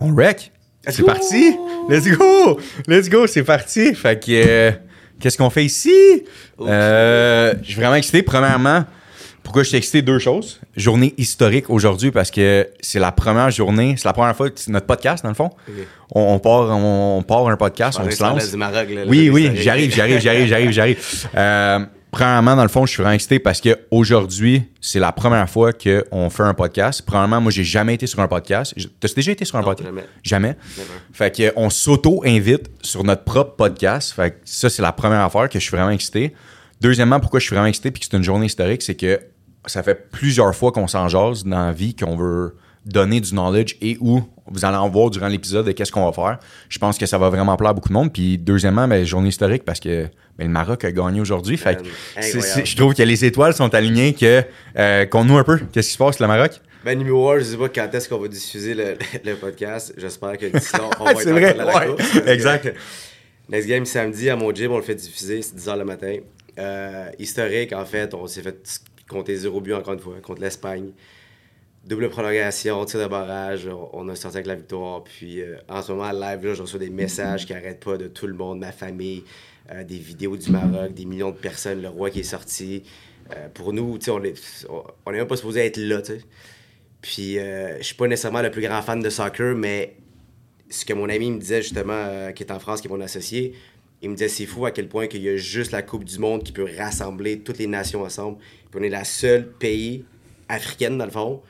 [0.00, 0.52] On wreck.
[0.88, 1.56] C'est parti.
[1.88, 2.58] Let's go.
[2.86, 3.26] Let's go.
[3.26, 3.94] C'est parti.
[3.94, 4.72] Fait que, euh,
[5.20, 6.24] qu'est-ce qu'on fait ici?
[6.60, 8.22] Euh, je suis vraiment excité.
[8.22, 8.84] Premièrement,
[9.42, 10.02] pourquoi je suis excité?
[10.02, 10.60] Deux choses.
[10.76, 14.70] Journée historique aujourd'hui parce que c'est la première journée, c'est la première fois que c'est
[14.70, 15.50] notre podcast, dans le fond.
[16.14, 18.50] On, on part, on, part un podcast, on se lance.
[18.50, 21.28] Du Maroc, là, Oui, oui, j'arrive, j'arrive, j'arrive, j'arrive, j'arrive.
[21.34, 21.80] Euh,
[22.10, 26.30] premièrement, dans le fond, je suis vraiment excité parce qu'aujourd'hui, c'est la première fois qu'on
[26.30, 27.02] fait un podcast.
[27.06, 28.74] Premièrement, moi, j'ai jamais été sur un podcast.
[29.00, 29.88] T'as déjà été sur un Non, podcast?
[29.88, 30.04] jamais.
[30.22, 30.56] Jamais.
[30.76, 30.88] Never.
[31.12, 34.12] Fait que on s'auto-invite sur notre propre podcast.
[34.12, 36.34] Fait que ça, c'est la première affaire que je suis vraiment excité.
[36.80, 39.20] Deuxièmement, pourquoi je suis vraiment excité puis que c'est une journée historique, c'est que
[39.66, 42.56] ça fait plusieurs fois qu'on s'en jase dans la vie, qu'on veut
[42.88, 44.20] donner du knowledge et où
[44.50, 46.38] vous allez en voir durant l'épisode de qu'est-ce qu'on va faire.
[46.68, 48.12] Je pense que ça va vraiment plaire à beaucoup de monde.
[48.12, 50.04] Puis deuxièmement, ben, journée historique parce que
[50.38, 51.56] ben, le Maroc a gagné aujourd'hui.
[51.56, 51.88] Fait que
[52.22, 54.42] c'est- je trouve que les étoiles sont alignées, que
[54.78, 55.58] euh, qu'on nous un peu.
[55.72, 56.52] Qu'est-ce qui se passe, le Maroc?
[56.84, 59.92] Ben, numéro 1, je sais pas quand est-ce qu'on va diffuser le, le podcast.
[59.98, 61.96] J'espère que d'ici là, on va être vrai, encore dans la ouais.
[61.96, 62.74] course, Exact.
[63.50, 66.14] Next Game samedi à mon gym, on le fait diffuser, c'est 10h le matin.
[66.58, 68.56] Euh, historique, en fait, on s'est fait
[69.08, 70.90] compter zéro but encore une fois contre l'Espagne.
[71.88, 75.02] Double prolongation, tir de barrage, on, a sorti avec la victoire.
[75.04, 78.08] Puis euh, en ce moment, live, là, je reçois des messages qui n'arrêtent pas de
[78.08, 79.24] tout le monde, ma famille,
[79.72, 82.82] euh, des vidéos du Maroc, des millions de personnes, le roi qui est sorti.
[83.34, 86.20] Euh, pour nous, on est, on, on est même pas supposé être là, tu sais.
[87.00, 89.96] Puis je suis pas nécessairement le plus grand fan de soccer, mais
[90.68, 93.54] ce que mon ami me disait justement, qui est en France, qui est mon associé,
[94.02, 96.18] il me disait c'est fou à quel point qu'il y a juste la Coupe du
[96.18, 98.36] Monde qui peut rassembler toutes les nations ensemble.
[98.70, 100.04] Puis on est la seule pays
[100.48, 101.40] africaine, dans le fond,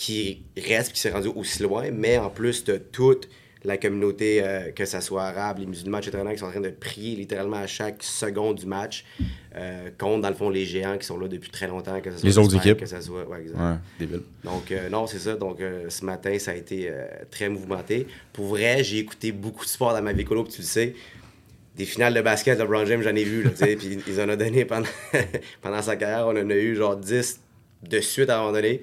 [0.00, 3.28] qui reste, qui s'est rendu aussi loin, mais en plus de toute
[3.64, 6.70] la communauté, euh, que ce soit arabe, les musulmans, etc., qui sont en train de
[6.70, 9.04] prier littéralement à chaque seconde du match
[9.56, 12.16] euh, contre, dans le fond, les géants qui sont là depuis très longtemps, que ce
[12.16, 12.78] soit Les autres équipes.
[12.78, 13.58] Que ce soit, ouais, exact.
[13.58, 14.22] Ouais, débile.
[14.42, 15.34] Donc, euh, non, c'est ça.
[15.34, 16.90] Donc, ce matin, ça a été
[17.30, 18.06] très mouvementé.
[18.32, 20.94] Pour vrai, j'ai écouté beaucoup de sport dans ma vie colo, tu le sais.
[21.76, 23.46] Des finales de basket, LeBron James, j'en ai vu.
[23.50, 24.88] Puis ils en ont donné pendant,
[25.60, 26.26] pendant sa carrière.
[26.26, 27.38] On en a eu genre 10
[27.82, 28.80] de suite à un moment donné.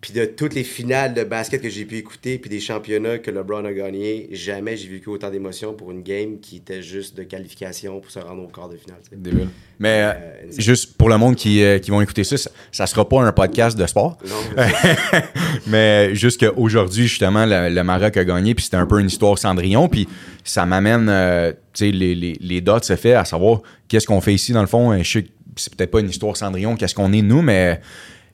[0.00, 3.32] Puis de toutes les finales de basket que j'ai pu écouter, puis des championnats que
[3.32, 7.24] LeBron a gagné, jamais j'ai vécu autant d'émotions pour une game qui était juste de
[7.24, 8.98] qualification pour se rendre au quart de finale.
[9.10, 9.48] Débile.
[9.80, 12.86] Mais euh, Euh, juste pour le monde qui, euh, qui vont écouter ça, ça, ça
[12.86, 14.18] sera pas un podcast de sport.
[14.28, 14.62] Non,
[15.66, 19.38] mais juste qu'aujourd'hui, justement, le, le Maroc a gagné, puis c'était un peu une histoire
[19.38, 20.08] Cendrillon, puis
[20.44, 24.20] ça m'amène, euh, tu sais, les, les, les dots se fait à savoir qu'est-ce qu'on
[24.20, 24.96] fait ici, dans le fond.
[25.02, 27.80] Je sais que c'est peut-être pas une histoire Cendrillon, qu'est-ce qu'on est nous, mais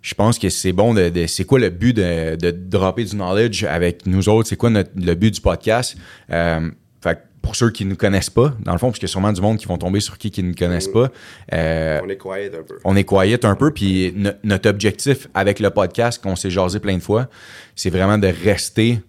[0.04, 3.16] je pense que c'est bon de, de- c'est quoi le but de, de dropper du
[3.16, 5.96] knowledge avec nous autres, c'est quoi notre- le but du podcast?
[6.30, 6.70] Euh,
[7.02, 9.10] fait que pour ceux qui ne nous connaissent pas, dans le fond, parce qu'il y
[9.10, 11.10] a sûrement du monde qui vont tomber sur qui qui ne nous connaissent pas,
[11.54, 12.74] euh, on est quiet un peu.
[12.84, 16.80] on est quiet un peu, puis no- notre objectif avec le podcast qu'on s'est jasé
[16.80, 17.28] plein de fois,
[17.74, 19.00] c'est vraiment de rester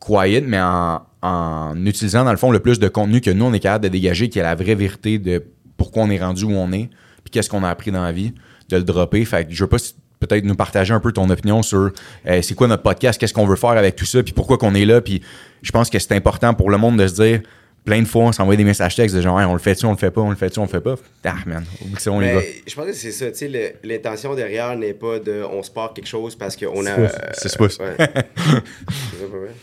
[0.00, 3.52] quiet, mais en, en utilisant dans le fond le plus de contenu que nous, on
[3.52, 5.44] est capable de dégager, qui est la vraie vérité de
[5.76, 6.88] pourquoi on est rendu où on est,
[7.22, 8.32] puis qu'est-ce qu'on a appris dans la vie,
[8.70, 9.24] de le dropper.
[9.26, 9.78] Fait que je veux pas
[10.20, 11.90] peut-être nous partager un peu ton opinion sur
[12.26, 14.74] euh, c'est quoi notre podcast, qu'est-ce qu'on veut faire avec tout ça, puis pourquoi qu'on
[14.74, 15.22] est là, puis
[15.62, 17.40] je pense que c'est important pour le monde de se dire
[17.84, 19.92] plein de fois, on s'envoie des messages textes de genre Hey, on le fait-tu, on
[19.92, 20.96] le fait pas, on le fait-tu, on le fait pas.
[21.24, 21.64] Ah man,
[21.98, 22.40] ça, on y Mais va.
[22.66, 25.94] je pense que c'est ça, tu sais, l'intention derrière n'est pas de on se part
[25.94, 26.92] quelque chose parce qu'on a.
[26.92, 27.12] pouces.
[27.32, 27.78] C'est pouces.
[27.78, 27.96] ouais.
[27.98, 29.54] C'est ça, pas vrai?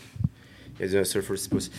[0.80, 1.70] Il a dit un surfer 6 pouces.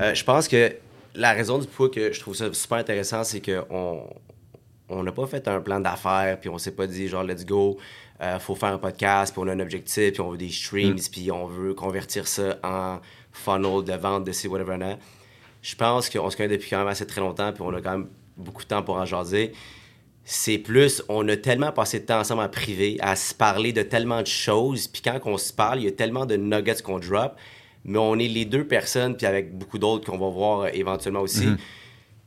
[0.00, 0.72] Euh, je pense que
[1.14, 4.06] la raison du pourquoi que je trouve ça super intéressant, c'est qu'on
[4.88, 7.78] on n'a pas fait un plan d'affaires, puis on s'est pas dit genre let's go,
[8.20, 10.98] euh, faut faire un podcast, puis on a un objectif, puis on veut des streams,
[11.10, 13.00] puis on veut convertir ça en
[13.32, 14.76] funnel de vente de ces whatever.
[14.76, 14.98] nan.
[15.62, 17.92] Je pense qu'on se connaît depuis quand même assez très longtemps, puis on a quand
[17.92, 19.52] même beaucoup de temps pour en jaser.
[20.24, 23.82] C'est plus, on a tellement passé de temps ensemble en privé, à se parler de
[23.82, 26.98] tellement de choses, puis quand on se parle, il y a tellement de nuggets qu'on
[26.98, 27.36] drop,
[27.84, 31.20] mais on est les deux personnes, puis avec beaucoup d'autres qu'on va voir euh, éventuellement
[31.20, 31.46] aussi,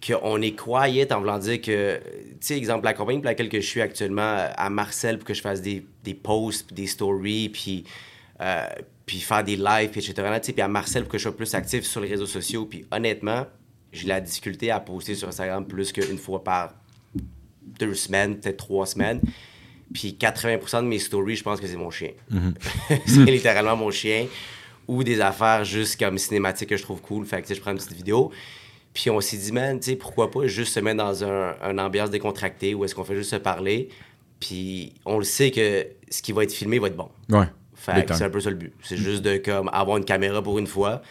[0.06, 3.60] qu'on est quiet en voulant dire que, tu sais, exemple, la compagnie pour laquelle que
[3.60, 6.88] je suis actuellement euh, à Marcel pour que je fasse des, des posts, puis des
[6.88, 7.84] stories, puis,
[8.42, 8.68] euh,
[9.06, 10.14] puis faire des lives, puis etc.
[10.16, 12.66] Tu sais, Puis à Marcel pour que je sois plus actif sur les réseaux sociaux.
[12.66, 13.48] Puis honnêtement,
[13.92, 16.74] j'ai la difficulté à poster sur Instagram plus qu'une fois par
[17.80, 19.22] deux semaines, peut-être trois semaines.
[19.94, 22.12] Puis 80% de mes stories, je pense que c'est mon chien.
[23.06, 24.28] c'est littéralement mon chien.
[24.88, 27.26] Ou des affaires juste comme cinématiques que je trouve cool.
[27.26, 28.32] Fait que tu sais, je prends une petite vidéo.
[28.98, 31.78] Puis on s'est dit, man, tu sais, pourquoi pas juste se mettre dans un, un
[31.78, 33.90] ambiance décontractée où est-ce qu'on fait juste se parler.
[34.40, 37.10] Puis on le sait que ce qui va être filmé va être bon.
[37.30, 37.46] Ouais.
[37.76, 38.74] Fait que c'est un peu ça le but.
[38.82, 41.04] C'est juste de comme avoir une caméra pour une fois,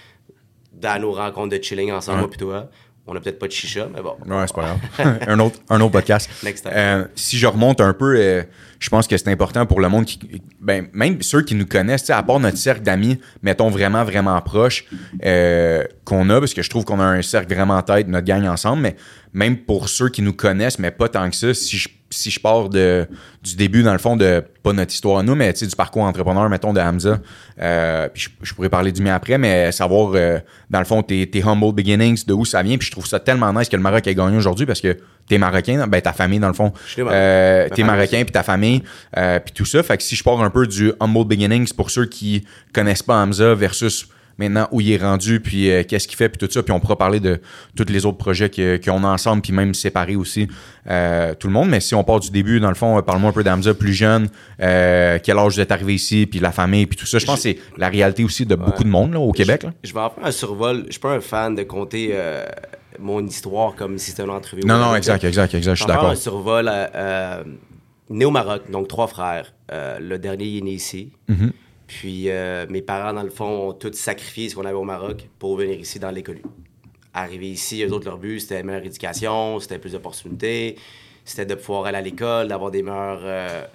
[0.72, 2.68] dans nos rencontres de chilling ensemble, moi puis toi,
[3.06, 4.16] On n'a peut-être pas de chicha, mais bon.
[4.26, 5.20] Ouais, c'est pas grave.
[5.28, 6.28] un, autre, un autre podcast.
[6.42, 6.72] Next time.
[6.74, 8.42] Euh, si je remonte un peu, euh,
[8.78, 10.18] je pense que c'est important pour le monde qui.
[10.60, 14.84] Ben, même ceux qui nous connaissent, à part notre cercle d'amis, mettons vraiment, vraiment proche,
[15.24, 18.46] euh, qu'on a, parce que je trouve qu'on a un cercle vraiment tête, notre gang
[18.46, 18.96] ensemble, mais
[19.32, 22.40] même pour ceux qui nous connaissent, mais pas tant que ça, si je, si je
[22.40, 23.06] pars de,
[23.42, 26.72] du début, dans le fond, de pas notre histoire nous, mais du parcours entrepreneur, mettons,
[26.72, 27.20] de Hamza,
[27.60, 30.38] euh, puis je, je pourrais parler du mien après, mais savoir, euh,
[30.70, 33.20] dans le fond, tes, tes humble beginnings, de où ça vient, puis je trouve ça
[33.20, 34.96] tellement nice que le Maroc ait gagné aujourd'hui parce que
[35.28, 38.82] t'es marocain, ben ta famille, dans le fond, Je euh, t'es marocain, puis ta famille,
[39.16, 39.82] euh, puis tout ça.
[39.82, 43.22] Fait que si je pars un peu du humble beginnings pour ceux qui connaissent pas
[43.22, 44.08] Hamza versus
[44.38, 46.80] maintenant où il est rendu, puis euh, qu'est-ce qu'il fait, puis tout ça, puis on
[46.80, 47.40] pourra parler de
[47.76, 50.48] tous les autres projets qu'on a ensemble, puis même séparés aussi,
[50.88, 51.68] euh, tout le monde.
[51.68, 54.28] Mais si on part du début, dans le fond, parle-moi un peu d'Hamza, plus jeune,
[54.62, 57.18] euh, quel âge vous êtes arrivé ici, puis la famille, puis tout ça.
[57.18, 59.62] Je pense que c'est la réalité aussi de beaucoup de monde là, au Québec.
[59.62, 59.72] Là.
[59.82, 60.84] Je vais en faire un survol.
[60.86, 62.14] Je suis pas un fan de compter
[62.98, 64.62] mon histoire comme si c'était une entrevue.
[64.64, 66.10] Non, non, exact, exact, exact, je suis d'accord.
[66.10, 66.68] un survol.
[66.68, 67.44] euh, euh,
[68.08, 69.52] né au Maroc, donc trois frères.
[69.72, 71.12] Euh, le dernier est né ici.
[71.28, 71.52] Mhm.
[71.86, 75.28] Puis euh, mes parents, dans le fond, ont tous sacrifié ce qu'on avait au Maroc
[75.38, 76.38] pour venir ici dans l'école.
[77.14, 80.76] Arriver ici, eux autres, leur but, c'était une meilleure éducation, c'était plus d'opportunités,
[81.24, 83.68] c'était de pouvoir aller à l'école, d'avoir des meilleures,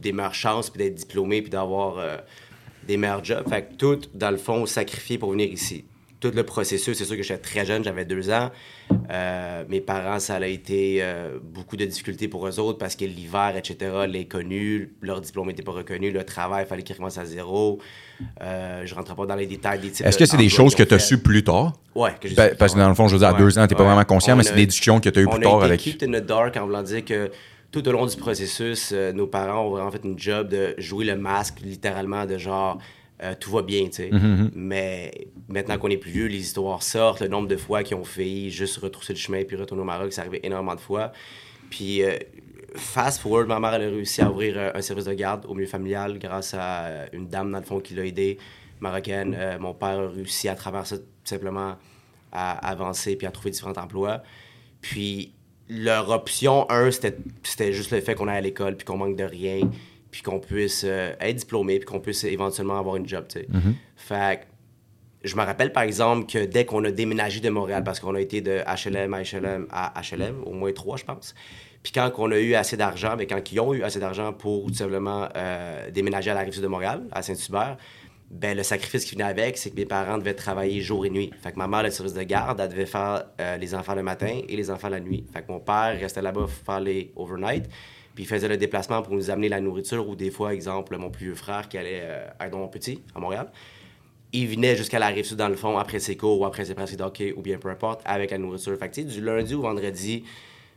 [0.00, 1.96] des meilleures chances, puis d'être diplômé, puis d'avoir
[2.86, 3.48] des meilleurs jobs.
[3.48, 5.84] Fait que tout, dans le fond, sacrifié pour venir ici.
[6.22, 8.50] Tout le processus, c'est sûr que j'étais très jeune, j'avais deux ans.
[9.10, 13.04] Euh, mes parents, ça a été euh, beaucoup de difficultés pour eux autres parce que
[13.04, 13.76] l'hiver, etc.,
[14.08, 17.80] l'inconnu, leur diplôme n'était pas reconnu, le travail, il fallait qu'ils recommencent à zéro.
[18.40, 20.76] Euh, je ne rentre pas dans les détails des types Est-ce que c'est des choses
[20.76, 21.72] que tu as su plus tard?
[22.20, 23.66] Que j'ai Pa- Parce que dans le fond, je veux dire, à Ouais, deux ans,
[23.66, 23.88] t'es pas ouais.
[23.88, 25.80] vraiment conscient, On mais c'est des discussions que tu as eues plus tard été avec.
[25.80, 27.32] kept in the dark en voulant dire que
[27.72, 31.04] tout au long du processus, euh, nos parents ont vraiment fait une job de jouer
[31.04, 32.78] le masque, littéralement, de genre
[33.22, 34.10] euh, tout va bien, tu sais.
[34.10, 37.96] Mm-hmm, Mais maintenant qu'on est plus vieux, les histoires sortent, le nombre de fois qu'ils
[37.96, 41.12] ont failli juste retrousser le chemin puis retourner au Maroc, ça arrivait énormément de fois.
[41.70, 42.18] Puis, euh,
[42.74, 45.54] fast forward, ma mère, elle a réussi à ouvrir euh, un service de garde au
[45.54, 48.38] milieu familial grâce à une dame, dans le fond, qui l'a aidé,
[48.80, 49.36] marocaine.
[49.60, 51.76] Mon père a réussi à travers ça, tout simplement,
[52.32, 54.22] à avancer puis à trouver différents emplois.
[54.80, 55.32] Puis,
[55.68, 59.24] leur option, un, c'était juste le fait qu'on aille à l'école puis qu'on manque de
[59.24, 59.60] rien
[60.12, 63.48] puis qu'on puisse euh, être diplômé puis qu'on puisse éventuellement avoir une job, tu sais.
[63.96, 64.46] Fait que
[65.24, 68.20] je me rappelle, par exemple, que dès qu'on a déménagé de Montréal, parce qu'on a
[68.20, 71.34] été de HLM à HLM à HLM, au moins trois, je pense.
[71.82, 74.66] Puis quand on a eu assez d'argent, mais quand ils ont eu assez d'argent pour
[74.66, 77.76] tout simplement euh, déménager à la rive sud de Montréal, à Saint-Hubert,
[78.30, 81.30] ben, le sacrifice qui venait avec, c'est que mes parents devaient travailler jour et nuit.
[81.42, 84.02] Fait que ma mère, le service de garde, elle devait faire euh, les enfants le
[84.02, 85.26] matin et les enfants la nuit.
[85.32, 87.68] Fait que mon père restait là-bas faire les overnight,
[88.14, 91.10] puis il faisait le déplacement pour nous amener la nourriture, ou des fois, exemple, mon
[91.10, 93.50] plus vieux frère qui allait euh, à Don Petit, à Montréal,
[94.32, 96.74] il venait jusqu'à la rive sud dans le fond après ses cours ou après ses
[96.74, 98.76] pratiques de hockey ou bien peu importe avec la nourriture.
[98.78, 100.24] Fait du lundi au vendredi,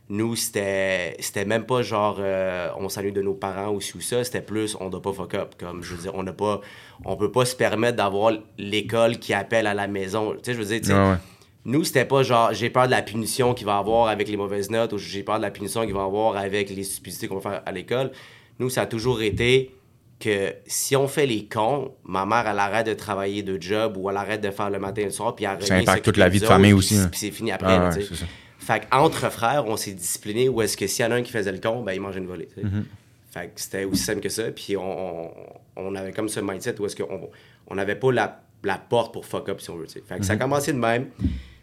[0.08, 4.22] nous, c'était c'était même pas genre euh, on s'ennuie de nos parents ou ou ça,
[4.22, 5.54] c'était plus on doit pas fuck up.
[5.58, 6.60] Comme je veux dire, on n'a pas
[7.04, 10.34] on peut pas se permettre d'avoir l'école qui appelle à la maison.
[10.34, 11.18] Tu sais, je veux dire,
[11.66, 14.70] nous, c'était pas genre j'ai peur de la punition qu'il va avoir avec les mauvaises
[14.70, 17.50] notes ou j'ai peur de la punition qu'il va avoir avec les stupidités qu'on va
[17.50, 18.10] faire à l'école.
[18.58, 19.74] Nous, ça a toujours été
[20.18, 24.08] que si on fait les cons, ma mère, elle arrête de travailler de job ou
[24.08, 26.30] elle arrête de faire le matin et le soir, puis elle Ça impacte toute la
[26.30, 27.10] vie de famille aussi, puis- hein.
[27.12, 27.68] C'est fini après.
[27.78, 28.06] Ah ouais, tu sais.
[28.10, 28.26] c'est ça.
[28.58, 31.30] Fait qu'entre frères, on s'est discipliné où est-ce que s'il y en a un qui
[31.32, 32.46] faisait le con, ben il mangeait une volée.
[32.46, 32.66] tu sais.
[32.66, 32.82] Mm-hmm.
[33.30, 34.44] Fait que c'était aussi simple que ça.
[34.44, 35.30] Puis on, on,
[35.76, 37.28] on avait comme ce mindset où est-ce qu'on
[37.66, 39.86] on n'avait pas la, la porte pour fuck up, si on veut.
[39.86, 40.02] tu sais.
[40.08, 40.38] Fait que ça a Mm-hmm.
[40.40, 41.08] commencé de même.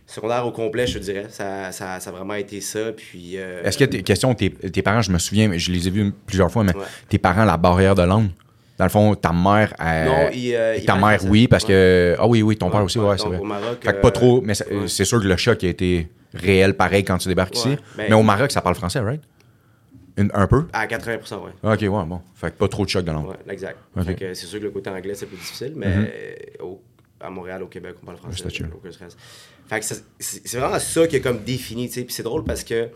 [0.05, 1.27] Secondaire au complet, je te dirais.
[1.29, 2.91] Ça, ça, ça a vraiment été ça.
[2.91, 3.33] Puis.
[3.37, 5.91] euh, Est-ce que, tes, question, tes, tes parents, je me souviens, mais je les ai
[5.91, 6.83] vus plusieurs fois, mais Ouais.
[7.09, 8.27] tes parents, la barrière de langue,
[8.77, 9.73] dans le fond, ta mère.
[9.79, 12.15] elle- Non, il, euh, ta mère, oui, parce que.
[12.19, 13.37] Ah oui, oui, ton Ouais, père aussi, ouais, c'est vrai.
[13.37, 14.87] au Maroc, fait que pas euh, trop, mais ouais.
[14.87, 17.77] c'est sûr que le choc a été réel pareil quand tu débarques ici.
[17.97, 19.21] Ben- mais au Maroc, ça parle français, right?
[20.17, 20.65] Une- un peu?
[20.73, 21.73] À 80 ouais.
[21.73, 22.21] Ok, ouais, bon.
[22.35, 23.33] Fait que pas trop de choc de langue.
[23.49, 23.77] Exact.
[23.97, 24.03] Mm-hmm.
[24.05, 26.79] Fait que c'est sûr que le côté anglais, c'est plus difficile, mais au-
[27.23, 28.43] à Montréal, au Québec, on parle français.
[29.67, 29.85] Fait que
[30.19, 32.03] c'est vraiment ça qui est comme défini, tu sais.
[32.03, 32.89] Puis c'est drôle parce que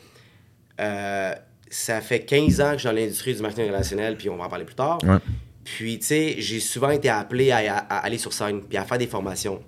[0.79, 1.33] euh,
[1.69, 4.45] ça fait 15 ans que je suis dans l'industrie du marketing relationnel, puis on va
[4.45, 4.99] en parler plus tard.
[5.03, 5.17] Ouais.
[5.63, 8.85] Puis, tu sais, j'ai souvent été appelé à, à- à aller sur scène, puis à
[8.85, 9.61] faire des formations.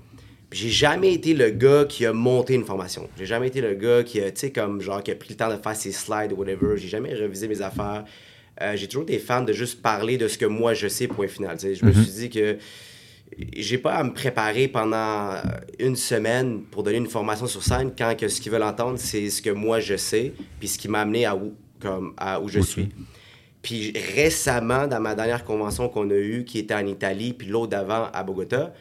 [0.50, 3.08] Puis j'ai jamais été le gars qui a monté une formation.
[3.18, 5.36] J'ai jamais été le gars qui a, tu sais, comme genre, qui a pris le
[5.36, 6.76] temps de faire ses slides ou whatever.
[6.78, 8.04] J'ai jamais révisé mes affaires.
[8.62, 11.28] Euh, j'ai toujours été fan de juste parler de ce que moi je sais, point
[11.28, 11.56] final.
[11.58, 11.76] tu sais.
[11.76, 12.58] Je me suis dit que
[13.38, 15.36] j'ai pas à me préparer pendant
[15.80, 19.30] une semaine pour donner une formation sur scène quand que ce qu'ils veulent entendre, c'est
[19.30, 22.48] ce que moi je sais, puis ce qui m'a amené à où, comme, à où
[22.48, 22.90] je suis.
[23.62, 27.72] Puis récemment, dans ma dernière convention qu'on a eue, qui était en Italie, puis l'autre
[27.72, 28.74] d'avant à Bogota,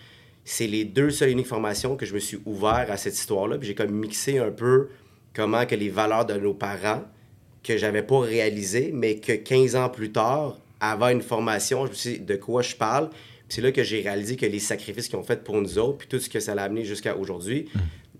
[0.44, 3.58] c'est les deux seules uniques formations que je me suis ouvert à cette histoire-là.
[3.58, 4.88] Puis j'ai comme mixé un peu
[5.34, 7.02] comment que les valeurs de nos parents,
[7.62, 11.94] que j'avais pas réalisé, mais que 15 ans plus tard, avant une formation, je me
[11.94, 13.10] suis dit de quoi je parle?
[13.48, 16.08] C'est là que j'ai réalisé que les sacrifices qu'ils ont fait pour nous autres, puis
[16.08, 17.66] tout ce que ça l'a amené jusqu'à aujourd'hui,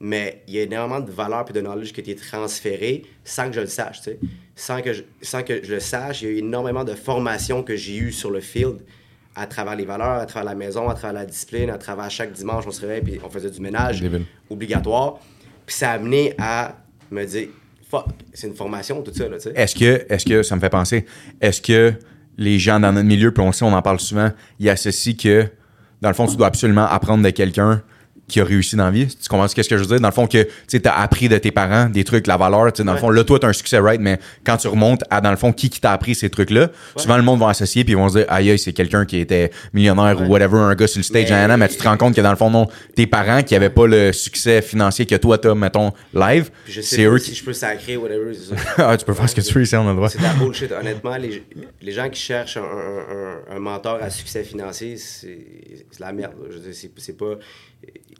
[0.00, 3.48] mais il y a énormément de valeurs puis de knowledge qui a été transféré sans
[3.48, 4.18] que je le sache, tu sais.
[4.54, 7.62] Sans que je, sans que je le sache, il y a eu énormément de formations
[7.62, 8.78] que j'ai eues sur le field
[9.34, 12.32] à travers les valeurs, à travers la maison, à travers la discipline, à travers chaque
[12.32, 14.02] dimanche, on se réveille puis on faisait du ménage
[14.50, 15.20] obligatoire.
[15.64, 16.76] Puis ça a amené à
[17.10, 17.48] me dire,
[17.88, 19.52] fuck, c'est une formation, tout ça, là, tu sais.
[19.54, 21.06] Est-ce que, est-ce que, ça me fait penser,
[21.40, 21.94] est-ce que
[22.38, 25.48] les gens dans notre milieu, puis on sait, on en parle souvent, ils associent que,
[26.00, 27.82] dans le fond, tu dois absolument apprendre de quelqu'un
[28.28, 29.06] qui a réussi dans la vie.
[29.06, 30.00] Tu comprends ce que je veux dire?
[30.00, 32.72] Dans le fond, que tu as appris de tes parents des trucs, la valeur.
[32.72, 34.00] tu sais, Dans le fond, là, toi, tu as un succès, right?
[34.00, 37.16] Mais quand tu remontes à, dans le fond, qui, qui t'a appris ces trucs-là, souvent,
[37.16, 40.20] le monde va associer puis ils vont se dire, aïe, c'est quelqu'un qui était millionnaire
[40.20, 41.56] ou whatever, un gars sur le stage, Mais- mais...
[41.56, 43.86] mais tu te rends compte que dans le fond, non, tes parents qui avaient pas
[43.86, 47.36] le succès financier que toi, t'as, mettons, live, Puis je sais c'est eux si qui.
[47.36, 48.32] je peux sacrer, whatever.
[48.78, 50.08] ah, tu peux faire ce que tu veux ici, on a le droit.
[50.08, 50.70] C'est de la bullshit.
[50.72, 51.42] Honnêtement, les,
[51.80, 55.38] les gens qui cherchent un, un- un- un mentor à succès financier, c'est
[55.98, 56.32] la merde.
[56.50, 57.34] Je c'est pas.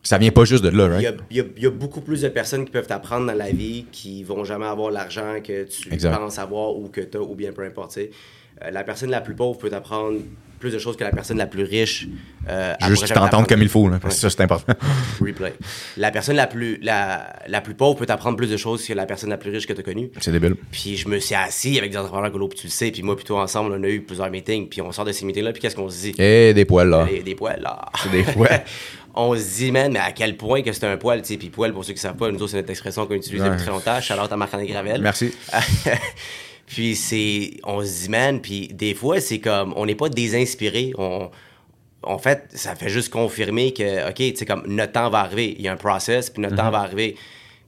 [0.03, 1.07] Ça vient pas juste de là, right?
[1.07, 3.35] a, il y a- il y a beaucoup plus de personnes qui peuvent t'apprendre dans
[3.35, 6.17] la vie qui vont jamais avoir l'argent que tu Exact.
[6.17, 7.99] penses avoir ou que tu as, ou bien peu importe.
[7.99, 10.21] Euh, la personne la plus pauvre peut t'apprendre
[10.59, 12.09] plus de choses que la personne la plus riche.
[12.49, 14.31] Euh, Juste qu'ils t'entendent comme il faut, là, parce que Ouais.
[14.31, 14.73] ça, c'est important.
[15.21, 15.55] Replay.
[15.97, 19.07] La personne la plus, la, la plus pauvre peut t'apprendre plus de choses que la
[19.07, 20.11] personne la plus riche que tu as connue.
[20.21, 20.57] c'est débile.
[20.73, 23.15] Puis je me suis assis avec des entrepreneurs gaulois, puis tu le sais, puis moi,
[23.17, 25.77] plutôt ensemble, on a eu plusieurs meetings, puis on sort de ces meetings-là, puis qu'est-ce
[25.77, 26.15] qu'on se dit?
[26.19, 27.05] Et des poils, là.
[27.07, 27.87] Des, des poils, là.
[28.11, 28.65] Des poils.
[29.15, 31.51] on se dit, man, mais à quel point que c'est un poil, tu sais, puis
[31.51, 33.49] poil, pour ceux qui savent pas, nous autres, c'est notre expression qu'on utilise Ouais.
[33.51, 34.01] depuis très longtemps.
[34.01, 35.01] Charlotte à Marc-André Gravel.
[35.03, 35.33] Merci.
[36.69, 40.93] puis c'est, on se dit, man, puis des fois, c'est comme, on n'est pas désinspiré.
[40.99, 41.31] On,
[42.03, 45.55] en fait, ça fait juste confirmer que, OK, tu sais, comme notre temps va arriver.
[45.59, 46.59] Il y a un process, puis notre Mm-hmm.
[46.59, 47.17] temps va arriver.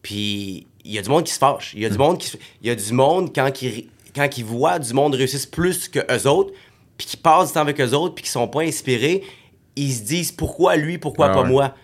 [0.02, 1.73] Puis il y a du monde qui se fâche.
[1.75, 4.78] Il y a du monde qui Il y a du monde, quand ils, quand voient
[4.78, 6.52] du monde réussir plus que eux autres,
[6.97, 9.23] puis qui passent du temps avec eux autres, puis qui sont pas inspirés,
[9.76, 11.49] ils se disent pourquoi lui, pourquoi Ah pas ouais.
[11.49, 11.75] moi?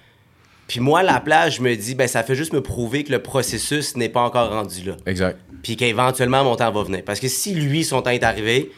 [0.69, 3.13] Puis moi, à la place, je me dis, ben ça fait juste me prouver que
[3.13, 5.39] le processus n'est pas encore rendu là Exact.
[5.63, 7.03] puis qu'éventuellement mon temps va venir.
[7.05, 8.73] Parce que si lui, son temps est arrivé,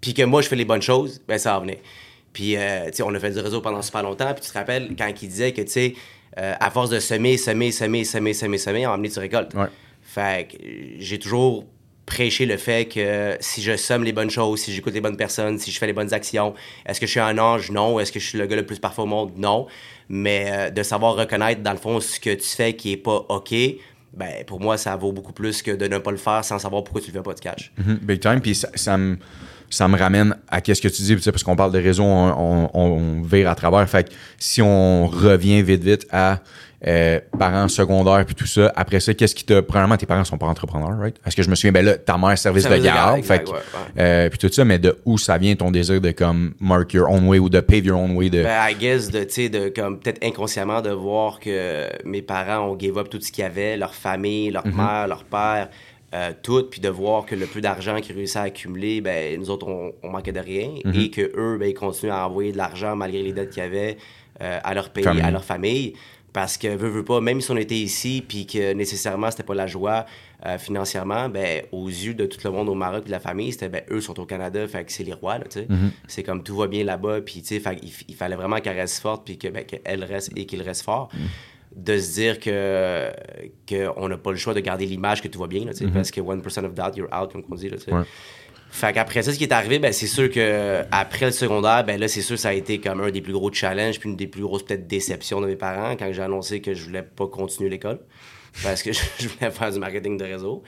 [0.00, 1.76] puis que moi, je fais les bonnes choses, ben ça va venir.
[2.32, 4.58] Puis, euh, tu sais, on a fait du réseau pendant super longtemps, puis tu te
[4.58, 5.94] rappelles quand il disait que, tu sais,
[6.38, 9.18] euh, à force de semer, semer, semer, semer, semer, semer, à un moment donné, tu
[9.20, 9.54] récoltes.
[9.54, 9.66] Ouais.
[10.02, 10.56] Fait que
[10.98, 11.64] j'ai toujours
[12.06, 15.58] prêché le fait que si je somme les bonnes choses, si j'écoute les bonnes personnes,
[15.58, 16.54] si je fais les bonnes actions,
[16.86, 17.70] est-ce que je suis un ange?
[17.70, 17.98] Non.
[17.98, 19.32] Est-ce que je suis le gars le plus parfait au monde?
[19.36, 19.66] Non.
[20.08, 23.24] Mais euh, de savoir reconnaître, dans le fond, ce que tu fais qui est pas
[23.28, 23.54] OK,
[24.12, 26.84] ben pour moi, ça vaut beaucoup plus que de ne pas le faire sans savoir
[26.84, 27.72] pourquoi tu le fais pas de cash.
[27.78, 28.40] Mhm, Big time.
[28.40, 29.16] Puis ça, me,
[29.70, 32.80] ça me ramène à qu'est-ce que tu dis, parce qu'on parle de réseau, on, on-
[32.80, 33.88] on vire à travers.
[33.88, 36.40] Fait que si on revient vite, vite à
[36.86, 39.62] euh, parents secondaires puis tout ça, après ça, qu'est-ce qui t'a.
[39.62, 41.16] Premièrement, tes parents sont pas entrepreneurs, right?
[41.26, 43.22] Est-ce que je me souviens, ben là, ta mère, service, Service de de garde.
[43.22, 43.58] fait exact, que, ouais,
[43.98, 47.10] euh, puis tout ça, mais de où ça vient ton désir de comme mark your
[47.10, 48.42] own way ou de pave your own way de.
[48.42, 52.68] Ben, I guess, de, tu sais, de, comme, peut-être inconsciemment, de voir que mes parents
[52.68, 55.68] ont give up tout ce qu'il y avait, leur famille, leur mère, leur père,
[56.14, 59.50] euh, tout, puis de voir que le peu d'argent qu'ils réussissaient à accumuler, ben, nous
[59.50, 62.56] autres, on, on manquait de rien, et que eux, ben, ils continuent à envoyer de
[62.56, 63.96] l'argent malgré les dettes qu'il y avait
[64.40, 65.22] euh, à leur pays, Famille.
[65.22, 65.94] à leur famille.
[66.34, 69.54] Parce que, veut, veut pas, même si on était ici, puis que nécessairement, c'était pas
[69.54, 70.04] la joie
[70.44, 73.52] euh, financièrement, ben, aux yeux de tout le monde au Maroc, puis de la famille,
[73.52, 75.68] c'était, ben, eux sont au Canada, fait que c'est les rois, là, tu sais.
[76.08, 77.76] C'est comme tout va bien là-bas, puis, tu sais,
[78.08, 81.08] il fallait vraiment qu'elle reste forte, puis que, ben, qu'elle reste et qu'il reste fort.
[81.76, 83.10] De se dire que
[83.68, 86.10] qu'on n'a pas le choix de garder l'image que tout va bien, là, sais, parce
[86.10, 87.92] que 1% of doubt, you're out, comme on dit, là, tu sais.
[87.92, 88.02] Ouais.
[88.74, 91.98] Fait qu'après ça, ce qui est arrivé, ben, c'est sûr que après le secondaire, ben
[92.00, 94.26] là, c'est sûr ça a été comme un des plus gros challenges, puis une des
[94.26, 97.70] plus grosses peut-être déceptions de mes parents quand j'ai annoncé que je voulais pas continuer
[97.70, 98.00] l'école.
[98.64, 98.90] Parce que
[99.20, 100.64] je voulais faire du marketing de réseau.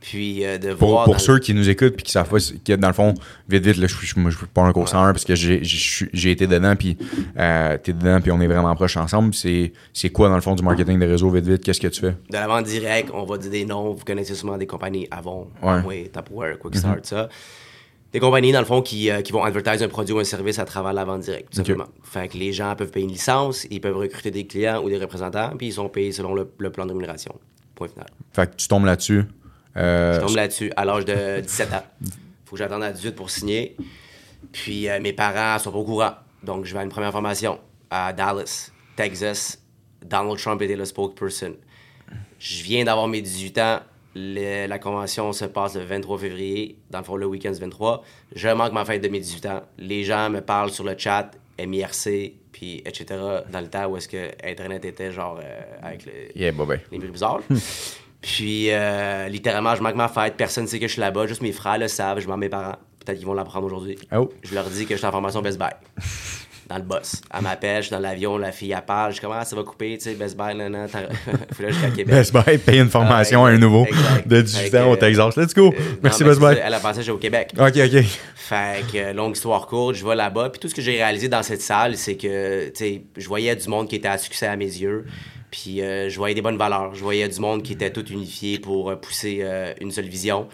[0.00, 1.04] Puis euh, de Pour, voir.
[1.04, 3.14] pour dans- ceux qui nous écoutent puis qui savent pas, que dans le fond,
[3.48, 6.46] vite, vite, là, je suis je suis pas un cours 101 parce que j'ai- été
[6.46, 6.96] dedans puis
[7.36, 9.34] euh, t'es dedans puis on est vraiment proches ensemble.
[9.34, 9.72] C'est
[10.12, 12.12] quoi dans le fond du marketing de réseau, vite, vite, qu'est-ce que tu fais?
[12.12, 13.92] de la vente directe, on va dire des noms.
[13.92, 15.70] Vous connaissez sûrement des compagnies Avon, Ouais.
[15.70, 17.28] Amway, Tupperware, Quickstart, ça.
[18.12, 20.58] Des compagnies, dans le fond, qui, euh, qui vont advertiser un produit ou un service
[20.58, 21.88] à travers la vente directe, tout simplement.
[22.02, 24.96] Fait que les gens peuvent payer une licence, ils peuvent recruter des clients ou des
[24.96, 27.34] représentants, puis ils sont payés selon le, le plan de rémunération.
[27.74, 28.06] Point final.
[28.32, 29.24] Fait que tu tombes là-dessus.
[29.78, 31.82] Euh, Je tombe là-dessus à l'âge de 17 ans.
[32.44, 33.76] Faut que j'attende à 18 pour signer.
[34.52, 36.12] Puis euh, mes parents sont pas au courant.
[36.42, 37.58] Donc je vais à une première formation
[37.90, 39.62] à Dallas, Texas.
[40.04, 41.54] Donald Trump était le spokesperson.
[42.38, 43.80] Je viens d'avoir mes 18 ans.
[44.14, 46.78] Le- la convention se passe le 23 février.
[46.90, 48.02] Dans le fond, le week-end du 23.
[48.34, 49.62] Je manque ma fête de mes 18 ans.
[49.78, 53.04] Les gens me parlent sur le chat, MIRC, puis etc.
[53.50, 56.98] dans le temps où est-ce que Internet était genre euh, avec le, Yeah, bah les
[56.98, 57.40] bruits bizarres.
[58.20, 61.42] puis euh, littéralement, je manque ma fête, personne ne sait que je suis là-bas, juste
[61.42, 62.76] mes frères le savent, je m'en mes parents.
[63.04, 63.96] Peut-être qu'ils vont l'apprendre aujourd'hui.
[64.14, 64.28] Oh.
[64.42, 65.68] Je leur dis que je suis en formation Best Buy.
[66.68, 67.22] Dans le boss.
[67.34, 69.96] Elle m'appelle, je suis dans l'avion, la fille elle parle, je commence, ça va couper,
[69.96, 70.54] tu sais, Best Buy,
[70.92, 71.00] t'as-
[71.54, 72.14] faut là jusqu'à Québec.
[72.14, 74.28] Best Buy paye une formation à un nouveau exact.
[74.28, 75.34] de 18 Fait ans au Texas.
[75.38, 75.72] Let's go.
[75.72, 76.60] Euh, Merci non, Best Buy.
[76.62, 77.54] Elle a pensé que j'étais au Québec.
[77.58, 78.04] Ok, ok.
[78.34, 80.50] Fait que, euh, longue histoire courte, je vais là-bas.
[80.50, 83.56] Puis tout ce que j'ai réalisé dans cette salle, c'est que, tu sais, je voyais
[83.56, 85.06] du monde qui était à succès à mes yeux.
[85.50, 86.94] Puis euh, je voyais des bonnes valeurs.
[86.94, 90.48] Je voyais du monde qui était tout unifié pour euh, pousser euh, une seule vision.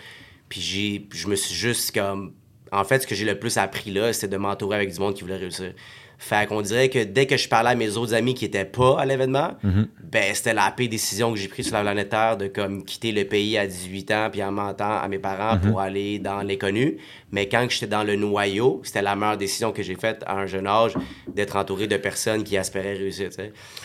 [0.49, 2.35] Puis j'ai, je me suis juste comme.
[2.73, 5.15] En fait, ce que j'ai le plus appris là, c'est de m'entourer avec du monde
[5.15, 5.75] qui voulait réussir.
[6.19, 8.99] Fait qu'on dirait que dès que je parlais à mes autres amis qui étaient pas
[9.01, 12.47] à l'événement, ben c'était la pire décision que j'ai prise sur la planète Terre de
[12.47, 16.19] comme quitter le pays à 18 ans puis en mentant à mes parents pour aller
[16.19, 16.99] dans l'inconnu.
[17.33, 20.47] Mais quand j'étais dans le noyau, c'était la meilleure décision que j'ai faite à un
[20.47, 20.95] jeune âge
[21.35, 23.29] d'être entouré de personnes qui espéraient réussir.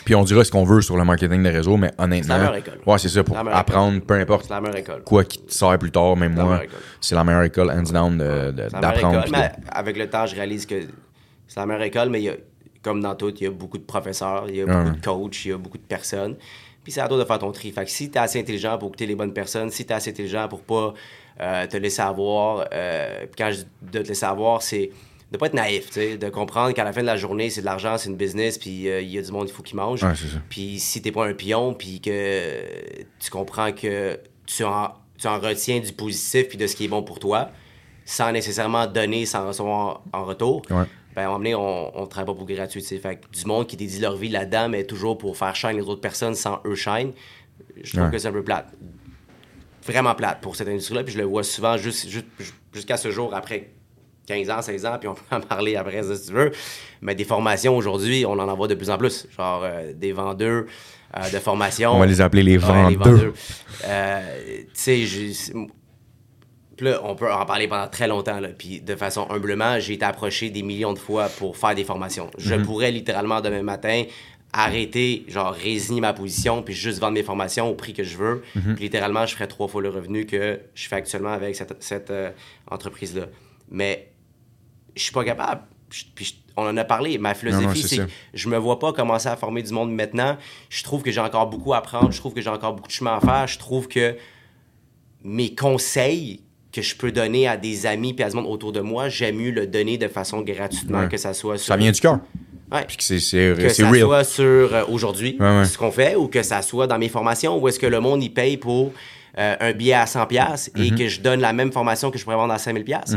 [0.04, 2.22] Puis on dira ce qu'on veut sur le marketing de réseau, mais honnêtement.
[2.22, 2.78] C'est la meilleure école.
[2.86, 4.06] Ouais, c'est ça, pour apprendre, école.
[4.06, 5.02] peu importe C'est la meilleure école.
[5.04, 6.62] quoi qui te sert plus tard, même moi,
[7.00, 9.26] c'est la meilleure école, hands down, de- de- C'est la meilleure d'apprendre.
[9.28, 10.76] de- avec le temps, je réalise que
[11.50, 12.36] c'est la meilleure école, mais il y a,
[12.82, 14.84] comme dans tout, il y a beaucoup de professeurs, il y a Ouais.
[14.84, 16.36] beaucoup de coachs, il y a beaucoup de personnes.
[16.84, 17.72] Puis c'est à toi de faire ton tri.
[17.72, 20.46] Fait que si t'es assez intelligent pour écouter les bonnes personnes, si t'es assez intelligent
[20.48, 20.94] pour pas
[21.40, 24.90] euh, te laisser avoir, euh, puis quand je dis de te laisser avoir, c'est
[25.32, 27.60] de pas être naïf, tu sais, de comprendre qu'à la fin de la journée, c'est
[27.60, 29.76] de l'argent, c'est une business, puis euh, il y a du monde, il faut qu'il
[29.76, 30.02] mange.
[30.02, 30.12] Ouais.
[30.48, 32.62] Puis si t'es pas un pion, puis que
[33.18, 34.88] tu comprends que tu en,
[35.18, 37.50] tu en retiens du positif puis de ce qui est bon pour toi,
[38.04, 40.84] sans nécessairement donner, sans recevoir en, en retour, Ouais.
[41.14, 42.82] Ben, à un moment donné, on, on travaille pas pour gratuit.
[42.82, 45.82] Fait que du monde qui dédie leur vie là-dedans, mais toujours pour faire shine les
[45.82, 47.12] autres personnes sans eux shine,
[47.82, 48.10] je trouve Ouais.
[48.10, 48.68] que c'est un peu plate.
[49.86, 51.02] Vraiment plate pour cette industrie-là.
[51.04, 52.26] Puis je le vois souvent juste, juste-
[52.72, 53.70] jusqu'à ce jour, après
[54.26, 56.52] 15 ans, 16 ans, puis on peut en parler après si tu veux.
[57.00, 59.26] Mais des formations aujourd'hui, on en envoie de plus en plus.
[59.36, 60.64] Genre euh, des vendeurs
[61.16, 61.92] euh, de formation.
[61.92, 63.32] On va les appeler les Ouais, vendeurs.
[63.84, 64.36] Euh,
[64.74, 65.42] tu sais,
[66.80, 68.40] puis là, on peut en parler pendant très longtemps.
[68.40, 68.48] Là.
[68.56, 72.30] Puis de façon humblement, j'ai été approché des millions de fois pour faire des formations.
[72.38, 72.64] Je Mhm.
[72.64, 74.04] pourrais littéralement demain matin
[74.54, 78.42] arrêter, genre résigner ma position, puis juste vendre mes formations au prix que je veux.
[78.54, 78.74] Mhm.
[78.76, 82.10] Puis littéralement, je ferais trois fois le revenu que je fais actuellement avec cette, cette,
[82.10, 82.30] euh,
[82.70, 83.26] entreprise-là.
[83.70, 84.10] Mais
[84.96, 85.60] je suis pas capable.
[85.90, 87.18] Je- Puis je- on en a parlé.
[87.18, 90.38] Ma philosophie, c'est que je me vois pas commencer à former du monde maintenant.
[90.70, 92.10] Je trouve que j'ai encore beaucoup à apprendre.
[92.10, 93.46] Je trouve que j'ai encore beaucoup de chemin à faire.
[93.46, 94.16] Je trouve que
[95.22, 96.40] mes conseils
[96.72, 99.36] que je peux donner à des amis et à du monde autour de moi, j'aime
[99.36, 101.08] mieux le donner de façon gratuitement Ouais.
[101.08, 101.66] que ça soit sur...
[101.66, 102.20] Ça vient du cœur.
[102.70, 102.84] Ouais.
[102.86, 103.16] Puis que c'est
[103.56, 104.00] Que ça real.
[104.02, 107.58] soit sur euh, aujourd'hui, Ouais, ce qu'on fait, ou que ça soit dans mes formations,
[107.58, 108.92] où est-ce que le monde y paye pour
[109.38, 110.86] euh, un billet à 100$ piastres Mm-hmm.
[110.86, 112.84] et que je donne la même formation que je pourrais vendre à 5000$.
[112.84, 113.16] piastres.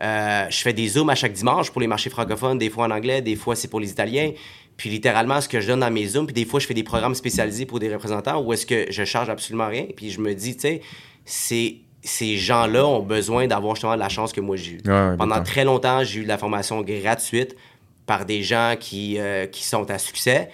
[0.00, 2.90] Euh, je fais des zooms à chaque dimanche pour les marchés francophones, des fois en
[2.90, 4.30] anglais, des fois c'est pour les Italiens.
[4.76, 6.84] Puis littéralement, ce que je donne dans mes zooms, puis des fois je fais des
[6.84, 9.86] programmes spécialisés pour des représentants où est-ce que je charge absolument rien.
[9.96, 10.80] Puis je me dis, tu sais,
[11.24, 14.80] c'est ces gens-là ont besoin d'avoir justement la chance que moi j'ai eue.
[14.86, 17.56] Ouais, Pendant très longtemps, j'ai eu de la formation gratuite
[18.06, 20.48] par des gens qui, euh, qui sont à succès.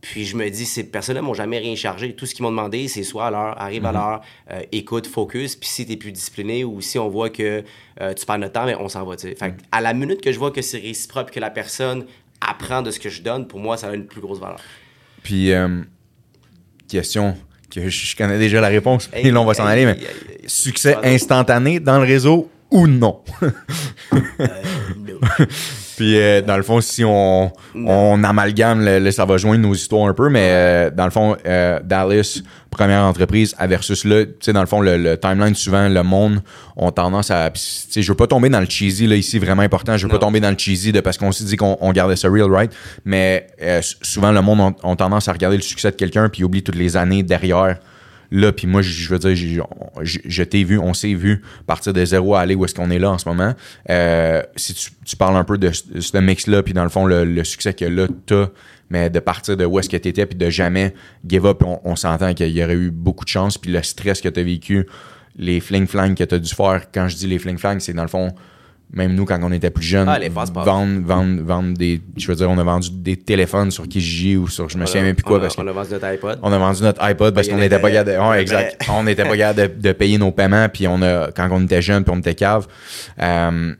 [0.00, 2.14] Puis je me dis, ces personnes-là m'ont jamais rien chargé.
[2.14, 3.88] Tout ce qu'ils m'ont demandé, c'est soit à l'heure, arrive Mhm.
[3.88, 4.20] à l'heure,
[4.52, 5.56] euh, écoute, focus.
[5.56, 7.64] Puis si tu es plus discipliné ou si on voit que
[8.00, 9.16] euh, tu perds notre temps, ben, on s'en va.
[9.16, 12.06] Fait que à la minute que je vois que c'est réciproque, que la personne
[12.40, 14.60] apprend de ce que je donne, pour moi, ça a une plus grosse valeur.
[15.22, 15.50] Puis,
[16.88, 17.36] question
[17.80, 19.10] que je connais déjà la réponse.
[19.14, 19.98] Et là, on va s'en aller, mais
[20.46, 23.20] succès instantané dans le réseau ou non?
[23.42, 24.46] Euh.
[25.96, 29.74] Puis, euh, dans le fond, si on, on amalgame, le- le- ça va joindre nos
[29.74, 34.24] histoires un peu, mais euh, dans le fond, euh, Dallas, première entreprise, à versus là,
[34.26, 36.42] tu sais, dans le fond, le, le timeline, souvent, le monde
[36.76, 37.48] ont tendance à.
[37.50, 39.96] Tu sais, je veux pas tomber dans le cheesy, là, ici, vraiment important.
[39.96, 40.18] Je veux Non.
[40.18, 42.50] pas tomber dans le cheesy de, parce qu'on s'est dit qu'on on gardait ça real,
[42.52, 42.70] right?
[43.06, 46.44] Mais euh, souvent, le monde ont, ont tendance à regarder le succès de quelqu'un, puis
[46.44, 47.78] oublie toutes les années derrière.
[48.30, 49.66] Là, puis moi, je veux dire,
[50.02, 52.98] je, t'ai vu, on s'est vu partir de zéro à aller où est-ce qu'on est
[52.98, 53.54] là en ce moment.
[53.90, 57.74] Euh, si tu, parles un peu de, ce- mix-là, puis dans le fond, le, succès
[57.74, 58.48] que là, t'as,
[58.90, 60.94] mais de partir de où est-ce que t'étais, puis de jamais
[61.26, 64.20] give up, on, on s'entend qu'il y aurait eu beaucoup de chance, puis le stress
[64.20, 64.86] que t'as vécu,
[65.36, 68.32] les fling-flang que t'as dû faire, quand je dis les fling-flang, c'est dans le fond,
[68.96, 72.50] même nous, quand on était plus jeunes, Ah, vendre, vendre, vendre des, je veux dire,
[72.50, 75.34] on a vendu des téléphones sur Kijiji ou sur, je me souviens même plus quoi,
[75.36, 76.38] on, a- parce on a vendu notre iPod.
[76.42, 78.82] on a vendu notre iPod parce qu'on n'était pas capable de, exact.
[78.90, 81.82] on n'était pas capable de, de payer nos paiements puis on a quand on était
[81.82, 82.66] jeune puis on était cave.
[83.22, 83.74] Euh,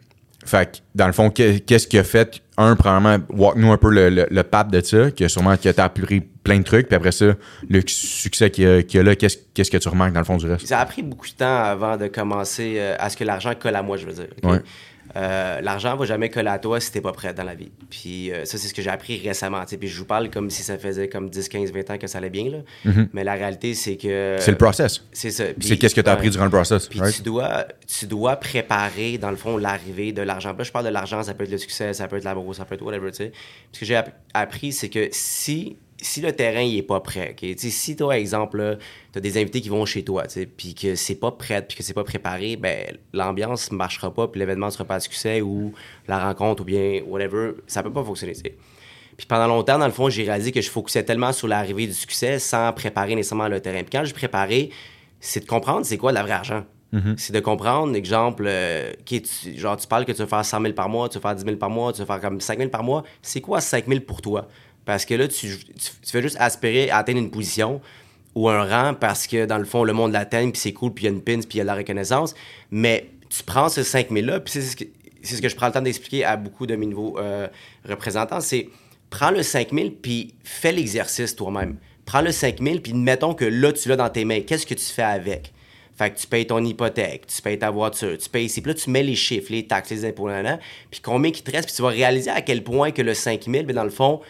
[0.45, 3.91] fait que, dans le fond, que- qu'est-ce qui a fait un premièrement walk-nous un peu
[3.91, 6.95] le, le, le path de ça, que sûrement que t'as appris plein de trucs, puis
[6.95, 7.27] après ça,
[7.69, 10.25] le succès qu'il y a, qu'il y a là, qu'est-ce que tu remarques dans le
[10.25, 10.67] fond du reste?
[10.67, 13.75] Ça a pris beaucoup de temps avant de commencer euh, à ce que l'argent colle
[13.75, 14.29] à moi, je veux dire.
[14.45, 14.61] Ouais.
[15.17, 17.71] Euh, l'argent va jamais coller à toi si t'es pas prêt dans la vie.
[17.89, 19.63] Puis euh, ça, c'est ce que j'ai appris récemment.
[19.63, 19.77] tu sais.
[19.79, 22.19] Puis je vous parle comme si ça faisait comme 10, 15, 20 ans que ça
[22.19, 22.51] allait bien.
[22.51, 22.93] Là.
[23.13, 24.37] Mais la réalité, c'est que...
[24.39, 25.03] C'est le process.
[25.13, 25.45] C'est ça.
[25.61, 26.87] C'est qu'est-ce que tu as appris durant le process.
[26.89, 27.15] Puis right?
[27.17, 30.55] tu, dois, tu dois préparer, dans le fond, l'arrivée de l'argent.
[30.57, 32.65] Là, je parle de l'argent, ça peut être le succès, ça peut être l'amour, ça
[32.65, 33.31] peut être whatever, tu sais.
[33.31, 33.41] Puis
[33.73, 37.31] Ce que j'ai app- appris, c'est que si, si le terrain, il est pas prêt,
[37.33, 37.41] OK?
[37.41, 38.79] Tu sais, si toi, exemple,
[39.13, 40.25] tu as des invités qui vont chez toi,
[40.57, 44.39] puis que c'est pas prêt, puis que c'est pas préparé, ben l'ambiance marchera pas, puis
[44.39, 45.73] l'événement sera pas un succès, ou
[46.09, 48.35] la rencontre, ou bien whatever, ça peut pas fonctionner.
[49.17, 51.95] Puis pendant longtemps, dans le fond, j'ai réalisé que je focusais tellement sur l'arrivée du
[51.95, 53.79] succès sans préparer nécessairement le terrain.
[53.83, 54.69] Puis quand je préparais,
[55.21, 56.65] c'est de comprendre c'est quoi de la vraie argent.
[57.19, 59.21] C'est de comprendre, exemple, euh, tu-
[59.57, 61.45] genre tu parles que tu vas faire 100 000 par mois, tu vas faire 10
[61.45, 63.03] 000 par mois, tu vas faire comme 5 000 par mois.
[63.23, 64.49] C'est quoi 5 000 pour toi?
[64.87, 67.83] Parce que là, tu, tu, juste aspirer à atteindre une position
[68.35, 71.05] ou un rang parce que dans le fond, le monde l'atteigne, puis c'est cool, puis
[71.05, 72.35] il y a une pin, puis il y a de la reconnaissance.
[72.71, 74.85] Mais tu prends ce 5 000-là, puis c'est ce, que,
[75.23, 77.49] ce que je prends le temps d'expliquer à beaucoup de mes nouveaux euh,
[77.87, 78.69] représentants, c'est
[79.11, 81.77] prends le 5 000, puis fais l'exercice toi-même.
[82.05, 84.43] Prends le 5 000, puis mettons que là, tu l'as dans tes mains.
[84.43, 85.53] Qu'est-ce que tu fais avec?
[85.97, 88.61] Fait que tu payes ton hypothèque, tu payes ta voiture, tu payes ici.
[88.61, 90.29] Puis là, tu mets les chiffres, les taxes, les impôts,
[90.91, 93.45] puis combien qui te reste, puis tu vas réaliser à quel point que le 5
[93.45, 94.21] 000, ben, dans le fond,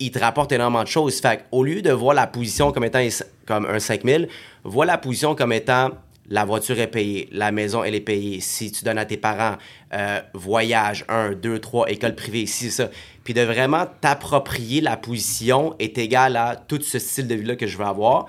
[0.00, 1.20] il te rapporte énormément de choses.
[1.20, 3.06] Fait au lieu de voir la position comme étant
[3.46, 4.28] comme un 5000,
[4.64, 5.90] vois la position comme étant
[6.30, 9.56] la voiture est payée, la maison elle est payée, si tu donnes à tes parents,
[9.92, 12.90] euh, voyage, 1, 2, 3, école privée, si c'est ça.
[13.24, 17.66] Puis de vraiment t'approprier la position est égal à tout ce style de vie-là que
[17.66, 18.26] je veux avoir.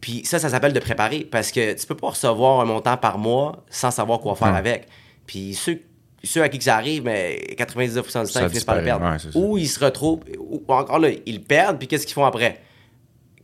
[0.00, 3.18] Puis ça, ça s'appelle de préparer parce que tu peux pas recevoir un montant par
[3.18, 4.86] mois sans savoir quoi faire avec.
[5.26, 5.80] Puis ceux,
[6.24, 8.84] ceux à qui que ça arrive, mais 99% du temps, Ça ils finissent par le
[8.84, 9.04] perdre.
[9.04, 12.24] ouais, ou ils se retrouvent, ou encore là, ils le perdent, puis qu'est-ce qu'ils font
[12.24, 12.60] après?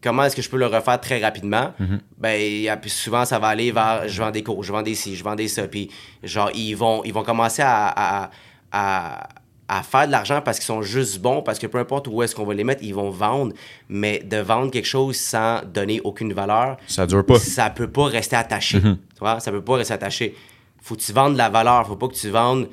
[0.00, 1.72] Comment est-ce que je peux le refaire très rapidement?
[1.80, 1.98] Mm-hmm.
[2.18, 5.16] Ben, puis souvent, ça va aller vers je vends des cours, je vends des ci,
[5.16, 5.66] je vends des ça.
[5.66, 5.90] Puis,
[6.22, 8.30] genre, ils vont, ils vont commencer à, à,
[8.70, 9.28] à,
[9.66, 12.32] à faire de l'argent parce qu'ils sont juste bons, parce que peu importe où est-ce
[12.36, 13.52] qu'on va les mettre, ils vont vendre.
[13.88, 17.40] Mais de vendre quelque chose sans donner aucune valeur, Ça dure pas.
[17.40, 18.78] ça peut pas rester attaché.
[18.78, 18.94] Mm-hmm.
[19.14, 20.36] Tu vois, ça peut pas rester attaché.
[20.82, 21.86] Faut que tu vendes de la valeur.
[21.86, 22.68] Faut pas que tu vendes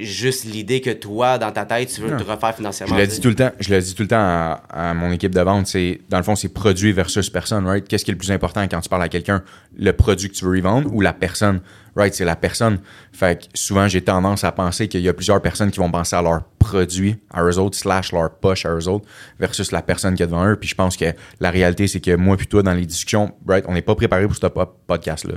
[0.00, 2.96] juste l'idée que toi, dans ta tête, tu veux te refaire Je financièrement.
[2.96, 5.34] le dis tout le temps, je le dis tout le temps à, à mon équipe
[5.34, 7.86] de vente, c'est dans le fond c'est produit versus personne, right?
[7.86, 9.42] Qu'est-ce qui est le plus important quand tu parles à quelqu'un,
[9.76, 11.60] le produit que tu veux lui vendre ou la personne,
[11.96, 12.12] right?
[12.14, 12.78] C'est la personne.
[13.12, 16.16] Fait que souvent j'ai tendance à penser qu'il y a plusieurs personnes qui vont penser
[16.16, 19.06] à leur produit, à eux autres slash leur poche à eux autres
[19.38, 20.56] versus la personne qui est devant eux.
[20.56, 21.06] Puis je pense que
[21.40, 23.64] la réalité c'est que moi puis toi dans les discussions, right?
[23.68, 24.46] On n'est pas préparé pour ce
[24.86, 25.34] podcast là.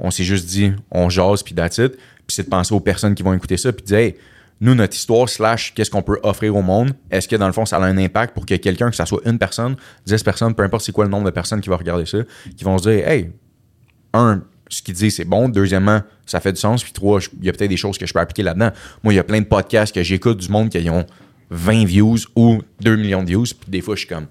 [0.00, 1.96] On s'est juste dit, on jase puis that's it.
[2.30, 4.14] Puis c'est de penser aux personnes qui vont écouter ça puis de dire, hey,
[4.60, 7.66] nous, notre histoire, slash, qu'est-ce qu'on peut offrir au monde, est-ce que dans le fond,
[7.66, 9.74] ça a un impact pour que quelqu'un, que ça soit une personne,
[10.06, 12.18] dix personnes, peu importe c'est quoi le nombre de personnes qui vont regarder ça,
[12.56, 13.32] qui vont se dire, hey,
[14.14, 15.48] un, ce qu'il dit, c'est bon.
[15.48, 16.84] Deuxièmement, ça fait du sens.
[16.84, 18.70] Puis trois, il y a peut-être des choses que je peux appliquer là-dedans.
[19.02, 21.04] Moi, il y a plein de podcasts que j'écoute du monde qui ont
[21.50, 23.46] 20 views ou 2 millions de views.
[23.60, 24.26] Puis des fois, je suis comme,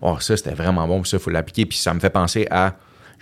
[0.00, 1.04] oh, ça, c'était vraiment bon.
[1.04, 1.66] Ça, il faut l'appliquer.
[1.66, 2.74] Puis ça me fait penser à,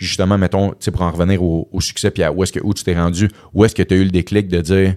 [0.05, 2.59] justement, mettons, tu sais, pour en revenir au, au succès, puis à où est-ce que
[2.63, 4.95] où tu t'es rendu, où est-ce que tu as eu le déclic de dire,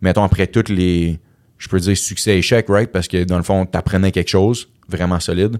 [0.00, 1.18] mettons, après toutes les,
[1.58, 2.90] je peux dire succès échec, right?
[2.90, 5.58] Parce que dans le fond, tu apprenais quelque chose vraiment solide,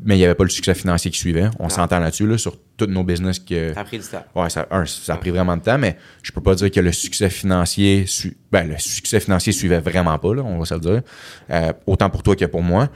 [0.00, 1.48] mais il n'y avait pas le succès financier qui suivait.
[1.58, 3.74] On s'entend là-dessus, là, sur tous nos business que.
[3.74, 4.24] Ça a pris du temps.
[4.36, 6.78] Ouais, ça, un, ça a pris vraiment de temps, mais je peux pas dire que
[6.78, 10.74] le succès financier, su- ben, le succès financier suivait vraiment pas, là, on va se
[10.74, 11.02] le dire.
[11.50, 12.88] Euh, autant pour toi que pour moi.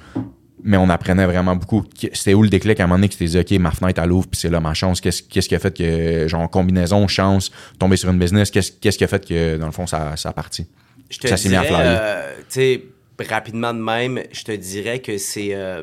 [0.64, 1.84] Mais on apprenait vraiment beaucoup.
[2.12, 4.12] C'était où le déclic à un moment donné que tu dit, OK, ma fenêtre, elle
[4.12, 5.00] ouvre, puis c'est là ma chance.
[5.00, 8.98] Qu'est-ce qu'est-ce qui a fait que, genre, combinaison, chance, tomber sur une business, qu'est-ce qu'est-ce
[8.98, 10.66] qui a fait que, dans le fond, ça, ça a parti?
[11.10, 12.82] Je te Ça s'est mis à euh, tu sais,
[13.28, 15.82] rapidement de même, je te dirais que c'est euh,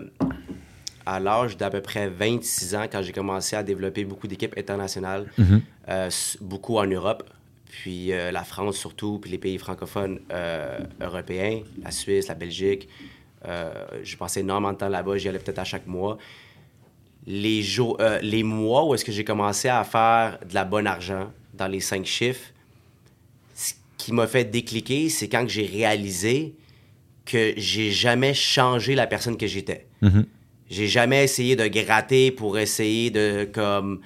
[1.06, 5.26] à l'âge d'à peu près 26 ans quand j'ai commencé à développer beaucoup d'équipes internationales,
[5.38, 5.62] Mm-hmm.
[5.90, 6.10] euh,
[6.42, 7.30] beaucoup en Europe,
[7.70, 10.20] puis euh, la France surtout, puis les pays francophones
[11.02, 12.90] européens, la Suisse, la Belgique.
[13.48, 13.74] Euh,
[14.04, 16.18] j'ai passé énormément de temps là-bas, j'y allais peut-être à chaque mois.
[17.26, 20.88] Les, jours, euh, les mois où est-ce que j'ai commencé à faire de la bonne
[20.88, 22.52] argent dans les cinq chiffres,
[23.56, 26.56] ce qui m'a fait décliquer, c'est quand j'ai réalisé
[27.26, 29.86] que j'ai jamais changé la personne que j'étais.
[30.70, 34.02] J'ai jamais essayé de gratter pour essayer de comme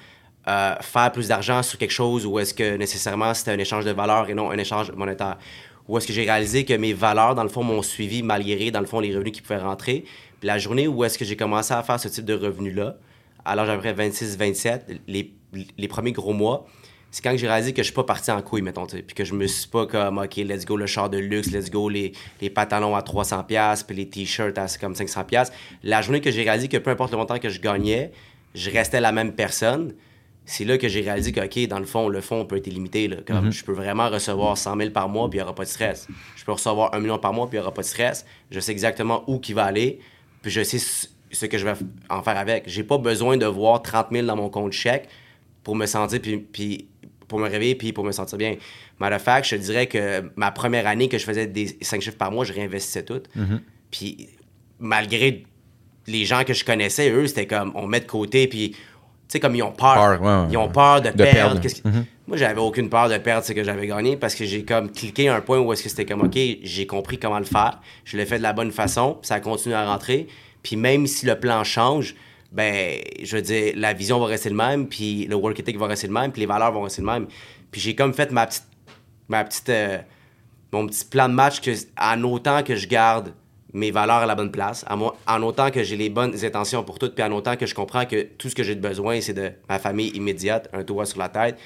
[0.48, 3.92] euh, faire plus d'argent sur quelque chose ou est-ce que nécessairement c'était un échange de
[3.92, 5.38] valeur et non un échange monétaire.
[5.88, 8.80] Ou est-ce que j'ai réalisé que mes valeurs, dans le fond, m'ont suivi malgré, dans
[8.80, 10.06] le fond, les revenus qui pouvaient rentrer.
[10.40, 12.98] Puis la journée où est-ce que j'ai commencé à faire ce type de revenus-là,
[13.46, 15.34] peu près 26-27, les,
[15.78, 16.66] les premiers gros mois,
[17.14, 19.36] c'est quand j'ai réalisé que je suis pas parti en couille, mettons, puis que je
[19.36, 22.50] me suis pas comme, OK, let's go le char de luxe, let's go les, les
[22.50, 25.26] pantalons à 300$, piastres, puis les t-shirts à comme 500$.
[25.26, 25.56] piastres.
[25.84, 28.12] La journée que j'ai réalisé que peu importe le montant que je gagnais,
[28.56, 29.94] je restais la même personne,
[30.46, 33.08] c'est là que j'ai réalisé que, OK, dans le fond, le fond peut être illimité.
[33.08, 33.18] Là.
[33.26, 35.70] Comme je peux vraiment recevoir 100 000 par mois, puis il n'y aura pas de
[35.70, 36.08] stress.
[36.36, 38.26] Je peux recevoir 1 million par mois, puis il n'y aura pas de stress.
[38.52, 40.00] Je sais exactement où qui va aller,
[40.42, 41.74] puis je sais ce- que je vais
[42.10, 42.64] en faire avec.
[42.68, 45.08] J'ai pas besoin de voir 30 000 dans mon compte chèque
[45.64, 46.88] pour me sentir, puis, puis
[47.28, 48.58] pour me réveiller, puis pour me sentir bien.
[49.00, 52.02] Matter of fact, je te dirais que ma première année que je faisais des 5
[52.02, 53.22] chiffres par mois, je réinvestissais tout.
[53.92, 54.28] Puis
[54.80, 55.46] malgré
[56.08, 58.76] les gens que je connaissais, eux, c'était comme, on met de côté, puis,
[59.28, 59.94] sais, comme ils ont peur.
[59.96, 61.60] Peur, ouais, ouais, ils ont peur de, De perdre.
[61.62, 61.82] qui-
[62.28, 65.28] Moi, j'avais aucune peur de perdre ce que j'avais gagné parce que j'ai comme cliqué
[65.30, 67.80] un point où est-ce que c'était comme, OK, j'ai compris comment le faire.
[68.06, 70.28] Je l'ai fait de la bonne façon, ça continue à rentrer.
[70.62, 72.16] Puis même si le plan change,
[72.52, 75.88] ben, je veux dire, la vision va rester le même, puis le work ethic va
[75.88, 77.28] rester le même, puis les valeurs vont rester le même.
[77.72, 78.64] Puis j'ai comme fait ma petite,
[79.28, 79.98] ma petite, euh,
[80.72, 83.34] mon petit plan de match que, en autant que je garde
[83.74, 87.16] mes valeurs à la bonne place, en, autant que j'ai les bonnes intentions pour toutes,
[87.16, 89.52] puis en autant que je comprends que tout ce que j'ai de besoin, c'est de
[89.68, 91.58] ma famille immédiate, un toit sur la tête,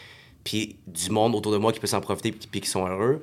[0.43, 3.21] puis du monde autour de moi qui peut s'en profiter puis, qui sont heureux.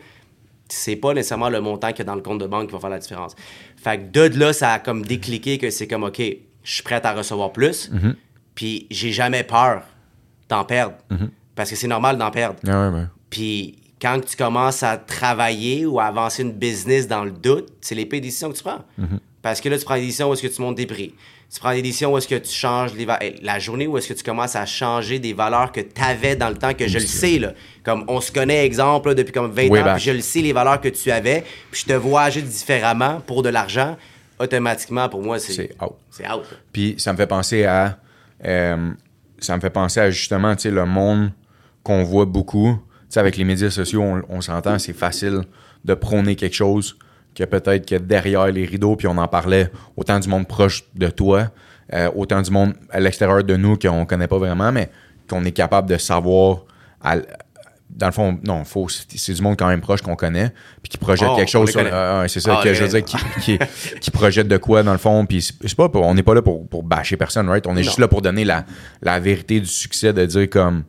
[0.69, 2.81] C'est pas nécessairement le montant qu'il y a dans le compte de banque qui va
[2.81, 3.35] faire la différence.
[3.77, 7.05] Fait que de là, ça a comme décliqué que c'est comme, OK, je suis prêt
[7.05, 7.91] à recevoir plus,
[8.55, 9.83] puis j'ai jamais peur
[10.49, 10.97] d'en perdre.
[11.55, 12.59] Parce que c'est normal d'en perdre.
[12.67, 13.05] Ah ouais.
[13.31, 17.95] Puis quand tu commences à travailler ou à avancer une business dans le doute, c'est
[17.95, 18.85] les pires décisions que tu prends.
[19.43, 21.15] Parce que là, tu prends des décisions où est-ce que tu montes tes prix.
[21.53, 23.07] Tu prends des décisions où est-ce que tu changes les
[23.43, 26.49] la journée où est-ce que tu commences à changer des valeurs que tu avais dans
[26.49, 27.53] le temps que je le sais là.
[27.85, 29.97] Comme on se connaît exemple là, depuis comme 20 Way ans, back.
[29.97, 33.21] puis je le sais les valeurs que tu avais, puis je te vois agir différemment
[33.21, 33.97] pour de l'argent,
[34.41, 35.93] automatiquement pour moi c'est C'est out.
[36.11, 36.43] C'est out.
[36.51, 36.57] là.
[36.73, 37.99] Puis ça me fait penser à.
[38.45, 38.91] euh,
[39.39, 41.31] ça me fait penser à justement, tu sais, le monde
[41.83, 42.79] qu'on voit beaucoup.
[43.15, 45.43] Sais, avec les médias sociaux, on, on s'entend, c'est facile
[45.85, 46.97] de prôner quelque chose
[47.35, 51.09] que peut-être que derrière les rideaux, puis on en parlait autant du monde proche de
[51.09, 51.51] toi,
[51.93, 54.91] euh, autant du monde à l'extérieur de nous qu'on connaît pas vraiment, mais
[55.29, 56.65] qu'on est capable de savoir.
[57.03, 57.17] à-
[57.91, 60.51] dans le fond, non, faut, c'est du monde quand même proche qu'on connaît,
[60.83, 61.81] puis qui projette Oh, quelque chose sur.
[61.81, 63.59] ouais, c'est ça Ah, que je veux dire, qui, qui,
[64.01, 65.25] qui projette de quoi dans le fond.
[65.27, 67.65] Puis c'est pas, on n'est pas là pour, pour bâcher personne, right?
[67.69, 68.65] On est juste là pour donner la,
[69.01, 70.83] la vérité du succès, de dire comme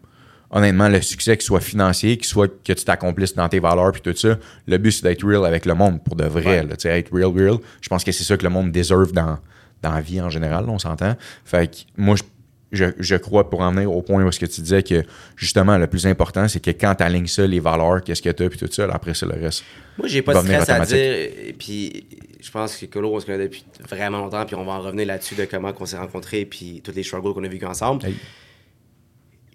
[0.56, 4.02] honnêtement, le succès, qu'il soit financier, qu'il soit que tu t'accomplisses dans tes valeurs puis
[4.02, 6.62] tout ça, le but c'est d'être real avec le monde pour de vrai.
[6.62, 6.63] Ouais.
[6.63, 7.58] là, tu sais, être real, real.
[7.82, 9.38] Je pense que c'est ça que le monde deserve dans,
[9.84, 11.15] dans la vie en général, là, on s'entend.
[11.44, 12.24] Fait que moi, je,
[12.72, 15.04] je, je crois pour en venir au point où ce que tu disais que
[15.36, 18.44] justement le plus important, c'est que quand tu alignes ça, les valeurs, qu'est-ce que tu
[18.44, 19.65] as, puis tout ça, là, après ça, le reste.
[19.98, 20.98] Moi, j'ai pas de stress à dire.
[20.98, 22.08] Et puis,
[22.39, 24.46] je pense que Colo, on se connaît depuis vraiment longtemps.
[24.46, 26.46] Puis, on va en revenir là-dessus de comment on s'est rencontrés.
[26.46, 28.06] Puis, tous les struggles qu'on a vécu ensemble.
[28.06, 28.15] Hey.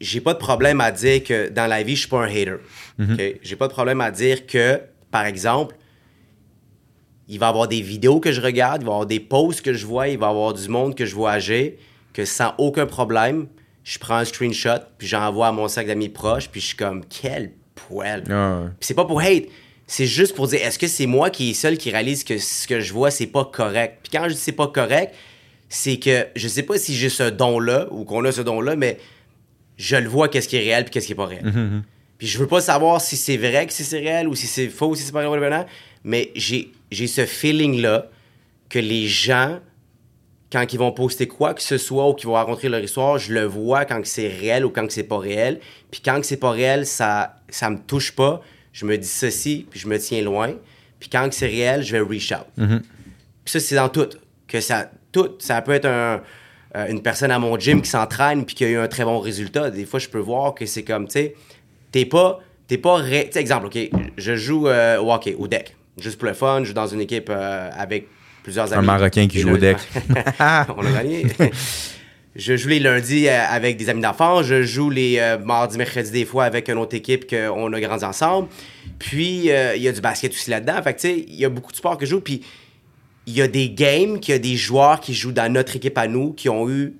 [0.00, 2.56] J'ai pas de problème à dire que dans la vie, je suis pas un hater.
[2.98, 3.12] Mm-hmm.
[3.12, 3.40] OK?
[3.42, 5.76] J'ai pas de problème à dire que, par exemple,
[7.28, 9.62] il va y avoir des vidéos que je regarde, il va y avoir des posts
[9.62, 11.72] que je vois, il va y avoir du monde que je vois agir,
[12.12, 13.46] que sans aucun problème,
[13.84, 17.04] je prends un screenshot, puis j'envoie à mon sac d'amis proches, puis je suis comme,
[17.06, 18.24] quel poil.
[18.30, 18.62] Ah.
[18.78, 19.44] Puis c'est pas pour hate.
[19.86, 22.66] C'est juste pour dire, est-ce que c'est moi qui est seul qui réalise que ce
[22.66, 23.98] que je vois, c'est pas correct?
[24.02, 25.14] Puis quand je dis c'est pas correct,
[25.68, 28.98] c'est que je sais pas si j'ai ce don-là ou qu'on a ce don-là, mais
[29.80, 31.42] je le vois qu'est-ce qui est réel puis qu'est-ce qui est pas réel.
[32.18, 34.68] Puis je veux pas savoir si c'est vrai que si c'est réel ou si c'est
[34.68, 35.66] faux, si c'est pas réel,
[36.04, 38.08] mais j'ai, ce feeling-là
[38.68, 39.58] que les gens,
[40.52, 43.32] quand ils vont poster quoi que ce soit ou qu'ils vont raconter leur histoire, je
[43.32, 45.60] le vois quand c'est réel ou quand c'est pas réel.
[45.90, 48.42] Puis quand que c'est pas réel, ça, ça me touche pas.
[48.72, 50.52] Je me dis ceci, puis je me tiens loin.
[50.98, 52.46] Puis quand que c'est réel, je vais reach out.
[53.44, 54.08] Puis ça, c'est dans tout.
[54.46, 55.30] Que ça, tout.
[55.38, 56.20] Ça peut être un-
[56.76, 59.18] euh, une personne à mon gym qui s'entraîne puis qui a eu un très bon
[59.18, 59.70] résultat.
[59.70, 61.34] Des fois, je peux voir que c'est comme, tu sais,
[61.90, 63.78] t'es pas, t'es pas, ré- exemple, OK,
[64.16, 65.74] je joue euh, au hockey, au deck.
[65.98, 68.06] Juste pour le fun, je joue dans une équipe euh, avec
[68.44, 68.86] plusieurs amis.
[68.86, 69.78] Marocain qui joue au deck.
[70.40, 71.26] On a gagné.
[72.36, 74.46] je joue les lundis avec des amis d'enfance.
[74.46, 78.48] Je joue les mardis, mercredis des fois avec une autre équipe qu'on a grandi ensemble.
[79.00, 80.80] Puis, il y a du basket aussi là-dedans.
[80.82, 82.20] Fait que, tu sais, il y a beaucoup de sports que je joue.
[82.20, 82.42] Puis,
[83.26, 85.98] il y a des games, qu'il y a des joueurs qui jouent dans notre équipe
[85.98, 86.94] à nous, qui ont eu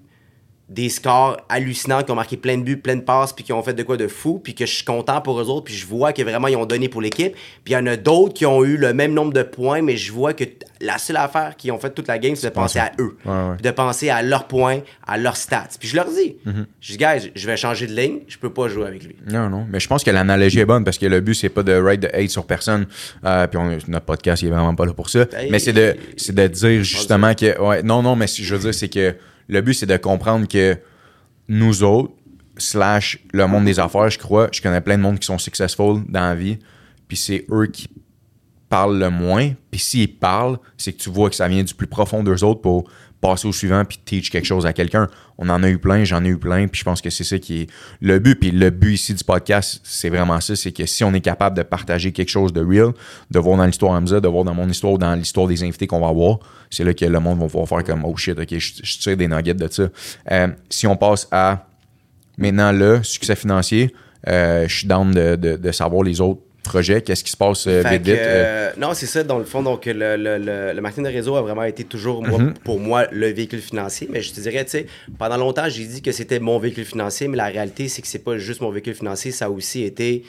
[0.70, 3.60] des scores hallucinants, qui ont marqué plein de buts, plein de passes, puis qui ont
[3.62, 5.84] fait de quoi de fou, puis que je suis content pour eux autres, puis je
[5.84, 7.34] vois que vraiment ils ont donné pour l'équipe.
[7.64, 9.96] Puis il y en a d'autres qui ont eu le même nombre de points, mais
[9.96, 10.44] je vois que
[10.80, 13.16] la seule affaire qu'ils ont fait toute la game, c'est de penser à eux.
[13.26, 13.54] Ouais, ouais.
[13.56, 15.68] Puis de penser à leurs points, à leurs stats.
[15.78, 16.36] Puis je leur dis,
[16.80, 19.16] je dis, guys, je vais changer de ligne, je peux pas jouer avec lui.
[19.30, 19.66] Non, non.
[19.68, 22.00] Mais je pense que l'analogie est bonne parce que le but, c'est pas de ride
[22.00, 22.86] de hate sur personne.
[23.24, 25.26] Euh, puis on- notre podcast, il est vraiment pas là pour ça.
[25.36, 25.50] Hey.
[25.50, 27.60] Mais c'est de, c'est de dire justement que.
[27.60, 29.16] Ouais, non, non, mais si je veux dire, c'est que
[29.50, 30.78] le but, c'est de comprendre que
[31.48, 32.12] nous autres,
[32.56, 36.04] slash le monde des affaires, je crois, je connais plein de monde qui sont successful
[36.08, 36.58] dans la vie.
[37.08, 37.88] Puis c'est eux qui
[38.68, 39.52] parlent le moins.
[39.70, 42.60] Puis s'ils parlent, c'est que tu vois que ça vient du plus profond d'eux autres
[42.60, 42.88] pour
[43.20, 45.08] passer au suivant puis teach quelque chose à quelqu'un.
[45.38, 47.38] On en a eu plein, j'en ai eu plein, puis je pense que c'est ça
[47.38, 47.66] qui est
[48.00, 48.38] le but.
[48.38, 51.56] Puis le but ici du podcast, c'est vraiment ça, c'est que si on est capable
[51.56, 52.92] de partager quelque chose de real,
[53.30, 55.86] de voir dans l'histoire Hamza, de voir dans mon histoire ou dans l'histoire des invités
[55.86, 56.38] qu'on va avoir,
[56.70, 59.28] c'est là que le monde va pouvoir faire comme oh shit, ok, je, tire des
[59.28, 59.88] nuggets de ça.
[60.30, 61.66] Euh, si on passe à
[62.38, 63.94] maintenant le succès financier,
[64.28, 67.02] euh, je suis down de, de savoir les autres projet?
[67.02, 68.14] Qu'est-ce qui se passe euh, vite, vite?
[68.16, 68.70] euh?
[68.70, 69.62] euh, non, c'est ça, dans le fond.
[69.62, 72.54] Donc, le, le, le, le marketing de réseau a vraiment été toujours, moi, Mhm.
[72.64, 74.08] pour moi, le véhicule financier.
[74.12, 74.86] Mais je te dirais, tu sais,
[75.18, 78.24] pendant longtemps, j'ai dit que c'était mon véhicule financier, mais la réalité, c'est que c'est
[78.24, 80.22] pas juste mon véhicule financier, ça a aussi été